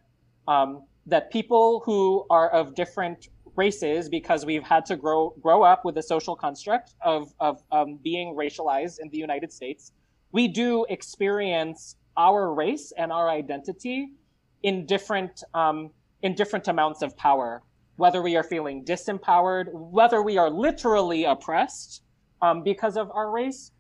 um, 0.47 0.83
that 1.05 1.31
people 1.31 1.81
who 1.85 2.25
are 2.29 2.49
of 2.49 2.73
different 2.75 3.29
races 3.55 4.09
because 4.09 4.45
we've 4.45 4.63
had 4.63 4.85
to 4.85 4.95
grow 4.95 5.33
grow 5.41 5.63
up 5.63 5.85
with 5.85 5.97
a 5.97 6.03
social 6.03 6.35
construct 6.35 6.93
of 7.01 7.33
of 7.39 7.61
um, 7.71 7.99
being 8.03 8.35
racialized 8.35 8.99
in 8.99 9.09
the 9.09 9.17
United 9.17 9.51
States. 9.51 9.91
We 10.31 10.47
do 10.47 10.85
experience 10.89 11.95
our 12.17 12.53
race 12.53 12.91
and 12.97 13.11
our 13.11 13.29
identity 13.29 14.09
in 14.63 14.85
different 14.85 15.43
um, 15.53 15.91
in 16.21 16.35
different 16.35 16.67
amounts 16.67 17.01
of 17.01 17.15
power. 17.15 17.61
Whether 17.97 18.21
we 18.21 18.35
are 18.35 18.43
feeling 18.43 18.83
disempowered, 18.83 19.67
whether 19.71 20.21
we 20.21 20.37
are 20.37 20.49
literally 20.49 21.23
oppressed 21.23 22.01
um, 22.45 22.63
because 22.63 22.95
of 22.97 23.09
our 23.11 23.31
race, 23.31 23.71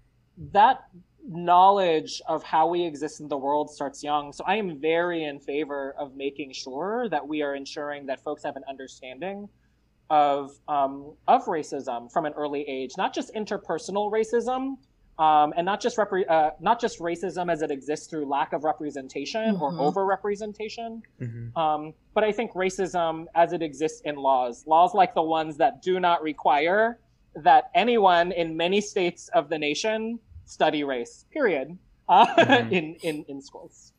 that 0.51 0.85
knowledge 1.27 2.21
of 2.27 2.43
how 2.43 2.67
we 2.67 2.83
exist 2.85 3.19
in 3.19 3.27
the 3.27 3.37
world 3.37 3.69
starts 3.69 4.03
young. 4.03 4.31
So 4.31 4.43
I 4.45 4.55
am 4.55 4.79
very 4.79 5.23
in 5.23 5.39
favor 5.39 5.95
of 5.97 6.15
making 6.15 6.53
sure 6.53 7.07
that 7.09 7.27
we 7.27 7.41
are 7.41 7.55
ensuring 7.55 8.05
that 8.07 8.23
folks 8.23 8.43
have 8.43 8.55
an 8.55 8.63
understanding 8.69 9.49
of 10.09 10.51
um, 10.67 11.13
of 11.27 11.45
racism 11.45 12.11
from 12.11 12.25
an 12.25 12.33
early 12.33 12.61
age, 12.67 12.91
not 12.97 13.13
just 13.13 13.33
interpersonal 13.33 14.11
racism, 14.11 14.77
um, 15.17 15.53
and 15.57 15.65
not 15.65 15.81
just 15.81 15.97
repre- 15.97 16.29
uh, 16.29 16.51
not 16.59 16.79
just 16.79 16.99
racism 16.99 17.51
as 17.51 17.63
it 17.63 17.71
exists 17.71 18.05
through 18.07 18.25
lack 18.27 18.53
of 18.53 18.63
representation 18.63 19.55
mm-hmm. 19.55 19.63
or 19.63 19.79
over 19.79 20.05
representation, 20.05 21.01
mm-hmm. 21.19 21.57
um, 21.57 21.93
but 22.13 22.23
I 22.23 22.31
think 22.31 22.51
racism 22.53 23.25
as 23.33 23.51
it 23.51 23.63
exists 23.63 24.01
in 24.05 24.15
laws, 24.15 24.63
laws 24.67 24.93
like 24.93 25.15
the 25.15 25.23
ones 25.23 25.57
that 25.57 25.81
do 25.81 25.99
not 25.99 26.21
require 26.21 26.99
that 27.35 27.69
anyone 27.75 28.31
in 28.31 28.55
many 28.57 28.81
states 28.81 29.29
of 29.33 29.49
the 29.49 29.57
nation 29.57 30.19
study 30.45 30.83
race, 30.83 31.25
period, 31.31 31.77
uh, 32.07 32.25
mm-hmm. 32.25 32.73
in, 32.73 32.95
in, 33.01 33.25
in 33.27 33.41
schools. 33.41 33.91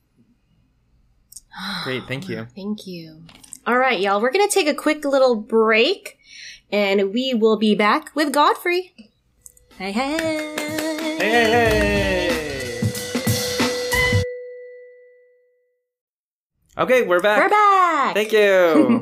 Great, 1.85 2.05
thank 2.07 2.29
you. 2.29 2.47
Thank 2.55 2.87
you. 2.87 3.23
All 3.67 3.79
right, 3.79 3.99
y'all, 3.99 4.21
we're 4.21 4.31
going 4.31 4.47
to 4.47 4.55
take 4.55 4.69
a 4.69 4.75
quick 4.75 5.05
little 5.05 5.35
break 5.35 6.19
and 6.71 7.13
we 7.13 7.35
will 7.35 7.57
be 7.57 7.75
back 7.75 8.15
with 8.15 8.33
Godfrey. 8.33 8.95
Hey, 9.79 9.93
hey. 9.93 10.17
Hey, 10.19 11.19
hey, 11.19 11.51
hey. 11.51 12.47
Okay, 16.79 17.07
we're 17.07 17.21
back. 17.21 17.43
We're 17.43 17.49
back. 17.49 18.15
Thank 18.15 18.33
you. 18.33 19.01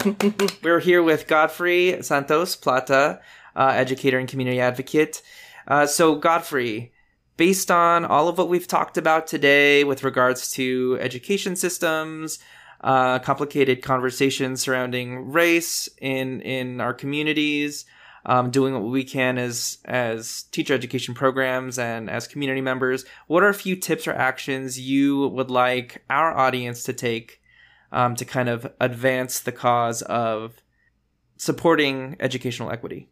we're 0.62 0.78
here 0.78 1.02
with 1.02 1.26
Godfrey 1.26 2.00
Santos 2.02 2.54
Plata, 2.54 3.20
uh, 3.56 3.72
educator 3.74 4.18
and 4.18 4.28
community 4.28 4.60
advocate. 4.60 5.22
Uh, 5.66 5.86
so, 5.86 6.16
Godfrey, 6.16 6.92
based 7.36 7.70
on 7.70 8.04
all 8.04 8.28
of 8.28 8.38
what 8.38 8.48
we've 8.48 8.68
talked 8.68 8.96
about 8.96 9.26
today 9.26 9.84
with 9.84 10.04
regards 10.04 10.50
to 10.52 10.98
education 11.00 11.56
systems, 11.56 12.38
uh, 12.82 13.18
complicated 13.20 13.82
conversations 13.82 14.60
surrounding 14.60 15.32
race 15.32 15.88
in 16.00 16.40
in 16.42 16.80
our 16.80 16.92
communities, 16.92 17.86
um, 18.26 18.50
doing 18.50 18.74
what 18.74 18.82
we 18.82 19.04
can 19.04 19.38
as 19.38 19.78
as 19.86 20.42
teacher 20.52 20.74
education 20.74 21.14
programs 21.14 21.78
and 21.78 22.10
as 22.10 22.26
community 22.26 22.60
members. 22.60 23.04
What 23.26 23.42
are 23.42 23.48
a 23.48 23.54
few 23.54 23.76
tips 23.76 24.06
or 24.06 24.12
actions 24.12 24.78
you 24.78 25.28
would 25.28 25.50
like 25.50 26.04
our 26.10 26.36
audience 26.36 26.82
to 26.84 26.92
take 26.92 27.40
um, 27.90 28.16
to 28.16 28.24
kind 28.24 28.48
of 28.48 28.70
advance 28.80 29.40
the 29.40 29.52
cause 29.52 30.02
of 30.02 30.62
supporting 31.36 32.16
educational 32.20 32.70
equity? 32.70 33.08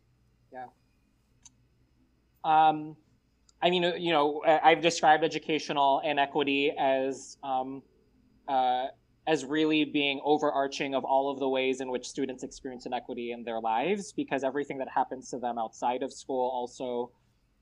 Um, 2.45 2.97
I 3.62 3.70
mean, 3.70 3.84
uh, 3.84 3.95
you 3.95 4.12
know, 4.12 4.43
I've 4.45 4.80
described 4.80 5.22
educational 5.22 6.01
inequity 6.05 6.72
as 6.76 7.36
um, 7.43 7.82
uh, 8.49 8.86
as 9.26 9.45
really 9.45 9.84
being 9.84 10.20
overarching 10.24 10.97
of 10.97 11.05
all 11.05 11.30
of 11.30 11.38
the 11.38 11.49
ways 11.49 11.80
in 11.80 11.88
which 11.90 12.09
students 12.09 12.43
experience 12.43 12.86
inequity 12.86 13.30
in 13.30 13.45
their 13.45 13.61
lives, 13.61 14.12
because 14.12 14.43
everything 14.43 14.78
that 14.78 14.88
happens 14.88 15.30
to 15.30 15.38
them 15.38 15.59
outside 15.59 16.03
of 16.03 16.12
school 16.12 16.51
also 16.53 17.11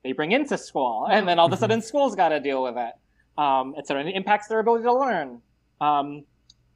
they 0.03 0.13
bring 0.13 0.33
into 0.33 0.57
school, 0.57 1.07
and 1.11 1.29
then 1.29 1.39
all 1.39 1.47
of 1.47 1.53
a 1.53 1.57
sudden 1.57 1.83
school's 1.83 2.17
got 2.17 2.31
to 2.31 2.41
deal 2.41 2.63
with 2.63 2.77
it, 2.79 2.93
um, 3.37 3.75
etc. 3.77 4.01
And 4.01 4.09
it 4.09 4.17
impacts 4.17 4.49
their 4.49 4.61
ability 4.61 4.85
to 4.85 4.95
learn. 4.95 5.43
Um, 5.81 6.25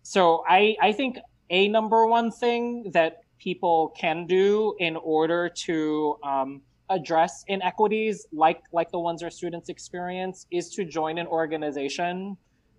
so 0.02 0.44
I 0.46 0.76
I 0.82 0.92
think 0.92 1.18
a 1.48 1.68
number 1.68 2.06
one 2.06 2.30
thing 2.30 2.90
that 2.92 3.20
people 3.38 3.94
can 3.98 4.26
do 4.26 4.74
in 4.78 4.96
order 4.96 5.48
to 5.48 6.18
um, 6.22 6.62
address 6.90 7.44
inequities 7.48 8.26
like 8.32 8.62
like 8.72 8.90
the 8.90 8.98
ones 8.98 9.22
our 9.22 9.30
students 9.30 9.68
experience 9.68 10.46
is 10.50 10.68
to 10.68 10.84
join 10.84 11.18
an 11.18 11.26
organization 11.26 12.36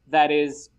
that 0.08 0.32
is 0.32 0.70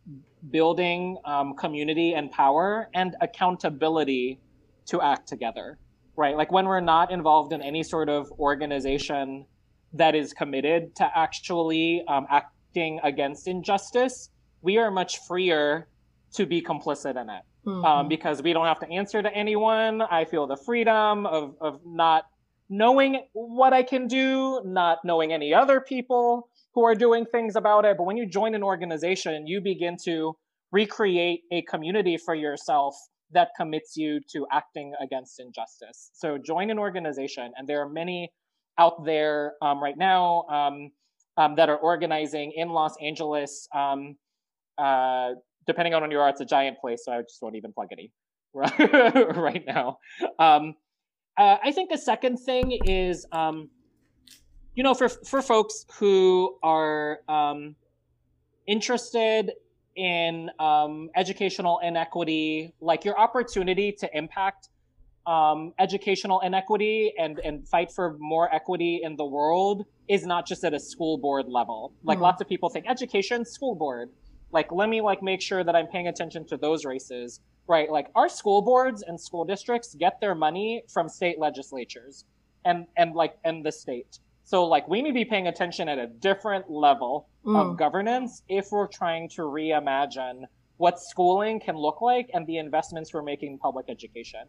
building 0.51 1.19
um, 1.25 1.55
community 1.55 2.15
and 2.15 2.31
power 2.31 2.89
and 2.95 3.17
accountability 3.21 4.41
to 4.87 5.01
act 5.03 5.29
together 5.29 5.79
right? 6.19 6.35
Like 6.35 6.51
when 6.51 6.65
we're 6.65 6.81
not 6.81 7.11
involved 7.11 7.53
in 7.53 7.61
any 7.61 7.83
sort 7.83 8.09
of 8.09 8.33
organization 8.39 9.45
that 9.93 10.15
is 10.15 10.33
committed 10.33 10.97
to 10.97 11.11
actually 11.15 12.03
um, 12.09 12.27
acting 12.31 12.99
against 13.05 13.47
injustice 13.47 14.31
we 14.63 14.79
are 14.79 14.91
much 14.91 15.19
freer 15.29 15.87
to 16.35 16.45
be 16.45 16.61
complicit 16.61 17.21
in 17.21 17.31
it. 17.31 17.43
Mm-hmm. 17.67 17.85
um, 17.85 18.09
because 18.09 18.43
we 18.43 18.53
don't 18.53 18.67
have 18.67 18.79
to 18.79 18.89
answer 18.89 19.21
to 19.21 19.35
anyone. 19.35 20.01
I 20.01 20.25
feel 20.25 20.47
the 20.47 20.57
freedom 20.57 21.27
of, 21.27 21.57
of 21.61 21.81
not 21.85 22.27
knowing 22.69 23.23
what 23.33 23.73
I 23.73 23.83
can 23.83 24.07
do, 24.09 24.61
not 24.65 24.99
knowing 25.05 25.33
any 25.33 25.55
other 25.55 25.81
people 25.81 26.49
who 26.75 26.85
are 26.85 26.95
doing 26.95 27.25
things 27.25 27.57
about 27.57 27.85
it. 27.85 27.97
But 27.97 28.05
when 28.05 28.17
you 28.17 28.27
join 28.27 28.55
an 28.55 28.63
organization, 28.63 29.47
you 29.47 29.61
begin 29.61 29.97
to 30.05 30.37
recreate 30.73 31.43
a 31.53 31.63
community 31.63 32.17
for 32.17 32.35
yourself 32.35 32.97
that 33.33 33.49
commits 33.59 33.97
you 33.97 34.21
to 34.33 34.47
acting 34.53 34.95
against 35.01 35.41
injustice. 35.41 36.11
So 36.15 36.39
join 36.39 36.71
an 36.71 36.79
organization, 36.79 37.53
and 37.57 37.67
there 37.69 37.81
are 37.81 37.89
many 37.89 38.33
out 38.79 39.05
there 39.05 39.55
um, 39.63 39.83
right 39.83 39.97
now 39.97 40.43
um, 40.51 40.91
um, 41.37 41.55
that 41.57 41.69
are 41.69 41.77
organizing 41.79 42.53
in 42.55 42.69
Los 42.69 42.95
Angeles. 43.01 43.69
Um, 43.75 44.17
uh, 44.79 45.31
depending 45.67 45.95
on 45.95 46.03
when 46.03 46.11
you 46.11 46.19
are, 46.19 46.29
it's 46.29 46.41
a 46.41 46.45
giant 46.45 46.79
place, 46.79 47.03
so 47.05 47.13
I 47.13 47.23
just 47.23 47.41
won't 47.41 47.57
even 47.57 47.73
plug 47.73 47.89
any 47.93 48.13
right 48.55 49.65
now. 49.67 49.99
Uh, 51.39 51.57
I 51.63 51.73
think 51.73 51.91
a 51.91 51.99
second 51.99 52.39
thing 52.39 52.79
is 52.85 53.27
um, 53.33 53.69
you 54.77 54.83
know, 54.83 54.95
for 54.95 55.09
for 55.09 55.43
folks 55.43 55.87
who 55.95 56.57
are 56.63 57.21
um, 57.29 57.75
interested 58.69 59.53
in 59.97 60.51
um, 60.61 61.09
educational 61.17 61.81
inequity, 61.83 62.75
like 62.81 63.05
your 63.05 63.19
opportunity 63.19 63.91
to 63.91 64.17
impact 64.17 64.69
um, 65.27 65.73
educational 65.79 66.41
inequity 66.41 67.13
and 67.19 67.41
and 67.41 67.67
fight 67.67 67.91
for 67.91 68.17
more 68.19 68.55
equity 68.55 69.01
in 69.03 69.17
the 69.17 69.25
world 69.25 69.87
is 70.09 70.27
not 70.27 70.47
just 70.47 70.63
at 70.63 70.75
a 70.75 70.79
school 70.79 71.17
board 71.17 71.47
level. 71.49 71.95
Like 72.05 72.19
mm. 72.19 72.23
lots 72.23 72.43
of 72.43 72.49
people 72.49 72.69
think 72.69 72.85
education, 72.87 73.47
school 73.47 73.75
board. 73.75 74.11
Like 74.53 74.71
let 74.71 74.91
me 74.91 75.01
like 75.01 75.23
make 75.23 75.41
sure 75.41 75.65
that 75.65 75.75
I'm 75.75 75.87
paying 75.87 76.07
attention 76.07 76.47
to 76.49 76.59
those 76.59 76.85
races, 76.85 77.41
right? 77.69 77.91
Like 77.91 78.09
our 78.15 78.29
school 78.29 78.63
boards 78.63 79.03
and 79.03 79.21
school 79.21 79.45
districts 79.45 79.95
get 79.95 80.21
their 80.21 80.35
money 80.35 80.83
from 80.89 81.09
state 81.09 81.39
legislatures 81.39 82.25
and 82.65 82.87
and 82.97 83.15
like 83.15 83.37
and 83.45 83.65
the 83.65 83.73
state. 83.73 84.19
So 84.45 84.65
like 84.65 84.87
we 84.89 85.03
need 85.03 85.11
to 85.11 85.15
be 85.15 85.25
paying 85.25 85.49
attention 85.49 85.89
at 85.89 85.99
a 85.99 86.07
different 86.07 86.71
level 86.71 87.29
mm. 87.45 87.57
of 87.57 87.77
governance 87.77 88.43
if 88.49 88.71
we're 88.71 88.87
trying 88.87 89.29
to 89.31 89.43
reimagine 89.43 90.45
what 90.77 91.01
schooling 91.01 91.59
can 91.59 91.77
look 91.77 92.01
like 92.01 92.31
and 92.35 92.47
the 92.47 92.59
investments 92.59 93.13
we're 93.13 93.23
making 93.23 93.53
in 93.53 93.59
public 93.59 93.87
education. 93.89 94.41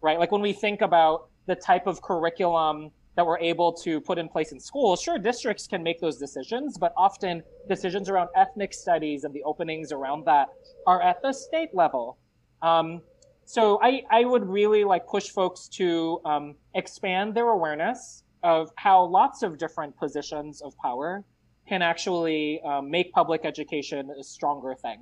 Right? 0.00 0.18
Like 0.18 0.32
when 0.32 0.42
we 0.42 0.52
think 0.52 0.80
about 0.80 1.28
the 1.46 1.54
type 1.54 1.86
of 1.86 2.02
curriculum 2.02 2.90
that 3.16 3.26
we're 3.26 3.38
able 3.38 3.72
to 3.72 4.00
put 4.00 4.18
in 4.18 4.28
place 4.28 4.52
in 4.52 4.60
schools, 4.60 5.02
sure, 5.02 5.18
districts 5.18 5.66
can 5.66 5.82
make 5.82 6.00
those 6.00 6.18
decisions, 6.18 6.78
but 6.78 6.92
often 6.96 7.42
decisions 7.68 8.08
around 8.08 8.28
ethnic 8.34 8.72
studies 8.72 9.24
and 9.24 9.34
the 9.34 9.42
openings 9.44 9.92
around 9.92 10.24
that 10.24 10.48
are 10.86 11.02
at 11.02 11.20
the 11.22 11.32
state 11.32 11.74
level. 11.74 12.16
Um, 12.62 13.02
so 13.44 13.78
I, 13.82 14.02
I 14.10 14.24
would 14.24 14.46
really 14.48 14.84
like 14.84 15.06
push 15.06 15.28
folks 15.28 15.68
to 15.68 16.20
um, 16.24 16.54
expand 16.74 17.34
their 17.34 17.48
awareness 17.48 18.22
of 18.42 18.70
how 18.76 19.04
lots 19.04 19.42
of 19.42 19.58
different 19.58 19.96
positions 19.96 20.62
of 20.62 20.76
power 20.78 21.24
can 21.68 21.82
actually 21.82 22.60
um, 22.62 22.90
make 22.90 23.12
public 23.12 23.44
education 23.44 24.10
a 24.18 24.22
stronger 24.22 24.74
thing 24.74 25.00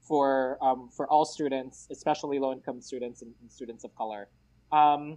for 0.00 0.58
um, 0.60 0.88
for 0.94 1.06
all 1.08 1.24
students, 1.24 1.86
especially 1.90 2.38
low 2.38 2.52
income 2.52 2.80
students 2.80 3.22
and, 3.22 3.32
and, 3.40 3.50
students 3.50 3.84
of 3.84 3.94
color. 3.94 4.28
Um, 4.72 5.16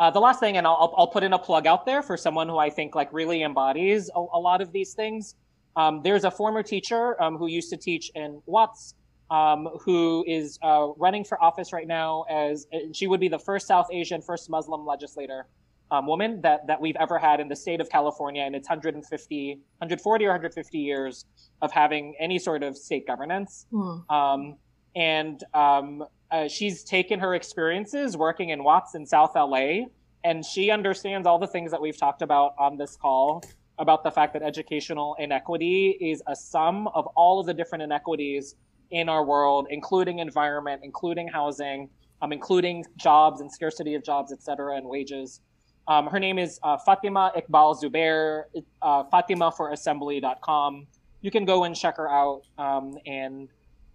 uh, 0.00 0.10
the 0.10 0.18
last 0.18 0.40
thing, 0.40 0.56
and 0.56 0.66
I'll, 0.66 0.92
I'll 0.96 1.06
put 1.06 1.22
in 1.22 1.32
a 1.32 1.38
plug 1.38 1.66
out 1.66 1.86
there 1.86 2.02
for 2.02 2.16
someone 2.16 2.48
who 2.48 2.58
I 2.58 2.68
think 2.68 2.94
like 2.94 3.12
really 3.12 3.42
embodies 3.42 4.10
a, 4.14 4.18
a 4.18 4.40
lot 4.40 4.60
of 4.60 4.72
these 4.72 4.92
things. 4.92 5.36
Um, 5.76 6.02
there's 6.02 6.24
a 6.24 6.30
former 6.30 6.62
teacher 6.62 7.20
um, 7.22 7.36
who 7.36 7.46
used 7.46 7.70
to 7.70 7.76
teach 7.76 8.10
in 8.14 8.42
Watts, 8.46 8.94
um, 9.34 9.68
who 9.80 10.24
is 10.28 10.60
uh, 10.62 10.88
running 10.96 11.24
for 11.24 11.42
office 11.42 11.72
right 11.72 11.88
now 11.88 12.24
as 12.30 12.68
she 12.92 13.08
would 13.08 13.18
be 13.18 13.26
the 13.26 13.38
first 13.38 13.66
South 13.66 13.88
Asian, 13.90 14.22
first 14.22 14.48
Muslim 14.48 14.86
legislator 14.86 15.48
um, 15.90 16.06
woman 16.06 16.40
that, 16.42 16.68
that 16.68 16.80
we've 16.80 16.96
ever 17.00 17.18
had 17.18 17.40
in 17.40 17.48
the 17.48 17.56
state 17.56 17.80
of 17.80 17.90
California 17.90 18.44
in 18.44 18.54
its 18.54 18.68
150, 18.68 19.48
140 19.78 20.24
or 20.24 20.28
150 20.28 20.78
years 20.78 21.24
of 21.62 21.72
having 21.72 22.14
any 22.20 22.38
sort 22.38 22.62
of 22.62 22.76
state 22.76 23.08
governance. 23.08 23.66
Mm. 23.72 24.08
Um, 24.08 24.56
and 24.94 25.42
um, 25.52 26.04
uh, 26.30 26.46
she's 26.46 26.84
taken 26.84 27.18
her 27.18 27.34
experiences 27.34 28.16
working 28.16 28.50
in 28.50 28.62
Watts 28.62 28.94
in 28.94 29.04
South 29.04 29.32
LA, 29.34 29.86
and 30.22 30.44
she 30.44 30.70
understands 30.70 31.26
all 31.26 31.40
the 31.40 31.48
things 31.48 31.72
that 31.72 31.82
we've 31.82 31.98
talked 31.98 32.22
about 32.22 32.54
on 32.56 32.76
this 32.76 32.96
call 32.96 33.42
about 33.80 34.04
the 34.04 34.10
fact 34.12 34.32
that 34.34 34.42
educational 34.42 35.16
inequity 35.18 35.98
is 36.00 36.22
a 36.28 36.36
sum 36.36 36.86
of 36.88 37.08
all 37.16 37.40
of 37.40 37.46
the 37.46 37.54
different 37.54 37.82
inequities 37.82 38.54
in 38.90 39.08
our 39.08 39.24
world, 39.24 39.66
including 39.70 40.18
environment, 40.18 40.80
including 40.84 41.28
housing, 41.28 41.88
um, 42.22 42.32
including 42.32 42.84
jobs 42.96 43.40
and 43.40 43.50
scarcity 43.50 43.94
of 43.94 44.04
jobs, 44.04 44.32
et 44.32 44.42
cetera, 44.42 44.76
and 44.76 44.86
wages. 44.86 45.40
Um, 45.86 46.06
her 46.06 46.18
name 46.18 46.38
is 46.38 46.58
uh, 46.62 46.78
Fatima 46.78 47.32
Iqbal 47.36 47.82
Zubair, 47.82 48.44
uh, 48.82 49.04
FatimaForAssembly.com. 49.12 50.86
You 51.20 51.30
can 51.30 51.44
go 51.44 51.64
and 51.64 51.76
check 51.76 51.96
her 51.98 52.10
out. 52.10 52.42
Um, 52.58 52.94
and 53.06 53.48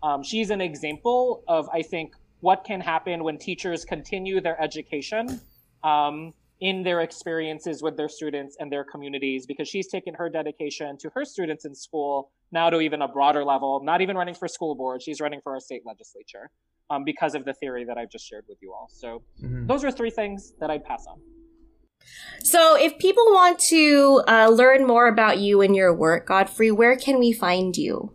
um, 0.03 0.21
she's 0.23 0.49
an 0.51 0.61
example 0.61 1.43
of, 1.47 1.67
I 1.73 1.81
think, 1.81 2.13
what 2.41 2.63
can 2.63 2.79
happen 2.79 3.23
when 3.23 3.37
teachers 3.37 3.83
continue 3.85 4.39
their 4.39 4.61
education 4.61 5.41
um, 5.83 6.33
in 6.61 6.83
their 6.83 7.01
experiences 7.01 7.81
with 7.81 7.97
their 7.97 8.09
students 8.09 8.57
and 8.59 8.71
their 8.71 8.83
communities, 8.83 9.45
because 9.45 9.67
she's 9.67 9.87
taken 9.87 10.13
her 10.13 10.29
dedication 10.29 10.97
to 10.97 11.09
her 11.15 11.25
students 11.25 11.65
in 11.65 11.73
school 11.73 12.31
now 12.51 12.69
to 12.69 12.79
even 12.79 13.01
a 13.01 13.07
broader 13.07 13.43
level, 13.43 13.81
not 13.83 14.01
even 14.01 14.15
running 14.15 14.35
for 14.35 14.47
school 14.47 14.75
board. 14.75 15.01
She's 15.01 15.21
running 15.21 15.39
for 15.41 15.53
our 15.53 15.59
state 15.59 15.83
legislature 15.85 16.49
um, 16.89 17.03
because 17.03 17.35
of 17.35 17.45
the 17.45 17.53
theory 17.53 17.85
that 17.85 17.97
I've 17.97 18.09
just 18.09 18.27
shared 18.27 18.45
with 18.47 18.57
you 18.61 18.73
all. 18.73 18.87
So 18.91 19.23
mm-hmm. 19.43 19.67
those 19.67 19.83
are 19.83 19.91
three 19.91 20.11
things 20.11 20.53
that 20.59 20.69
I'd 20.69 20.83
pass 20.83 21.05
on. 21.07 21.19
So, 22.41 22.77
if 22.77 22.97
people 22.97 23.25
want 23.25 23.59
to 23.59 24.23
uh, 24.25 24.47
learn 24.47 24.87
more 24.87 25.07
about 25.07 25.39
you 25.39 25.61
and 25.61 25.75
your 25.75 25.93
work, 25.93 26.27
Godfrey, 26.27 26.71
where 26.71 26.95
can 26.95 27.19
we 27.19 27.33
find 27.33 27.75
you? 27.75 28.13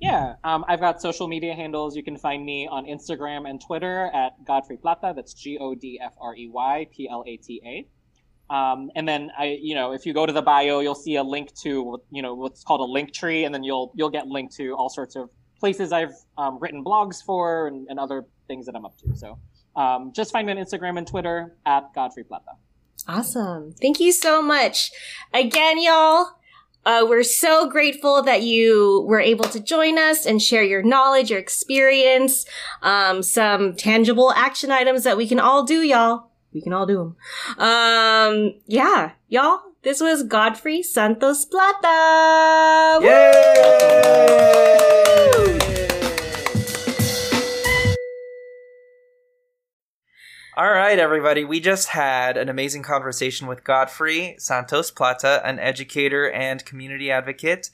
Yeah, 0.00 0.34
um, 0.42 0.64
I've 0.68 0.80
got 0.80 1.00
social 1.00 1.28
media 1.28 1.54
handles. 1.54 1.96
You 1.96 2.02
can 2.02 2.18
find 2.18 2.44
me 2.44 2.68
on 2.70 2.84
Instagram 2.84 3.48
and 3.48 3.60
Twitter 3.60 4.10
at 4.12 4.44
Godfrey 4.44 4.76
Plata. 4.76 5.12
That's 5.14 5.32
G 5.32 5.56
O 5.58 5.74
D 5.74 6.00
F 6.02 6.14
R 6.20 6.34
E 6.36 6.48
Y 6.52 6.88
P 6.94 7.08
L 7.08 7.24
A 7.26 7.36
T 7.36 7.62
A. 7.64 7.86
Um, 8.54 8.92
and 8.94 9.08
then 9.08 9.32
I, 9.36 9.58
you 9.60 9.74
know, 9.74 9.92
if 9.92 10.06
you 10.06 10.14
go 10.14 10.26
to 10.26 10.32
the 10.32 10.42
bio, 10.42 10.78
you'll 10.78 10.94
see 10.94 11.16
a 11.16 11.24
link 11.24 11.52
to, 11.62 12.00
you 12.10 12.22
know, 12.22 12.34
what's 12.34 12.62
called 12.62 12.82
a 12.82 12.84
link 12.84 13.12
tree, 13.12 13.44
and 13.44 13.52
then 13.52 13.64
you'll 13.64 13.92
you'll 13.96 14.10
get 14.10 14.28
linked 14.28 14.54
to 14.56 14.74
all 14.74 14.88
sorts 14.88 15.16
of 15.16 15.28
places 15.58 15.92
I've 15.92 16.14
um, 16.38 16.58
written 16.60 16.84
blogs 16.84 17.20
for 17.20 17.66
and, 17.66 17.88
and, 17.88 17.98
other 17.98 18.24
things 18.46 18.66
that 18.66 18.76
I'm 18.76 18.84
up 18.84 18.96
to. 18.98 19.16
So 19.16 19.38
um, 19.74 20.12
just 20.14 20.30
find 20.30 20.46
me 20.46 20.52
on 20.52 20.58
Instagram 20.58 20.98
and 20.98 21.06
Twitter 21.06 21.56
at 21.66 21.92
Godfrey 21.94 22.22
Plata. 22.22 22.52
Awesome. 23.08 23.72
Thank 23.72 23.98
you 23.98 24.12
so 24.12 24.40
much. 24.40 24.92
Again, 25.32 25.82
y'all, 25.82 26.28
uh, 26.84 27.04
we're 27.08 27.22
so 27.22 27.68
grateful 27.68 28.22
that 28.22 28.42
you 28.42 29.04
were 29.08 29.20
able 29.20 29.46
to 29.46 29.58
join 29.58 29.98
us 29.98 30.26
and 30.26 30.40
share 30.40 30.62
your 30.62 30.82
knowledge, 30.82 31.30
your 31.30 31.40
experience, 31.40 32.44
um, 32.82 33.22
some 33.22 33.74
tangible 33.74 34.32
action 34.32 34.70
items 34.70 35.02
that 35.04 35.16
we 35.16 35.26
can 35.26 35.40
all 35.40 35.64
do, 35.64 35.80
y'all. 35.80 36.30
We 36.54 36.62
can 36.62 36.72
all 36.72 36.86
do 36.86 36.96
them. 36.96 37.16
Um, 37.58 38.54
yeah, 38.66 39.10
y'all, 39.28 39.60
this 39.82 40.00
was 40.00 40.22
Godfrey 40.22 40.82
Santos 40.84 41.44
Plata. 41.44 43.00
Yay! 43.04 44.54
All 50.56 50.70
right, 50.70 51.00
everybody. 51.00 51.44
We 51.44 51.58
just 51.58 51.88
had 51.88 52.36
an 52.36 52.48
amazing 52.48 52.84
conversation 52.84 53.48
with 53.48 53.64
Godfrey 53.64 54.36
Santos 54.38 54.92
Plata, 54.92 55.42
an 55.44 55.58
educator 55.58 56.30
and 56.30 56.64
community 56.64 57.10
advocate. 57.10 57.70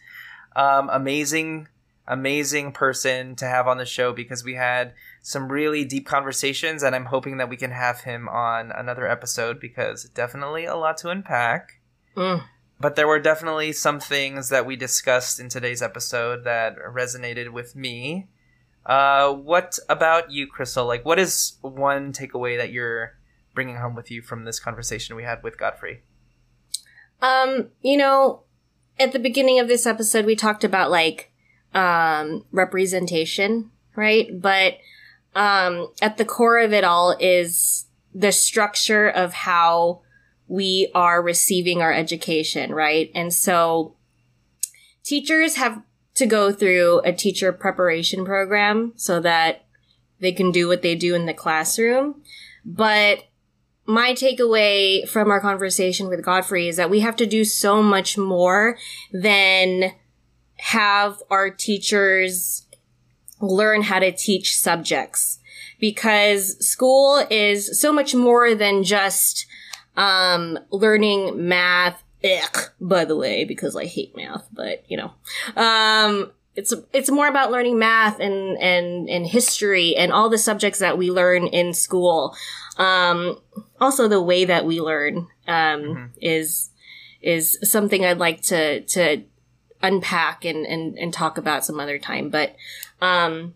Um, 0.56 0.88
amazing, 0.90 1.68
amazing 2.06 2.72
person 2.72 3.36
to 3.36 3.46
have 3.46 3.68
on 3.68 3.78
the 3.78 3.86
show 3.86 4.12
because 4.12 4.44
we 4.44 4.54
had 4.54 4.94
some 5.22 5.50
really 5.50 5.84
deep 5.84 6.06
conversations, 6.06 6.82
and 6.82 6.94
I'm 6.94 7.06
hoping 7.06 7.36
that 7.38 7.48
we 7.48 7.56
can 7.56 7.70
have 7.70 8.00
him 8.00 8.28
on 8.28 8.72
another 8.72 9.06
episode 9.06 9.60
because 9.60 10.04
definitely 10.04 10.64
a 10.64 10.76
lot 10.76 10.96
to 10.98 11.10
unpack. 11.10 11.80
Mm. 12.16 12.44
But 12.80 12.96
there 12.96 13.06
were 13.06 13.20
definitely 13.20 13.72
some 13.72 14.00
things 14.00 14.48
that 14.48 14.64
we 14.64 14.76
discussed 14.76 15.38
in 15.38 15.48
today's 15.48 15.82
episode 15.82 16.44
that 16.44 16.76
resonated 16.78 17.50
with 17.50 17.76
me 17.76 18.28
uh, 18.86 19.32
what 19.32 19.78
about 19.88 20.30
you, 20.30 20.46
Crystal? 20.46 20.86
Like, 20.86 21.04
what 21.04 21.18
is 21.18 21.58
one 21.60 22.12
takeaway 22.12 22.56
that 22.56 22.72
you're 22.72 23.18
bringing 23.54 23.76
home 23.76 23.94
with 23.94 24.10
you 24.10 24.22
from 24.22 24.44
this 24.44 24.58
conversation 24.58 25.16
we 25.16 25.24
had 25.24 25.42
with 25.42 25.58
Godfrey? 25.58 26.02
Um, 27.20 27.68
you 27.82 27.96
know, 27.96 28.44
at 28.98 29.12
the 29.12 29.18
beginning 29.18 29.60
of 29.60 29.68
this 29.68 29.86
episode, 29.86 30.24
we 30.24 30.34
talked 30.34 30.64
about 30.64 30.90
like 30.90 31.29
um, 31.74 32.44
representation, 32.52 33.70
right? 33.96 34.28
But 34.40 34.78
um, 35.34 35.88
at 36.02 36.16
the 36.16 36.24
core 36.24 36.58
of 36.58 36.72
it 36.72 36.84
all 36.84 37.16
is 37.18 37.86
the 38.14 38.32
structure 38.32 39.08
of 39.08 39.32
how 39.32 40.02
we 40.48 40.90
are 40.94 41.22
receiving 41.22 41.80
our 41.80 41.92
education, 41.92 42.74
right? 42.74 43.10
And 43.14 43.32
so 43.32 43.94
teachers 45.04 45.56
have 45.56 45.82
to 46.14 46.26
go 46.26 46.52
through 46.52 47.00
a 47.00 47.12
teacher 47.12 47.52
preparation 47.52 48.24
program 48.24 48.92
so 48.96 49.20
that 49.20 49.64
they 50.18 50.32
can 50.32 50.50
do 50.50 50.66
what 50.66 50.82
they 50.82 50.96
do 50.96 51.14
in 51.14 51.26
the 51.26 51.34
classroom. 51.34 52.22
But 52.64 53.24
my 53.86 54.12
takeaway 54.12 55.08
from 55.08 55.30
our 55.30 55.40
conversation 55.40 56.08
with 56.08 56.24
Godfrey 56.24 56.68
is 56.68 56.76
that 56.76 56.90
we 56.90 57.00
have 57.00 57.16
to 57.16 57.26
do 57.26 57.44
so 57.44 57.82
much 57.82 58.18
more 58.18 58.76
than 59.12 59.92
have 60.60 61.22
our 61.30 61.50
teachers 61.50 62.66
learn 63.40 63.82
how 63.82 63.98
to 63.98 64.12
teach 64.12 64.56
subjects 64.56 65.38
because 65.78 66.58
school 66.66 67.24
is 67.30 67.80
so 67.80 67.92
much 67.92 68.14
more 68.14 68.54
than 68.54 68.84
just 68.84 69.46
um, 69.96 70.58
learning 70.70 71.48
math 71.48 72.02
Ick, 72.22 72.74
by 72.80 73.06
the 73.06 73.16
way, 73.16 73.44
because 73.44 73.74
I 73.74 73.86
hate 73.86 74.14
math, 74.14 74.46
but 74.52 74.84
you 74.88 74.98
know. 74.98 75.12
Um, 75.56 76.32
it's 76.54 76.74
it's 76.92 77.10
more 77.10 77.28
about 77.28 77.50
learning 77.50 77.78
math 77.78 78.20
and 78.20 78.58
and 78.58 79.08
and 79.08 79.26
history 79.26 79.96
and 79.96 80.12
all 80.12 80.28
the 80.28 80.36
subjects 80.36 80.80
that 80.80 80.98
we 80.98 81.10
learn 81.10 81.46
in 81.46 81.72
school. 81.72 82.36
Um, 82.76 83.38
also, 83.80 84.06
the 84.06 84.20
way 84.20 84.44
that 84.44 84.66
we 84.66 84.82
learn 84.82 85.28
um, 85.48 85.80
mm-hmm. 85.80 86.04
is 86.20 86.70
is 87.22 87.58
something 87.62 88.04
I'd 88.04 88.18
like 88.18 88.42
to 88.42 88.80
to 88.82 89.22
unpack 89.82 90.44
and 90.44 90.66
and, 90.66 90.98
and 90.98 91.12
talk 91.12 91.38
about 91.38 91.64
some 91.64 91.80
other 91.80 91.98
time. 91.98 92.30
But 92.30 92.56
um, 93.00 93.54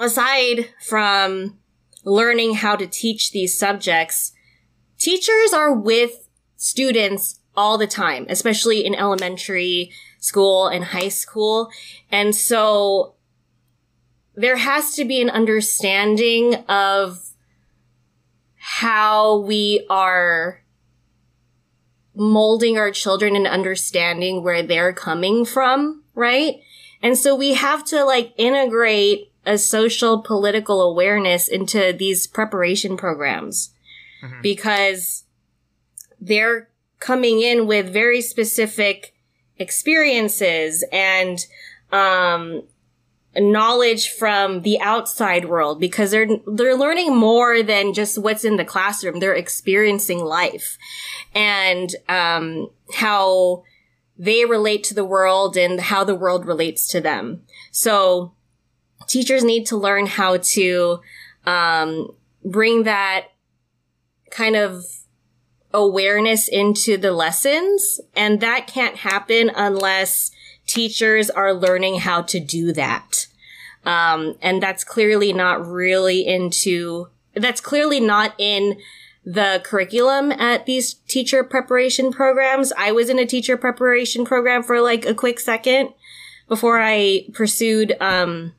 aside 0.00 0.70
from 0.82 1.58
learning 2.04 2.54
how 2.54 2.76
to 2.76 2.86
teach 2.86 3.32
these 3.32 3.58
subjects, 3.58 4.32
teachers 4.98 5.52
are 5.52 5.72
with 5.72 6.28
students 6.56 7.40
all 7.56 7.76
the 7.78 7.86
time, 7.86 8.26
especially 8.28 8.84
in 8.84 8.94
elementary 8.94 9.92
school 10.18 10.68
and 10.68 10.84
high 10.84 11.08
school. 11.08 11.70
And 12.10 12.34
so 12.34 13.14
there 14.34 14.56
has 14.56 14.94
to 14.94 15.04
be 15.04 15.20
an 15.20 15.28
understanding 15.28 16.54
of 16.68 17.18
how 18.56 19.38
we 19.38 19.84
are 19.90 20.61
molding 22.14 22.76
our 22.76 22.90
children 22.90 23.36
and 23.36 23.46
understanding 23.46 24.42
where 24.42 24.62
they're 24.62 24.92
coming 24.92 25.44
from, 25.44 26.02
right? 26.14 26.56
And 27.02 27.16
so 27.16 27.34
we 27.34 27.54
have 27.54 27.84
to 27.86 28.04
like 28.04 28.32
integrate 28.36 29.32
a 29.44 29.58
social 29.58 30.22
political 30.22 30.82
awareness 30.82 31.48
into 31.48 31.92
these 31.92 32.26
preparation 32.26 32.96
programs 32.96 33.70
mm-hmm. 34.22 34.40
because 34.40 35.24
they're 36.20 36.68
coming 37.00 37.42
in 37.42 37.66
with 37.66 37.92
very 37.92 38.20
specific 38.20 39.14
experiences 39.58 40.84
and 40.92 41.46
um, 41.90 42.62
knowledge 43.36 44.10
from 44.10 44.62
the 44.62 44.78
outside 44.80 45.46
world 45.46 45.80
because 45.80 46.10
they're 46.10 46.28
they're 46.46 46.76
learning 46.76 47.16
more 47.16 47.62
than 47.62 47.94
just 47.94 48.18
what's 48.18 48.44
in 48.44 48.56
the 48.56 48.64
classroom. 48.64 49.20
They're 49.20 49.34
experiencing 49.34 50.18
life 50.18 50.76
and 51.34 51.94
um, 52.08 52.70
how 52.94 53.64
they 54.18 54.44
relate 54.44 54.84
to 54.84 54.94
the 54.94 55.04
world 55.04 55.56
and 55.56 55.80
how 55.80 56.04
the 56.04 56.14
world 56.14 56.46
relates 56.46 56.86
to 56.88 57.00
them. 57.00 57.42
So 57.70 58.34
teachers 59.06 59.42
need 59.42 59.66
to 59.66 59.76
learn 59.76 60.06
how 60.06 60.36
to 60.36 61.00
um, 61.46 62.14
bring 62.44 62.84
that 62.84 63.28
kind 64.30 64.56
of 64.56 64.84
awareness 65.74 66.48
into 66.48 66.96
the 66.96 67.12
lessons. 67.12 68.00
And 68.14 68.40
that 68.40 68.66
can't 68.66 68.96
happen 68.96 69.50
unless 69.54 70.30
teachers 70.72 71.28
are 71.28 71.52
learning 71.52 71.98
how 71.98 72.22
to 72.22 72.40
do 72.40 72.72
that. 72.72 73.26
Um, 73.84 74.36
and 74.40 74.62
that's 74.62 74.84
clearly 74.84 75.32
not 75.32 75.66
really 75.66 76.26
into, 76.26 77.08
that's 77.34 77.60
clearly 77.60 78.00
not 78.00 78.34
in 78.38 78.78
the 79.24 79.60
curriculum 79.64 80.32
at 80.32 80.64
these 80.64 80.94
teacher 80.94 81.44
preparation 81.44 82.10
programs. 82.10 82.72
I 82.72 82.90
was 82.92 83.10
in 83.10 83.18
a 83.18 83.26
teacher 83.26 83.58
preparation 83.58 84.24
program 84.24 84.62
for 84.62 84.80
like 84.80 85.04
a 85.04 85.14
quick 85.14 85.40
second 85.40 85.90
before 86.48 86.80
I 86.80 87.26
pursued, 87.34 87.94
um, 88.00 88.54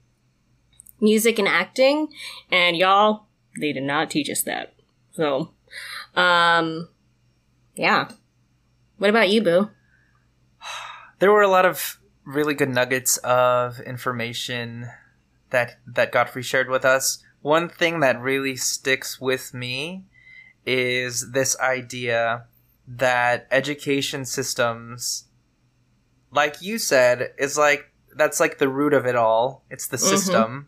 music 1.01 1.39
and 1.39 1.47
acting. 1.47 2.09
And 2.51 2.77
y'all, 2.77 3.25
they 3.59 3.73
did 3.73 3.83
not 3.83 4.11
teach 4.11 4.29
us 4.29 4.43
that. 4.43 4.75
So, 5.13 5.49
um, 6.15 6.89
yeah. 7.75 8.09
What 8.99 9.09
about 9.09 9.29
you, 9.29 9.41
Boo? 9.41 9.69
There 11.19 11.31
were 11.31 11.41
a 11.41 11.47
lot 11.47 11.65
of 11.65 11.97
really 12.25 12.53
good 12.53 12.69
nuggets 12.69 13.17
of 13.17 13.79
information 13.81 14.87
that 15.49 15.77
that 15.85 16.11
Godfrey 16.11 16.43
shared 16.43 16.69
with 16.69 16.85
us. 16.85 17.23
One 17.41 17.69
thing 17.69 17.99
that 17.99 18.21
really 18.21 18.55
sticks 18.55 19.19
with 19.19 19.53
me 19.53 20.05
is 20.65 21.31
this 21.31 21.59
idea 21.59 22.45
that 22.87 23.47
education 23.51 24.25
systems 24.25 25.25
like 26.31 26.61
you 26.61 26.77
said 26.77 27.33
is 27.37 27.57
like 27.57 27.91
that's 28.15 28.39
like 28.39 28.57
the 28.57 28.69
root 28.69 28.93
of 28.93 29.05
it 29.05 29.15
all. 29.15 29.63
It's 29.69 29.87
the 29.87 29.97
mm-hmm. 29.97 30.07
system. 30.07 30.67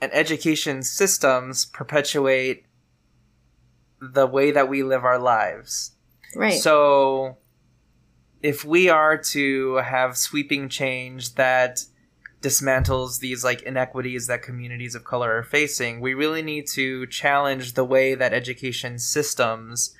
And 0.00 0.10
education 0.14 0.82
systems 0.82 1.66
perpetuate 1.66 2.64
the 4.00 4.26
way 4.26 4.50
that 4.50 4.68
we 4.68 4.82
live 4.82 5.04
our 5.04 5.18
lives. 5.18 5.92
Right. 6.34 6.60
So 6.60 7.36
if 8.42 8.64
we 8.64 8.88
are 8.88 9.18
to 9.18 9.76
have 9.76 10.16
sweeping 10.16 10.68
change 10.68 11.34
that 11.34 11.84
dismantles 12.40 13.20
these 13.20 13.44
like 13.44 13.62
inequities 13.62 14.26
that 14.26 14.42
communities 14.42 14.94
of 14.94 15.04
color 15.04 15.36
are 15.36 15.42
facing, 15.42 16.00
we 16.00 16.14
really 16.14 16.42
need 16.42 16.66
to 16.66 17.06
challenge 17.06 17.74
the 17.74 17.84
way 17.84 18.14
that 18.14 18.32
education 18.32 18.98
systems 18.98 19.94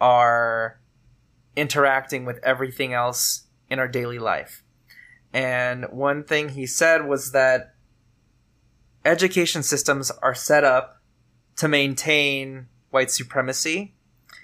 are 0.00 0.80
interacting 1.56 2.24
with 2.24 2.42
everything 2.42 2.92
else 2.92 3.46
in 3.70 3.78
our 3.78 3.86
daily 3.86 4.18
life. 4.18 4.64
And 5.32 5.86
one 5.90 6.24
thing 6.24 6.50
he 6.50 6.66
said 6.66 7.06
was 7.06 7.32
that 7.32 7.74
education 9.04 9.62
systems 9.62 10.10
are 10.22 10.34
set 10.34 10.64
up 10.64 11.00
to 11.56 11.68
maintain 11.68 12.66
white 12.90 13.10
supremacy, 13.10 13.94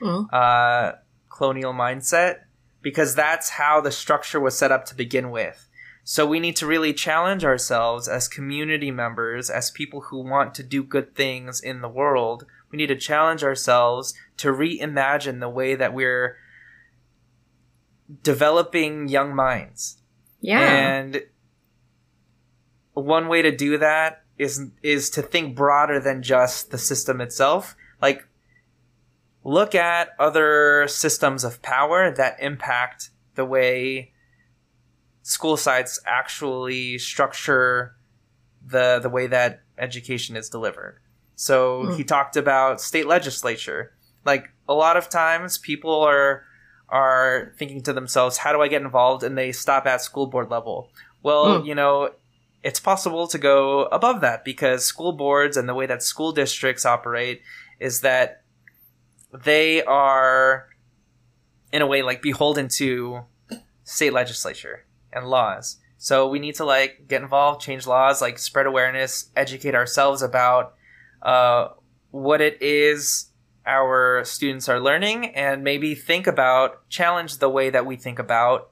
mm. 0.01 0.33
uh, 0.33 0.93
colonial 1.29 1.73
mindset, 1.73 2.43
because 2.83 3.15
that's 3.15 3.51
how 3.51 3.81
the 3.81 3.91
structure 3.91 4.41
was 4.41 4.57
set 4.57 4.73
up 4.73 4.85
to 4.87 4.95
begin 4.95 5.31
with. 5.31 5.69
So 6.03 6.27
we 6.27 6.41
need 6.41 6.57
to 6.57 6.67
really 6.67 6.93
challenge 6.93 7.45
ourselves 7.45 8.09
as 8.09 8.27
community 8.27 8.91
members, 8.91 9.51
as 9.51 9.71
people 9.71 10.01
who 10.03 10.23
want 10.23 10.55
to 10.55 10.63
do 10.63 10.83
good 10.83 11.15
things 11.15 11.61
in 11.61 11.83
the 11.83 11.89
world. 11.89 12.47
We 12.71 12.79
need 12.79 12.89
to 12.89 12.97
challenge 12.97 13.45
ourselves 13.45 14.15
to 14.39 14.49
reimagine 14.49 15.41
the 15.41 15.49
way 15.49 15.75
that 15.75 15.95
we're 15.95 16.37
developing 18.23 19.09
young 19.09 19.35
minds. 19.35 19.99
Yeah. 20.41 20.61
And 20.61 21.23
one 22.95 23.29
way 23.29 23.43
to 23.43 23.55
do 23.55 23.79
that 23.79 24.25
is 24.39 24.71
is 24.83 25.11
to 25.11 25.23
think 25.23 25.55
broader 25.55 26.01
than 26.01 26.23
just 26.23 26.71
the 26.71 26.79
system 26.79 27.21
itself. 27.21 27.77
Like 28.01 28.27
look 29.45 29.75
at 29.75 30.11
other 30.19 30.87
systems 30.89 31.45
of 31.45 31.63
power 31.63 32.11
that 32.11 32.37
impact 32.41 33.11
the 33.35 33.45
way 33.45 34.13
school 35.23 35.57
sites 35.57 36.01
actually 36.07 36.99
structure 36.99 37.95
the 38.67 38.99
the 39.01 39.09
way 39.09 39.27
that 39.27 39.63
education 39.79 40.37
is 40.37 40.49
delivered. 40.49 40.99
So 41.37 41.85
mm. 41.85 41.97
he 41.97 42.05
talked 42.05 42.37
about 42.37 42.81
state 42.81 43.07
legislature. 43.07 43.93
Like 44.25 44.51
a 44.69 44.75
lot 44.75 44.97
of 44.97 45.09
times 45.09 45.57
people 45.59 46.01
are 46.01 46.45
are 46.89 47.55
thinking 47.57 47.83
to 47.83 47.93
themselves, 47.93 48.39
how 48.39 48.53
do 48.53 48.61
I 48.61 48.69
get 48.69 48.83
involved? 48.83 49.23
And 49.23 49.39
they 49.39 49.53
stop 49.53 49.87
at 49.87 50.03
school 50.03 50.27
board 50.27 50.51
level. 50.51 50.91
Well, 51.23 51.61
mm. 51.61 51.67
you 51.67 51.75
know, 51.75 52.11
it's 52.63 52.81
possible 52.81 53.27
to 53.29 53.39
go 53.39 53.85
above 53.87 54.21
that 54.21 54.45
because 54.45 54.85
school 54.85 55.13
boards 55.13 55.57
and 55.57 55.69
the 55.69 55.75
way 55.75 55.87
that 55.87 56.03
school 56.03 56.33
districts 56.33 56.85
operate 56.85 57.43
is 57.79 58.01
that 58.03 58.43
they 59.33 59.83
are 59.85 60.69
in 61.73 61.83
a 61.83 61.87
way 61.87 62.03
like 62.03 62.23
beholden 62.23 62.69
to 62.69 63.25
state 63.85 64.13
legislature 64.13 64.85
and 65.13 65.27
laws. 65.27 65.79
So 65.99 66.29
we 66.29 66.39
need 66.39 66.55
to 66.57 66.65
like 66.65 67.07
get 67.09 67.23
involved, 67.23 67.61
change 67.61 67.87
laws, 67.87 68.21
like 68.21 68.39
spread 68.39 68.67
awareness, 68.67 69.31
educate 69.37 69.75
ourselves 69.75 70.23
about 70.23 70.75
uh, 71.23 71.69
what 72.11 72.41
it 72.41 72.61
is 72.63 73.27
our 73.67 74.25
students 74.25 74.69
are 74.69 74.81
learning, 74.81 75.27
and 75.27 75.63
maybe 75.63 75.95
think 75.95 76.27
about 76.27 76.89
challenge 76.89 77.39
the 77.39 77.51
way 77.51 77.69
that 77.71 77.85
we 77.85 77.97
think 77.97 78.19
about 78.19 78.71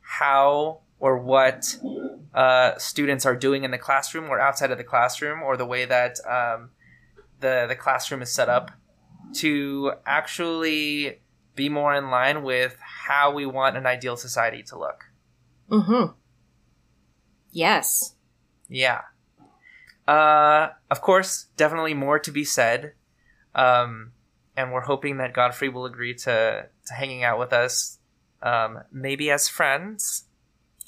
how 0.00 0.80
or 0.98 1.18
what 1.18 1.78
uh, 2.34 2.76
students 2.78 3.26
are 3.26 3.36
doing 3.36 3.64
in 3.64 3.70
the 3.70 3.78
classroom 3.78 4.30
or 4.30 4.40
outside 4.40 4.70
of 4.70 4.78
the 4.78 4.84
classroom, 4.84 5.42
or 5.42 5.56
the 5.56 5.66
way 5.66 5.84
that 5.84 6.18
um, 6.26 6.70
the 7.40 7.66
the 7.68 7.76
classroom 7.76 8.22
is 8.22 8.32
set 8.32 8.48
up 8.48 8.70
to 9.34 9.92
actually 10.06 11.20
be 11.54 11.68
more 11.68 11.94
in 11.94 12.10
line 12.10 12.42
with 12.42 12.76
how 12.80 13.32
we 13.32 13.46
want 13.46 13.76
an 13.76 13.86
ideal 13.86 14.16
society 14.16 14.62
to 14.64 14.78
look. 14.78 15.04
Mm-hmm. 15.70 16.12
Yes. 17.52 18.14
Yeah. 18.68 19.02
Uh, 20.06 20.68
of 20.90 21.00
course, 21.00 21.46
definitely 21.56 21.94
more 21.94 22.18
to 22.18 22.30
be 22.30 22.44
said. 22.44 22.94
Um, 23.54 24.12
and 24.56 24.72
we're 24.72 24.80
hoping 24.80 25.18
that 25.18 25.32
Godfrey 25.32 25.68
will 25.68 25.86
agree 25.86 26.14
to, 26.14 26.66
to 26.86 26.94
hanging 26.94 27.24
out 27.24 27.38
with 27.38 27.52
us, 27.52 27.98
um, 28.42 28.80
maybe 28.92 29.30
as 29.30 29.48
friends, 29.48 30.24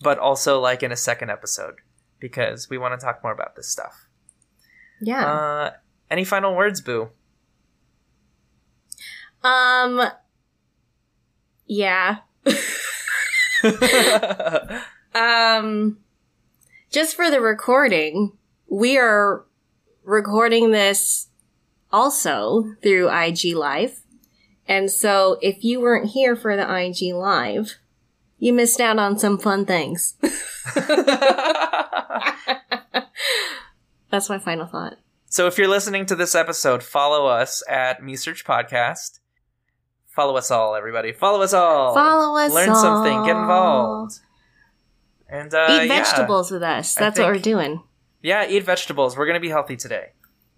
but 0.00 0.18
also 0.18 0.60
like 0.60 0.82
in 0.82 0.92
a 0.92 0.96
second 0.96 1.30
episode 1.30 1.76
because 2.18 2.68
we 2.70 2.78
want 2.78 2.98
to 2.98 3.04
talk 3.04 3.22
more 3.22 3.32
about 3.32 3.56
this 3.56 3.68
stuff. 3.68 4.06
Yeah. 5.00 5.26
Uh, 5.26 5.70
any 6.10 6.24
final 6.24 6.54
words, 6.54 6.80
Boo? 6.80 7.10
Um. 9.44 10.02
Yeah. 11.66 12.18
um. 15.14 15.98
Just 16.90 17.16
for 17.16 17.30
the 17.30 17.40
recording, 17.40 18.32
we 18.68 18.98
are 18.98 19.46
recording 20.04 20.72
this 20.72 21.28
also 21.90 22.74
through 22.82 23.10
IG 23.10 23.54
Live. 23.54 24.02
And 24.66 24.90
so 24.90 25.38
if 25.42 25.64
you 25.64 25.80
weren't 25.80 26.10
here 26.10 26.36
for 26.36 26.56
the 26.56 26.62
IG 26.62 27.14
live, 27.14 27.76
you 28.38 28.52
missed 28.52 28.80
out 28.80 28.98
on 28.98 29.18
some 29.18 29.38
fun 29.38 29.66
things. 29.66 30.14
That's 34.10 34.28
my 34.28 34.38
final 34.38 34.66
thought. 34.66 34.98
So 35.26 35.46
if 35.46 35.58
you're 35.58 35.68
listening 35.68 36.06
to 36.06 36.14
this 36.14 36.34
episode, 36.34 36.82
follow 36.82 37.26
us 37.26 37.62
at 37.68 38.02
MeSearch 38.02 38.44
Podcast. 38.44 39.20
Follow 40.14 40.36
us 40.36 40.50
all, 40.50 40.74
everybody. 40.74 41.12
Follow 41.12 41.40
us 41.42 41.54
all. 41.54 41.94
Follow 41.94 42.36
us 42.38 42.52
Learn 42.52 42.74
something. 42.74 43.24
Get 43.24 43.36
involved. 43.36 44.20
And 45.28 45.52
uh, 45.54 45.66
Eat 45.70 45.86
yeah. 45.88 46.02
vegetables 46.02 46.50
with 46.50 46.62
us. 46.62 46.94
That's 46.94 47.18
what 47.18 47.28
we're 47.28 47.38
doing. 47.38 47.82
Yeah, 48.22 48.46
eat 48.46 48.62
vegetables. 48.64 49.16
We're 49.16 49.26
gonna 49.26 49.40
be 49.40 49.48
healthy 49.48 49.76
today. 49.76 50.12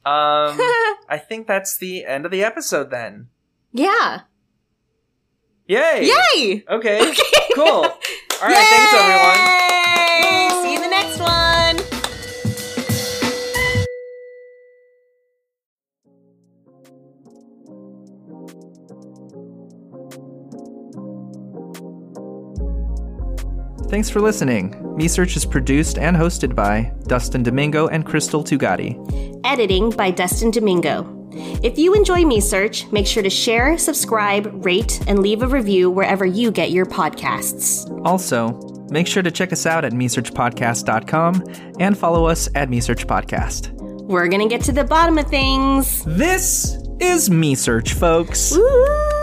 Um, 0.05 0.59
I 1.09 1.23
think 1.27 1.47
that's 1.47 1.79
the 1.79 2.05
end 2.05 2.25
of 2.27 2.31
the 2.33 2.43
episode. 2.45 2.91
Then, 2.91 3.29
yeah. 3.73 4.23
yay! 5.67 6.11
Yay! 6.37 6.65
Okay, 6.69 7.01
Okay. 7.11 7.23
cool. 7.55 7.65
All 7.65 7.85
right, 8.43 8.55
thanks 8.57 8.93
everyone. 8.95 9.64
Thanks 23.95 24.11
for 24.11 24.21
listening. 24.21 24.73
MeSearch 24.99 25.37
is 25.37 25.45
produced 25.45 25.99
and 25.99 26.17
hosted 26.17 26.57
by 26.57 26.93
Dustin 27.07 27.45
Domingo 27.45 27.87
and 27.87 28.05
Crystal 28.05 28.43
Tugati. 28.43 29.41
Editing 29.45 29.91
by 29.91 30.11
Dustin 30.11 30.51
Domingo. 30.51 31.29
If 31.63 31.79
you 31.79 31.95
enjoy 31.95 32.23
MeSearch, 32.23 32.91
make 32.91 33.07
sure 33.07 33.23
to 33.23 33.31
share, 33.31 33.79
subscribe, 33.79 34.67
rate, 34.67 35.01
and 35.07 35.21
leave 35.21 35.43
a 35.43 35.47
review 35.47 35.93
wherever 35.93 36.27
you 36.27 36.51
get 36.51 36.73
your 36.73 36.87
podcasts. 36.87 37.89
Also, 38.05 38.59
make 38.91 39.07
sure 39.07 39.23
to 39.23 39.31
check 39.31 39.53
us 39.53 39.65
out 39.65 39.85
at 39.85 39.93
mesearchpodcast.com 39.93 41.45
and 41.79 41.97
follow 41.97 42.27
us 42.27 42.49
at 42.57 42.71
mesearchpodcast. 42.71 43.71
We're 44.09 44.27
gonna 44.27 44.49
get 44.49 44.63
to 44.63 44.73
the 44.73 44.83
bottom 44.83 45.19
of 45.19 45.29
things. 45.29 46.03
This 46.05 46.77
is 46.99 47.29
MeSearch, 47.29 47.93
folks. 47.93 48.57
Woo! 48.57 49.14